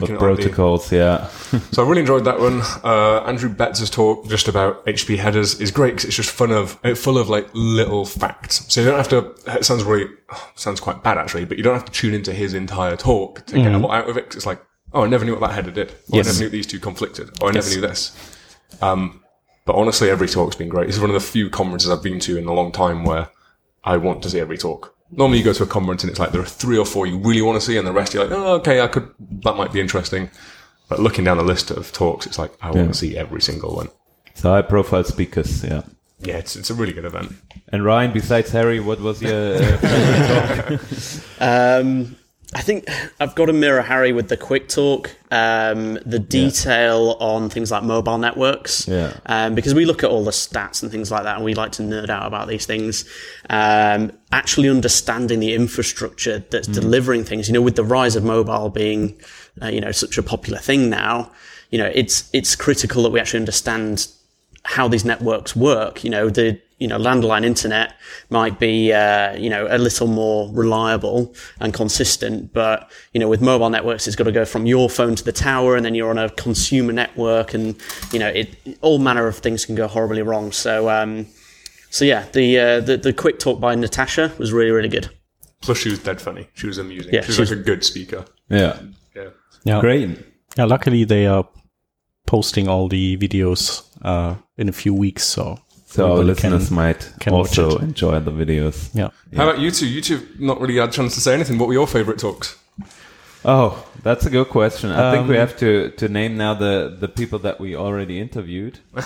The 0.00 0.14
at 0.14 0.20
all 0.22 0.28
the- 0.28 0.34
protocols, 0.42 0.90
yeah. 0.92 1.28
So 1.72 1.84
I 1.84 1.88
really 1.88 2.00
enjoyed 2.00 2.24
that 2.24 2.40
one. 2.40 2.60
Uh, 2.82 3.22
Andrew 3.26 3.48
Betts' 3.48 3.88
talk 3.90 4.26
just 4.28 4.48
about 4.48 4.84
HP 4.86 5.16
headers 5.18 5.60
is 5.60 5.70
great 5.70 5.90
because 5.90 6.04
it's 6.06 6.16
just 6.16 6.30
fun 6.30 6.50
of 6.50 6.78
full 6.98 7.16
of 7.18 7.28
like 7.28 7.48
little 7.54 8.04
facts. 8.04 8.64
So 8.72 8.80
you 8.80 8.86
don't 8.88 8.96
have 8.96 9.08
to. 9.10 9.34
It 9.58 9.64
sounds 9.64 9.84
really 9.84 10.08
sounds 10.56 10.80
quite 10.80 11.02
bad 11.02 11.18
actually, 11.18 11.44
but 11.44 11.56
you 11.58 11.62
don't 11.62 11.74
have 11.74 11.84
to 11.84 11.92
tune 11.92 12.14
into 12.14 12.32
his 12.32 12.54
entire 12.54 12.96
talk 12.96 13.46
to 13.46 13.54
get 13.56 13.72
a 13.72 13.78
lot 13.78 13.92
out 14.02 14.08
of 14.10 14.16
it. 14.16 14.26
'cause 14.26 14.36
it's 14.36 14.46
like, 14.46 14.60
oh, 14.92 15.02
I 15.04 15.06
never 15.06 15.24
knew 15.24 15.32
what 15.32 15.40
that 15.40 15.52
header 15.54 15.70
did. 15.70 15.92
Oh, 15.92 16.16
Yes. 16.16 16.26
I 16.26 16.30
never 16.32 16.44
knew 16.44 16.48
these 16.50 16.66
two 16.66 16.80
conflicted. 16.80 17.30
Oh, 17.40 17.48
I 17.48 17.52
never 17.52 17.68
knew 17.68 17.80
this. 17.80 18.12
Um, 18.82 19.20
but 19.66 19.76
honestly, 19.76 20.10
every 20.10 20.28
talk's 20.28 20.56
been 20.56 20.68
great. 20.68 20.86
This 20.88 20.96
is 20.96 21.00
one 21.00 21.10
of 21.10 21.14
the 21.14 21.20
few 21.20 21.48
conferences 21.50 21.90
I've 21.90 22.02
been 22.02 22.20
to 22.20 22.36
in 22.36 22.46
a 22.46 22.52
long 22.52 22.70
time 22.72 23.04
where 23.04 23.28
I 23.84 23.96
want 23.96 24.22
to 24.24 24.30
see 24.30 24.40
every 24.40 24.58
talk. 24.58 24.93
Normally, 25.16 25.38
you 25.38 25.44
go 25.44 25.52
to 25.52 25.62
a 25.62 25.66
conference 25.66 26.02
and 26.02 26.10
it's 26.10 26.18
like 26.18 26.32
there 26.32 26.40
are 26.40 26.46
three 26.46 26.78
or 26.78 26.84
four 26.84 27.06
you 27.06 27.18
really 27.18 27.42
want 27.42 27.60
to 27.60 27.64
see, 27.64 27.76
and 27.76 27.86
the 27.86 27.92
rest 27.92 28.14
you're 28.14 28.24
like, 28.24 28.36
oh, 28.36 28.54
okay, 28.56 28.80
I 28.80 28.88
could. 28.88 29.08
That 29.44 29.56
might 29.56 29.72
be 29.72 29.80
interesting. 29.80 30.30
But 30.88 31.00
looking 31.00 31.24
down 31.24 31.38
the 31.38 31.44
list 31.44 31.70
of 31.70 31.92
talks, 31.92 32.26
it's 32.26 32.38
like 32.38 32.52
I 32.60 32.70
want 32.70 32.88
to 32.88 32.94
see 32.94 33.16
every 33.16 33.40
single 33.40 33.74
one. 33.74 33.88
So 34.34 34.50
high 34.50 34.62
profile 34.62 35.04
speakers, 35.04 35.64
yeah. 35.64 35.82
Yeah, 36.20 36.38
it's, 36.38 36.56
it's 36.56 36.70
a 36.70 36.74
really 36.74 36.92
good 36.92 37.04
event. 37.04 37.32
And 37.68 37.84
Ryan, 37.84 38.12
besides 38.12 38.50
Harry, 38.50 38.80
what 38.80 39.00
was 39.00 39.20
your 39.22 39.56
uh, 39.56 39.76
favorite 39.78 40.80
talk? 40.80 41.40
Um, 41.40 42.16
I 42.54 42.62
think 42.62 42.88
I've 43.20 43.34
got 43.34 43.46
to 43.46 43.52
mirror 43.52 43.82
Harry 43.82 44.12
with 44.12 44.28
the 44.28 44.36
QUIC 44.36 44.68
talk, 44.68 45.16
um, 45.30 45.94
the 46.06 46.18
detail 46.18 47.16
on 47.20 47.50
things 47.50 47.70
like 47.70 47.82
mobile 47.82 48.18
networks. 48.18 48.86
Yeah. 48.86 49.12
Um, 49.26 49.54
because 49.54 49.74
we 49.74 49.84
look 49.84 50.04
at 50.04 50.10
all 50.10 50.24
the 50.24 50.30
stats 50.30 50.82
and 50.82 50.90
things 50.90 51.10
like 51.10 51.24
that, 51.24 51.36
and 51.36 51.44
we 51.44 51.54
like 51.54 51.72
to 51.72 51.82
nerd 51.82 52.10
out 52.10 52.26
about 52.26 52.48
these 52.48 52.64
things. 52.64 53.04
Um, 53.50 54.12
actually 54.32 54.68
understanding 54.68 55.40
the 55.40 55.54
infrastructure 55.54 56.44
that's 56.50 56.68
delivering 56.68 57.24
things, 57.24 57.48
you 57.48 57.54
know, 57.54 57.62
with 57.62 57.76
the 57.76 57.84
rise 57.84 58.16
of 58.16 58.24
mobile 58.24 58.70
being, 58.70 59.18
uh, 59.60 59.68
you 59.68 59.80
know, 59.80 59.92
such 59.92 60.16
a 60.18 60.22
popular 60.22 60.58
thing 60.58 60.88
now, 60.88 61.30
you 61.70 61.78
know, 61.78 61.90
it's 61.92 62.30
it's 62.32 62.54
critical 62.54 63.02
that 63.02 63.10
we 63.10 63.18
actually 63.18 63.40
understand 63.40 64.06
how 64.64 64.88
these 64.88 65.04
networks 65.04 65.54
work. 65.54 66.04
You 66.04 66.10
know, 66.10 66.28
the 66.30 66.60
you 66.78 66.88
know 66.88 66.98
landline 66.98 67.44
internet 67.44 67.94
might 68.30 68.58
be 68.58 68.92
uh, 68.92 69.34
you 69.36 69.48
know 69.48 69.66
a 69.70 69.78
little 69.78 70.06
more 70.06 70.50
reliable 70.52 71.34
and 71.60 71.72
consistent, 71.72 72.52
but 72.52 72.90
you 73.12 73.20
know 73.20 73.28
with 73.28 73.40
mobile 73.40 73.70
networks, 73.70 74.06
it's 74.06 74.16
got 74.16 74.24
to 74.24 74.32
go 74.32 74.44
from 74.44 74.66
your 74.66 74.88
phone 74.90 75.14
to 75.14 75.24
the 75.24 75.32
tower, 75.32 75.76
and 75.76 75.84
then 75.84 75.94
you're 75.94 76.10
on 76.10 76.18
a 76.18 76.30
consumer 76.30 76.92
network, 76.92 77.54
and 77.54 77.76
you 78.12 78.18
know 78.18 78.28
it 78.28 78.56
all 78.80 78.98
manner 78.98 79.26
of 79.26 79.36
things 79.38 79.64
can 79.64 79.74
go 79.74 79.86
horribly 79.86 80.22
wrong. 80.22 80.52
So. 80.52 80.88
Um, 80.90 81.26
so 81.90 82.04
yeah, 82.04 82.26
the, 82.32 82.58
uh, 82.58 82.80
the 82.80 82.96
the 82.96 83.12
QUIC 83.12 83.38
talk 83.38 83.60
by 83.60 83.76
Natasha 83.76 84.32
was 84.36 84.52
really 84.52 84.72
really 84.72 84.88
good. 84.88 85.08
Plus, 85.60 85.78
she 85.78 85.90
was 85.90 86.00
dead 86.00 86.20
funny. 86.20 86.48
She 86.54 86.66
was 86.66 86.76
amusing. 86.76 87.14
Yeah, 87.14 87.20
she 87.20 87.28
was 87.28 87.36
she's- 87.36 87.50
like 87.50 87.60
a 87.60 87.62
good 87.62 87.84
speaker. 87.84 88.24
yeah. 88.48 88.80
Yeah. 89.14 89.28
Yeah, 89.62 89.80
Great. 89.80 90.18
Yeah, 90.58 90.64
luckily 90.64 91.04
they 91.04 91.26
are 91.26 91.48
posting 92.26 92.66
all 92.68 92.88
the 92.88 93.16
videos 93.16 93.84
uh, 94.02 94.34
in 94.56 94.68
a 94.68 94.72
few 94.72 94.94
weeks, 94.94 95.24
so 95.24 95.58
So 95.86 96.04
our 96.06 96.12
everybody 96.20 96.40
can- 96.40 96.50
listeners 96.52 96.70
might 96.70 97.12
can 97.20 97.32
watch 97.34 97.58
also 97.58 97.78
enjoy 97.78 98.20
the 98.20 98.30
videos. 98.32 98.90
Yeah. 98.94 99.10
How 99.36 99.48
about 99.48 99.60
you 99.60 99.70
two? 99.70 99.86
You 99.86 100.00
two 100.00 100.20
not 100.38 100.60
really 100.60 100.76
had 100.76 100.88
a 100.88 100.92
chance 100.92 101.14
to 101.14 101.20
say 101.20 101.34
anything. 101.34 101.58
What 101.58 101.68
were 101.68 101.74
your 101.74 101.86
favourite 101.86 102.18
talks? 102.20 102.56
Oh, 103.44 103.84
that's 104.02 104.24
a 104.26 104.30
good 104.30 104.48
question. 104.48 104.90
I 104.90 105.12
think 105.12 105.28
we 105.28 105.36
Um, 105.36 105.40
have 105.46 105.56
to, 105.58 105.90
to 105.98 106.08
name 106.08 106.36
now 106.38 106.54
the, 106.54 106.96
the 106.98 107.08
people 107.08 107.38
that 107.40 107.60
we 107.60 107.76
already 107.76 108.18
interviewed. 108.18 108.78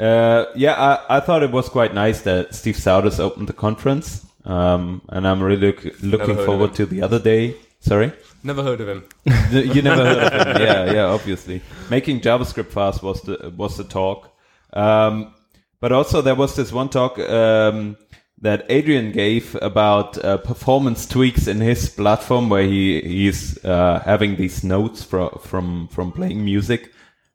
uh, 0.00 0.46
yeah, 0.54 0.74
I, 0.74 1.16
I 1.16 1.20
thought 1.20 1.42
it 1.42 1.50
was 1.50 1.68
quite 1.68 1.92
nice 1.94 2.22
that 2.22 2.54
Steve 2.54 2.76
Souders 2.76 3.18
opened 3.20 3.48
the 3.48 3.52
conference. 3.52 4.24
Um, 4.44 5.02
and 5.10 5.26
I'm 5.28 5.42
really 5.42 5.66
look, 5.66 5.84
looking 6.02 6.36
forward 6.36 6.74
to 6.76 6.86
the 6.86 7.02
other 7.02 7.18
day. 7.18 7.56
Sorry? 7.80 8.12
Never 8.42 8.62
heard 8.62 8.80
of 8.80 8.88
him. 8.88 9.04
you 9.50 9.82
never 9.82 10.04
heard 10.04 10.32
of 10.32 10.56
him. 10.56 10.62
Yeah, 10.62 10.92
yeah, 10.92 11.04
obviously. 11.04 11.62
Making 11.90 12.20
JavaScript 12.20 12.70
fast 12.70 13.02
was 13.02 13.22
the 13.22 13.52
was 13.56 13.76
the 13.76 13.84
talk. 13.84 14.32
Um, 14.72 15.34
but 15.80 15.92
also 15.92 16.20
there 16.20 16.34
was 16.34 16.56
this 16.56 16.72
one 16.72 16.88
talk 16.88 17.18
um, 17.18 17.96
that 18.40 18.66
Adrian 18.68 19.12
gave 19.12 19.56
about 19.62 20.22
uh, 20.24 20.38
performance 20.38 21.06
tweaks 21.06 21.46
in 21.46 21.60
his 21.60 21.88
platform, 21.88 22.48
where 22.48 22.64
he 22.64 23.00
he's 23.00 23.64
uh, 23.64 24.02
having 24.04 24.36
these 24.36 24.64
notes 24.64 25.04
from 25.04 25.30
from 25.40 25.88
from 25.88 26.12
playing 26.12 26.44
music, 26.44 26.92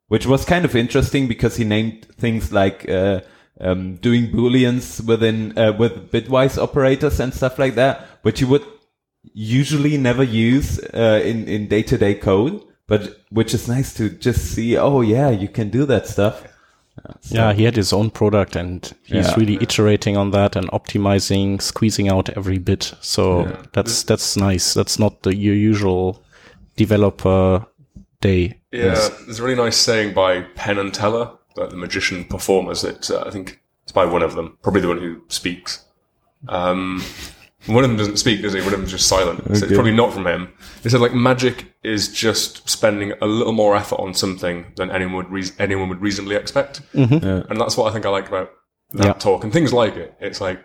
which 0.10 0.26
was 0.26 0.46
kind 0.46 0.66
of 0.66 0.76
interesting 0.76 1.28
because 1.28 1.56
he 1.58 1.64
named 1.64 2.06
things 2.18 2.52
like. 2.52 2.88
Uh, 2.90 3.22
um, 3.62 3.98
doing 3.98 4.32
booleans 4.32 5.00
within 5.06 5.56
uh, 5.58 5.72
with 5.72 6.12
bitwise 6.12 6.58
operators 6.62 7.20
and 7.20 7.34
stuff 7.34 7.60
like 7.60 7.76
that, 7.76 8.08
which 8.24 8.42
you 8.42 8.48
would 8.48 8.66
usually 9.34 9.98
never 9.98 10.24
use 10.24 10.80
uh, 10.94 11.22
in 11.24 11.48
in 11.48 11.68
day 11.68 11.84
to 11.84 11.98
day 11.98 12.16
code, 12.16 12.62
but 12.88 13.22
which 13.30 13.54
is 13.54 13.68
nice 13.68 13.94
to 13.96 14.10
just 14.10 14.54
see. 14.54 14.78
Oh 14.78 15.02
yeah, 15.02 15.30
you 15.30 15.48
can 15.48 15.70
do 15.70 15.86
that 15.86 16.08
stuff. 16.08 16.44
Uh, 17.06 17.14
so- 17.22 17.36
Yeah, 17.36 17.54
he 17.54 17.64
had 17.64 17.76
his 17.76 17.92
own 17.94 18.12
product 18.12 18.56
and 18.56 18.94
he's 19.04 19.28
Yeah. 19.28 19.36
really 19.36 19.58
iterating 19.62 20.16
on 20.18 20.32
that 20.32 20.56
and 20.56 20.70
optimizing, 20.72 21.60
squeezing 21.62 22.08
out 22.10 22.30
every 22.38 22.60
bit. 22.60 22.94
So 23.02 23.48
that's 23.74 24.04
that's 24.04 24.36
nice. 24.38 24.74
That's 24.74 25.00
not 25.00 25.24
the 25.24 25.36
your 25.36 25.56
usual 25.56 26.22
developer 26.76 27.66
day. 28.22 28.60
Yeah, 28.72 29.10
there's 29.26 29.40
a 29.40 29.44
really 29.44 29.56
nice 29.64 29.78
saying 29.78 30.14
by 30.14 30.42
Penn 30.56 30.78
and 30.80 30.94
Teller, 30.94 31.32
uh, 31.58 31.68
the 31.68 31.76
magician 31.76 32.26
performers. 32.26 32.82
That 32.82 33.10
uh, 33.10 33.24
I 33.26 33.32
think 33.32 33.60
it's 33.84 33.92
by 33.92 34.06
one 34.06 34.22
of 34.24 34.36
them, 34.36 34.58
probably 34.62 34.82
the 34.82 34.88
one 34.88 35.00
who 35.00 35.22
speaks. 35.30 35.84
Um, 36.48 37.02
one 37.68 37.84
of 37.84 37.90
them 37.90 37.98
doesn't 37.98 38.18
speak, 38.18 38.42
does 38.42 38.54
he? 38.54 38.60
One 38.62 38.74
of 38.74 38.80
them's 38.80 38.92
just 38.92 39.08
silent. 39.08 39.44
So 39.58 39.66
it's 39.66 39.74
probably 39.74 39.96
not 39.96 40.14
from 40.14 40.28
him. 40.28 40.54
He 40.82 40.90
said 40.90 41.00
like 41.02 41.14
magic 41.14 41.74
is 41.84 42.10
just 42.10 42.68
spending 42.70 43.14
a 43.22 43.26
little 43.26 43.54
more 43.54 43.76
effort 43.76 44.00
on 44.00 44.14
something 44.14 44.66
than 44.76 44.92
anyone 44.92 45.16
would 45.16 45.30
reas 45.30 45.54
anyone 45.60 45.90
would 45.90 46.02
reasonably 46.02 46.36
expect, 46.36 46.82
mm-hmm. 46.94 47.52
and 47.52 47.60
that's 47.62 47.78
what 47.78 47.90
I 47.90 47.94
think 47.94 48.06
I 48.06 48.10
like 48.10 48.28
about 48.28 48.52
that 48.94 49.06
Yeah. 49.06 49.14
talk 49.14 49.44
and 49.44 49.52
things 49.54 49.72
like 49.74 49.96
it. 49.96 50.14
It's 50.20 50.40
like 50.42 50.64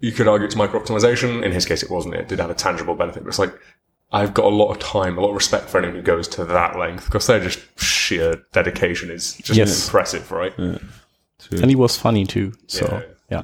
you 0.00 0.12
could 0.12 0.28
argue 0.28 0.46
it's 0.46 0.56
micro 0.56 0.80
optimization. 0.80 1.42
In 1.42 1.52
his 1.52 1.64
case, 1.66 1.82
it 1.82 1.90
wasn't. 1.90 2.14
It 2.14 2.28
did 2.28 2.38
have 2.40 2.50
a 2.50 2.54
tangible 2.54 2.94
benefit, 2.94 3.22
but 3.24 3.28
it's 3.28 3.38
like 3.38 3.54
I've 4.12 4.34
got 4.34 4.44
a 4.44 4.54
lot 4.54 4.70
of 4.70 4.78
time, 4.78 5.18
a 5.18 5.20
lot 5.20 5.30
of 5.30 5.34
respect 5.34 5.68
for 5.68 5.78
anyone 5.78 5.96
who 5.96 6.02
goes 6.02 6.28
to 6.28 6.44
that 6.44 6.78
length 6.78 7.06
because 7.06 7.26
they're 7.26 7.40
just 7.40 7.58
sheer 7.78 8.42
dedication 8.52 9.10
is 9.10 9.34
just 9.38 9.56
Yes. 9.58 9.86
impressive, 9.86 10.30
right? 10.30 10.56
And 10.58 10.80
he 11.50 11.74
was 11.74 11.96
funny 11.96 12.24
too. 12.26 12.52
So 12.66 13.02
Yeah. 13.30 13.42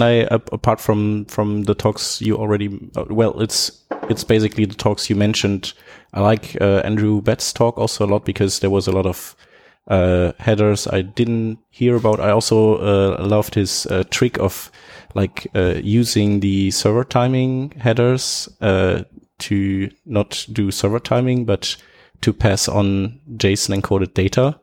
Yeah. 0.00 0.06
and 0.08 0.30
I, 0.30 0.38
apart 0.52 0.80
from 0.80 1.24
from 1.26 1.64
the 1.64 1.74
talks 1.74 2.20
you 2.20 2.36
already 2.36 2.90
uh, 2.96 3.04
well, 3.10 3.40
it's 3.40 3.84
it's 4.08 4.24
basically 4.24 4.64
the 4.64 4.74
talks 4.74 5.10
you 5.10 5.16
mentioned. 5.16 5.74
I 6.12 6.20
like 6.20 6.56
uh, 6.60 6.82
Andrew 6.84 7.20
Betts' 7.22 7.52
talk 7.52 7.78
also 7.78 8.04
a 8.04 8.08
lot 8.08 8.24
because 8.24 8.60
there 8.60 8.70
was 8.70 8.86
a 8.86 8.92
lot 8.92 9.06
of 9.06 9.36
uh, 9.88 10.32
headers 10.38 10.86
I 10.86 11.02
didn't 11.02 11.58
hear 11.70 11.96
about. 11.96 12.20
I 12.20 12.30
also 12.30 12.76
uh, 12.76 13.26
loved 13.26 13.54
his 13.54 13.86
uh, 13.86 14.04
trick 14.10 14.38
of 14.38 14.70
like 15.14 15.46
uh, 15.54 15.74
using 15.82 16.40
the 16.40 16.70
server 16.70 17.04
timing 17.04 17.72
headers 17.72 18.48
uh, 18.60 19.02
to 19.38 19.90
not 20.06 20.46
do 20.52 20.70
server 20.70 21.00
timing, 21.00 21.44
but 21.44 21.76
to 22.22 22.32
pass 22.32 22.68
on 22.68 23.20
JSON 23.36 23.80
encoded 23.80 24.14
data 24.14 24.58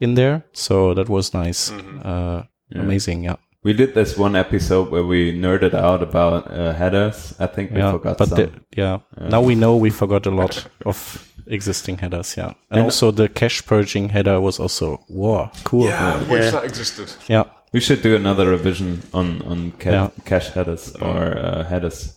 in 0.00 0.14
there. 0.14 0.44
So 0.52 0.94
that 0.94 1.08
was 1.08 1.34
nice. 1.34 1.70
Uh, 1.70 2.44
Amazing. 2.74 3.24
Yeah. 3.24 3.36
We 3.68 3.74
did 3.74 3.92
this 3.92 4.16
one 4.16 4.34
episode 4.34 4.90
where 4.90 5.04
we 5.04 5.30
nerded 5.30 5.74
out 5.74 6.02
about 6.02 6.50
uh, 6.50 6.72
headers. 6.72 7.34
I 7.38 7.46
think 7.46 7.70
we 7.70 7.76
yeah. 7.80 7.92
forgot 7.92 8.16
but 8.16 8.28
some. 8.30 8.38
the, 8.38 8.50
yeah. 8.74 9.00
Now 9.20 9.42
we 9.42 9.54
know 9.56 9.76
we 9.76 9.90
forgot 9.90 10.24
a 10.24 10.30
lot 10.30 10.66
of 10.86 11.30
existing 11.46 11.98
headers. 11.98 12.34
Yeah. 12.34 12.46
And, 12.46 12.54
And- 12.70 12.82
also 12.84 13.10
the 13.10 13.28
cache 13.28 13.66
purging 13.66 14.08
header 14.08 14.40
was 14.40 14.58
also, 14.58 15.04
wow, 15.10 15.50
cool. 15.64 15.84
Yeah, 15.84 16.16
wish 16.30 16.50
that 16.50 16.64
existed. 16.64 17.12
Yeah. 17.28 17.44
We 17.74 17.80
should 17.80 18.00
do 18.00 18.16
another 18.16 18.48
revision 18.48 19.02
on 19.12 19.42
on 19.42 19.72
ca- 19.72 19.90
Yeah. 19.90 20.10
cache 20.24 20.48
headers 20.54 20.96
or 21.02 21.36
uh, 21.36 21.64
headers. 21.68 22.16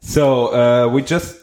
So 0.00 0.46
uh, 0.54 0.88
we 0.94 1.02
just 1.02 1.36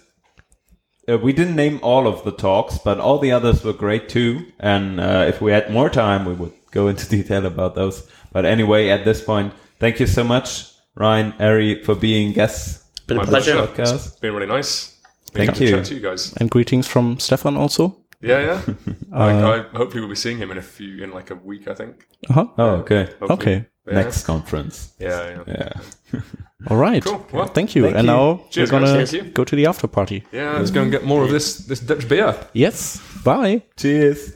uh, 1.07 1.19
we 1.19 1.31
didn't 1.31 1.55
name 1.55 1.79
all 1.83 2.07
of 2.07 2.23
the 2.23 2.31
talks, 2.31 2.79
but 2.79 2.99
all 2.99 3.19
the 3.19 3.31
others 3.31 3.63
were 3.63 3.77
great 3.77 4.09
too. 4.09 4.47
And 4.59 4.99
uh, 4.99 5.25
if 5.27 5.41
we 5.41 5.51
had 5.51 5.69
more 5.69 5.91
time, 5.91 6.25
we 6.25 6.33
would 6.33 6.53
go 6.71 6.87
into 6.87 7.07
detail 7.17 7.45
about 7.45 7.75
those. 7.75 8.07
But 8.33 8.45
anyway, 8.45 8.89
at 8.89 9.05
this 9.05 9.21
point, 9.21 9.53
thank 9.79 9.99
you 9.99 10.07
so 10.07 10.23
much, 10.23 10.71
Ryan, 10.95 11.33
Ari, 11.39 11.83
for 11.83 11.95
being 11.95 12.33
guests. 12.33 12.83
Been 13.07 13.17
a 13.17 13.21
My 13.21 13.25
pleasure. 13.25 13.55
Podcast. 13.55 13.95
It's 13.95 14.15
been 14.19 14.33
really 14.33 14.47
nice. 14.47 14.99
Been 15.33 15.45
Thank 15.45 15.57
good 15.57 15.57
to 15.57 15.65
you. 15.65 15.71
Chat 15.77 15.85
to 15.85 15.95
you 15.95 16.01
guys. 16.01 16.33
And 16.37 16.49
greetings 16.49 16.87
from 16.87 17.19
Stefan 17.19 17.57
also. 17.57 17.97
Yeah, 18.21 18.39
yeah. 18.39 18.61
Uh, 19.13 19.27
like, 19.27 19.75
I 19.75 19.77
hopefully 19.77 20.01
we'll 20.01 20.09
be 20.09 20.15
seeing 20.15 20.39
him 20.39 20.49
in 20.49 20.57
a 20.57 20.61
few 20.61 21.03
in 21.03 21.11
like 21.11 21.29
a 21.29 21.35
week. 21.35 21.67
I 21.67 21.75
think. 21.75 22.07
Uh-huh. 22.31 22.47
Oh, 22.57 22.69
okay. 22.77 23.03
Hopefully. 23.19 23.29
Okay. 23.29 23.65
Yeah. 23.85 23.93
Next 23.93 24.25
conference. 24.25 24.93
Yeah, 24.97 25.43
yeah. 25.47 25.71
Yeah. 26.13 26.21
All 26.69 26.77
right. 26.77 27.03
Cool. 27.03 27.23
Well, 27.31 27.45
thank 27.45 27.75
you. 27.75 27.83
thank 27.83 27.97
and 27.97 28.07
you. 28.07 28.13
now 28.13 28.43
Cheers, 28.49 28.71
we're 28.71 28.79
gonna 28.79 29.29
go 29.29 29.43
to 29.43 29.55
the 29.55 29.67
after 29.67 29.85
party. 29.85 30.23
Yeah, 30.31 30.57
let's 30.57 30.71
go 30.71 30.81
and 30.81 30.89
get 30.89 31.05
more 31.05 31.23
of 31.23 31.29
this 31.29 31.57
this 31.57 31.79
Dutch 31.79 32.09
beer. 32.09 32.35
Yes. 32.53 32.99
Bye. 33.23 33.61
Cheers. 33.77 34.33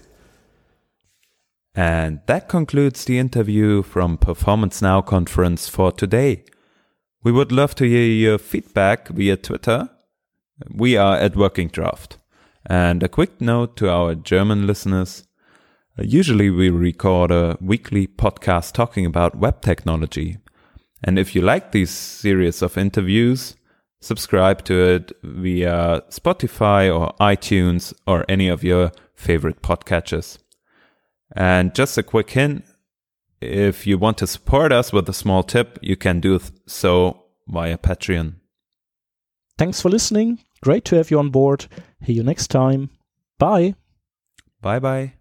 And 1.77 2.21
that 2.25 2.49
concludes 2.49 3.05
the 3.05 3.19
interview 3.19 3.83
from 3.83 4.17
Performance 4.17 4.81
Now 4.81 4.99
conference 4.99 5.69
for 5.69 5.91
today. 5.91 6.43
We 7.23 7.31
would 7.31 7.51
love 7.51 7.75
to 7.75 7.87
hear 7.87 8.09
your 8.09 8.39
feedback 8.39 9.09
via 9.09 9.37
Twitter. 9.37 9.87
We 10.73 10.97
are 10.97 11.15
at 11.15 11.35
Working 11.35 11.67
Draft. 11.67 12.17
And 12.65 13.03
a 13.03 13.07
quick 13.07 13.39
note 13.39 13.77
to 13.77 13.91
our 13.91 14.15
German 14.15 14.65
listeners. 14.65 15.27
Uh, 15.99 16.01
Usually 16.01 16.49
we 16.49 16.71
record 16.71 17.29
a 17.29 17.59
weekly 17.61 18.07
podcast 18.07 18.73
talking 18.73 19.05
about 19.05 19.37
web 19.37 19.61
technology. 19.61 20.39
And 21.03 21.19
if 21.19 21.35
you 21.35 21.41
like 21.41 21.73
these 21.73 21.91
series 21.91 22.63
of 22.63 22.75
interviews, 22.75 23.55
subscribe 24.01 24.65
to 24.65 24.73
it 24.73 25.11
via 25.21 26.01
Spotify 26.09 26.91
or 26.91 27.13
iTunes 27.19 27.93
or 28.07 28.25
any 28.27 28.47
of 28.47 28.63
your 28.63 28.91
favorite 29.13 29.61
podcatchers. 29.61 30.39
And 31.35 31.75
just 31.75 31.97
a 31.97 32.03
quick 32.03 32.29
hint 32.29 32.63
if 33.41 33.85
you 33.85 33.97
want 33.97 34.17
to 34.19 34.27
support 34.27 34.71
us 34.71 34.91
with 34.91 35.07
a 35.09 35.13
small 35.13 35.43
tip, 35.43 35.77
you 35.81 35.95
can 35.95 36.19
do 36.19 36.39
so 36.65 37.23
via 37.47 37.77
Patreon. 37.77 38.35
Thanks 39.57 39.81
for 39.81 39.89
listening. 39.89 40.39
Great 40.61 40.85
to 40.85 40.95
have 40.95 41.11
you 41.11 41.19
on 41.19 41.29
board. 41.29 41.67
See 42.05 42.13
you 42.13 42.23
next 42.23 42.47
time. 42.47 42.89
Bye. 43.37 43.75
Bye 44.61 44.79
bye. 44.79 45.13